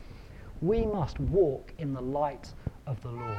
we 0.61 0.84
must 0.84 1.18
walk 1.20 1.72
in 1.78 1.95
the 1.95 2.03
light 2.03 2.53
of 2.86 3.01
the 3.01 3.09
Lord. 3.09 3.39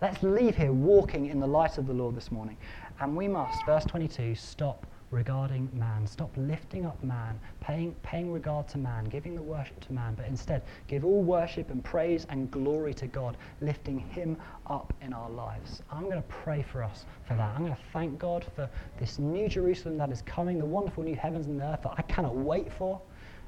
Let's 0.00 0.22
leave 0.22 0.54
here 0.54 0.72
walking 0.72 1.26
in 1.26 1.40
the 1.40 1.46
light 1.48 1.76
of 1.76 1.88
the 1.88 1.92
Lord 1.92 2.14
this 2.14 2.30
morning. 2.30 2.56
And 3.00 3.16
we 3.16 3.26
must, 3.26 3.66
verse 3.66 3.84
22, 3.84 4.36
stop 4.36 4.86
regarding 5.10 5.68
man. 5.72 6.06
Stop 6.06 6.30
lifting 6.36 6.86
up 6.86 7.02
man, 7.02 7.36
paying, 7.58 7.96
paying 8.04 8.32
regard 8.32 8.68
to 8.68 8.78
man, 8.78 9.06
giving 9.06 9.34
the 9.34 9.42
worship 9.42 9.80
to 9.80 9.92
man, 9.92 10.14
but 10.14 10.26
instead 10.28 10.62
give 10.86 11.04
all 11.04 11.24
worship 11.24 11.70
and 11.70 11.82
praise 11.82 12.28
and 12.30 12.48
glory 12.48 12.94
to 12.94 13.08
God, 13.08 13.36
lifting 13.60 13.98
him 13.98 14.36
up 14.68 14.94
in 15.02 15.12
our 15.12 15.30
lives. 15.30 15.82
I'm 15.90 16.04
going 16.04 16.22
to 16.22 16.28
pray 16.28 16.62
for 16.62 16.84
us 16.84 17.04
for 17.26 17.34
that. 17.34 17.56
I'm 17.56 17.64
going 17.64 17.74
to 17.74 17.82
thank 17.92 18.20
God 18.20 18.46
for 18.54 18.70
this 19.00 19.18
new 19.18 19.48
Jerusalem 19.48 19.98
that 19.98 20.12
is 20.12 20.22
coming, 20.22 20.58
the 20.58 20.64
wonderful 20.64 21.02
new 21.02 21.16
heavens 21.16 21.48
and 21.48 21.60
earth 21.60 21.82
that 21.82 21.94
I 21.98 22.02
cannot 22.02 22.36
wait 22.36 22.72
for. 22.72 23.00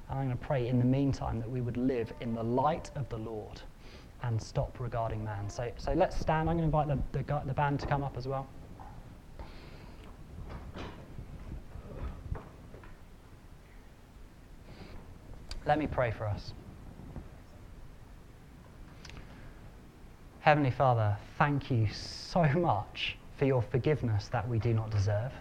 And 0.09 0.19
I'm 0.19 0.27
going 0.27 0.37
to 0.37 0.45
pray 0.45 0.67
in 0.67 0.81
the 0.81 0.85
meantime 0.85 1.39
that 1.39 1.49
we 1.49 1.61
would 1.61 1.77
live 1.77 2.13
in 2.21 2.35
the 2.35 2.43
light 2.43 2.91
of 2.97 3.09
the 3.09 3.19
Lord 3.19 3.63
and 4.23 4.41
stop 4.41 4.79
regarding 4.81 5.25
man. 5.25 5.49
So, 5.49 5.71
so 5.77 5.93
let's 5.93 6.19
stand. 6.19 6.49
I'm 6.49 6.59
going 6.59 6.71
to 6.71 6.79
invite 6.79 6.89
the, 7.13 7.23
the, 7.23 7.43
the 7.47 7.55
band 7.55 7.81
to 7.81 7.87
come 7.87 8.03
up 8.03 8.17
as 8.17 8.27
well. 8.29 8.47
Let 15.67 15.79
me 15.79 15.87
pray 15.87 16.11
for 16.11 16.27
us. 16.27 16.53
Heavenly 20.41 20.71
Father, 20.71 21.17
thank 21.39 21.71
you 21.71 21.89
so 21.93 22.43
much 22.59 23.17
for 23.39 23.45
your 23.45 23.63
forgiveness 23.63 24.29
that 24.29 24.49
we 24.49 24.59
do 24.59 24.75
not 24.75 24.91
deserve. 24.91 25.33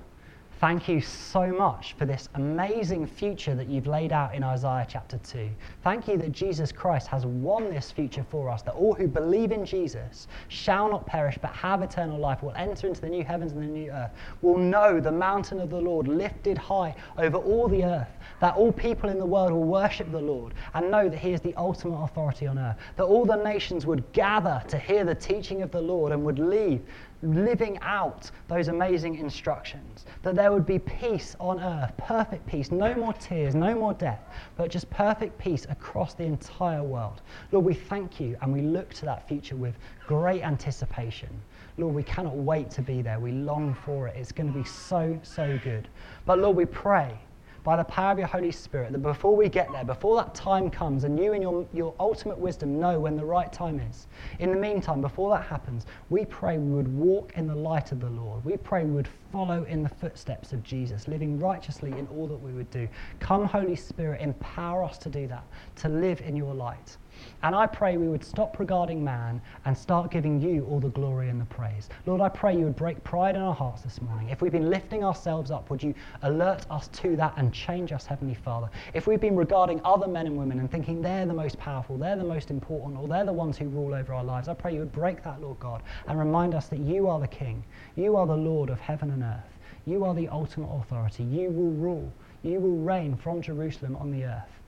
Thank 0.60 0.90
you 0.90 1.00
so 1.00 1.48
much 1.54 1.94
for 1.94 2.06
this 2.06 2.28
amazing 2.36 3.08
future 3.08 3.56
that 3.56 3.70
you've 3.70 3.88
laid 3.88 4.12
out 4.12 4.36
in 4.36 4.44
Isaiah 4.44 4.86
chapter 4.90 5.18
2. 5.20 5.50
Thank 5.86 6.10
you 6.10 6.18
that 6.18 6.34
Jesus 6.34 6.74
Christ 6.74 7.08
has 7.08 7.26
won 7.26 7.70
this 7.70 7.92
future 7.92 8.26
for 8.30 8.50
us, 8.50 8.62
that 8.64 8.74
all 8.74 8.94
who 8.94 9.08
believe 9.08 9.54
in 9.54 9.66
Jesus 9.66 10.28
shall 10.50 10.92
not 10.92 11.06
perish 11.06 11.38
but 11.42 11.52
have 11.52 11.82
eternal 11.82 12.20
life, 12.20 12.44
will 12.44 12.52
enter 12.58 12.88
into 12.88 13.00
the 13.00 13.08
new 13.08 13.24
heavens 13.24 13.54
and 13.54 13.62
the 13.62 13.68
new 13.68 13.90
earth, 13.90 14.12
will 14.42 14.58
know 14.58 15.00
the 15.00 15.10
mountain 15.10 15.62
of 15.62 15.70
the 15.70 15.80
Lord 15.80 16.10
lifted 16.10 16.58
high 16.58 16.94
over 17.18 17.38
all 17.38 17.70
the 17.70 17.86
earth, 17.86 18.12
that 18.42 18.54
all 18.56 18.74
people 18.74 19.10
in 19.10 19.18
the 19.18 19.26
world 19.26 19.54
will 19.54 19.64
worship 19.64 20.12
the 20.12 20.20
Lord 20.20 20.56
and 20.74 20.92
know 20.92 21.08
that 21.08 21.20
He 21.20 21.32
is 21.32 21.40
the 21.40 21.56
ultimate 21.56 22.04
authority 22.04 22.48
on 22.48 22.60
earth, 22.60 22.76
that 22.98 23.06
all 23.06 23.24
the 23.24 23.42
nations 23.42 23.86
would 23.86 24.12
gather 24.12 24.62
to 24.68 24.78
hear 24.78 25.06
the 25.06 25.16
teaching 25.16 25.62
of 25.62 25.72
the 25.72 25.82
Lord 25.82 26.12
and 26.12 26.22
would 26.26 26.38
leave 26.38 26.82
living 27.22 27.78
out 27.82 28.30
those 28.48 28.68
amazing 28.68 29.16
instructions. 29.16 30.06
That 30.24 30.36
there 30.36 30.52
would 30.52 30.66
be 30.66 30.80
peace 30.80 31.36
on 31.40 31.60
earth, 31.60 31.92
perfect 31.98 32.46
peace, 32.48 32.72
no 32.72 32.94
more 32.96 33.14
tears, 33.14 33.56
no 33.56 33.76
more 33.76 33.94
death, 33.94 34.22
but 34.56 34.70
just 34.70 34.90
perfect 34.90 35.38
peace 35.38 35.66
across 35.70 36.14
the 36.14 36.24
entire 36.24 36.84
world. 36.84 37.22
Lord, 37.52 37.66
we 37.66 37.74
thank 37.74 38.20
you 38.20 38.38
and 38.42 38.54
we 38.54 38.62
look 38.62 38.94
to 38.96 39.06
that 39.06 39.28
future 39.28 39.56
with 39.56 39.76
great 40.08 40.44
anticipation. 40.44 41.30
Lord, 41.78 41.96
we 41.96 42.04
cannot 42.04 42.36
wait 42.36 42.70
to 42.72 42.82
be 42.82 43.02
there. 43.02 43.20
We 43.20 43.32
long 43.32 43.74
for 43.74 44.08
it. 44.08 44.16
It's 44.18 44.32
going 44.32 44.52
to 44.52 44.58
be 44.58 44.66
so, 44.66 45.20
so 45.24 45.60
good. 45.64 45.88
But 46.26 46.40
Lord, 46.40 46.58
we 46.58 46.66
pray 46.66 47.20
by 47.64 47.76
the 47.76 47.84
power 47.84 48.12
of 48.12 48.18
your 48.18 48.28
Holy 48.28 48.52
Spirit, 48.52 48.92
that 48.92 49.00
before 49.00 49.36
we 49.36 49.50
get 49.50 49.72
there, 49.72 49.84
before 49.84 50.16
that 50.18 50.34
time 50.34 50.70
comes, 50.70 51.04
and 51.04 51.20
you 51.20 51.34
in 51.34 51.42
your, 51.42 51.68
your 51.74 51.94
ultimate 52.00 52.38
wisdom 52.38 52.80
know 52.80 53.00
when 53.00 53.16
the 53.16 53.26
right 53.26 53.52
time 53.52 53.80
is, 53.80 54.08
in 54.40 54.50
the 54.50 54.56
meantime, 54.56 55.02
before 55.02 55.30
that 55.36 55.46
happens, 55.46 55.86
we 56.10 56.26
pray 56.26 56.58
we 56.58 56.74
would 56.74 56.88
walk 56.88 57.34
in 57.36 57.48
the 57.48 57.56
light 57.56 57.92
of 57.92 58.00
the 58.00 58.10
Lord. 58.10 58.44
We 58.46 58.58
pray 58.58 58.84
we 58.84 58.92
would 58.92 59.10
follow 59.32 59.64
in 59.64 59.84
the 59.84 59.90
footsteps 59.90 60.54
of 60.54 60.64
Jesus, 60.64 61.08
living 61.08 61.40
righteously 61.40 61.92
in 61.92 62.08
all 62.08 62.28
that 62.28 62.42
we 62.42 62.54
would 62.54 62.70
do. 62.72 62.88
Come, 63.20 63.46
Holy 63.46 63.76
Spirit, 63.76 64.22
empower 64.22 64.84
us 64.84 64.98
to 65.00 65.10
do 65.10 65.28
that, 65.28 65.44
to 65.78 65.90
live 65.90 66.22
in 66.22 66.36
your 66.36 66.54
light. 66.54 66.98
And 67.44 67.56
I 67.56 67.68
pray 67.68 67.98
we 67.98 68.08
would 68.08 68.24
stop 68.24 68.60
regarding 68.60 69.04
man 69.04 69.42
and 69.66 69.78
start 69.78 70.12
giving 70.12 70.42
you 70.42 70.66
all 70.66 70.80
the 70.80 70.90
glory 70.90 71.30
and 71.30 71.40
the 71.40 71.46
praise. 71.46 71.90
Lord, 72.06 72.22
I 72.22 72.30
pray 72.30 72.58
you 72.58 72.66
would 72.66 72.76
break 72.76 73.04
pride 73.04 73.36
in 73.36 73.42
our 73.42 73.54
hearts 73.54 73.82
this 73.82 74.02
morning. 74.02 74.30
If 74.30 74.42
we've 74.42 74.52
been 74.52 74.70
lifting 74.70 75.04
ourselves 75.04 75.52
up, 75.52 75.70
would 75.70 75.82
you 75.82 75.94
alert 76.24 76.66
us 76.70 76.88
to 76.90 77.16
that 77.16 77.34
and 77.38 77.54
change 77.54 77.92
us, 77.92 78.06
Heavenly 78.06 78.36
Father? 78.36 78.70
If 78.94 79.08
we've 79.08 79.22
been 79.22 79.36
regarding 79.36 79.82
other 79.86 80.08
men 80.08 80.28
and 80.28 80.38
women 80.38 80.60
and 80.60 80.70
thinking 80.70 81.02
they're 81.02 81.26
the 81.26 81.34
most 81.34 81.58
powerful, 81.58 81.98
they're 81.98 82.18
the 82.18 82.24
most 82.24 82.52
important, 82.52 83.00
or 83.00 83.08
they're 83.08 83.26
the 83.26 83.34
ones 83.34 83.58
who 83.58 83.70
rule 83.70 83.94
over 83.94 84.14
our 84.14 84.24
lives, 84.24 84.48
I 84.48 84.54
pray 84.54 84.74
you 84.74 84.80
would 84.80 84.92
break 84.92 85.24
that, 85.24 85.42
Lord 85.42 85.60
God, 85.60 85.82
and 86.08 86.20
remind 86.20 86.54
us 86.54 86.68
that 86.68 86.80
you 86.80 87.08
are 87.08 87.20
the 87.20 87.28
King. 87.28 87.64
You 87.96 88.16
are 88.16 88.28
the 88.28 88.36
Lord 88.36 88.70
of 88.70 88.80
heaven 88.80 89.12
and 89.12 89.24
earth. 89.24 89.60
You 89.86 90.04
are 90.06 90.14
the 90.14 90.28
ultimate 90.28 90.70
authority. 90.72 91.24
You 91.24 91.50
will 91.50 91.72
rule. 91.72 92.14
You 92.44 92.60
will 92.60 92.78
reign 92.78 93.16
from 93.16 93.42
Jerusalem 93.42 93.96
on 93.96 94.12
the 94.12 94.26
earth. 94.26 94.59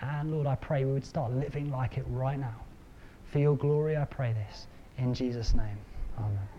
And 0.00 0.30
Lord, 0.30 0.46
I 0.46 0.54
pray 0.54 0.84
we 0.84 0.92
would 0.92 1.04
start 1.04 1.32
living 1.32 1.70
like 1.70 1.98
it 1.98 2.04
right 2.08 2.38
now. 2.38 2.54
For 3.24 3.38
your 3.38 3.56
glory, 3.56 3.96
I 3.96 4.04
pray 4.04 4.32
this. 4.32 4.66
In 4.96 5.12
Jesus' 5.12 5.54
name, 5.54 5.78
amen. 6.18 6.57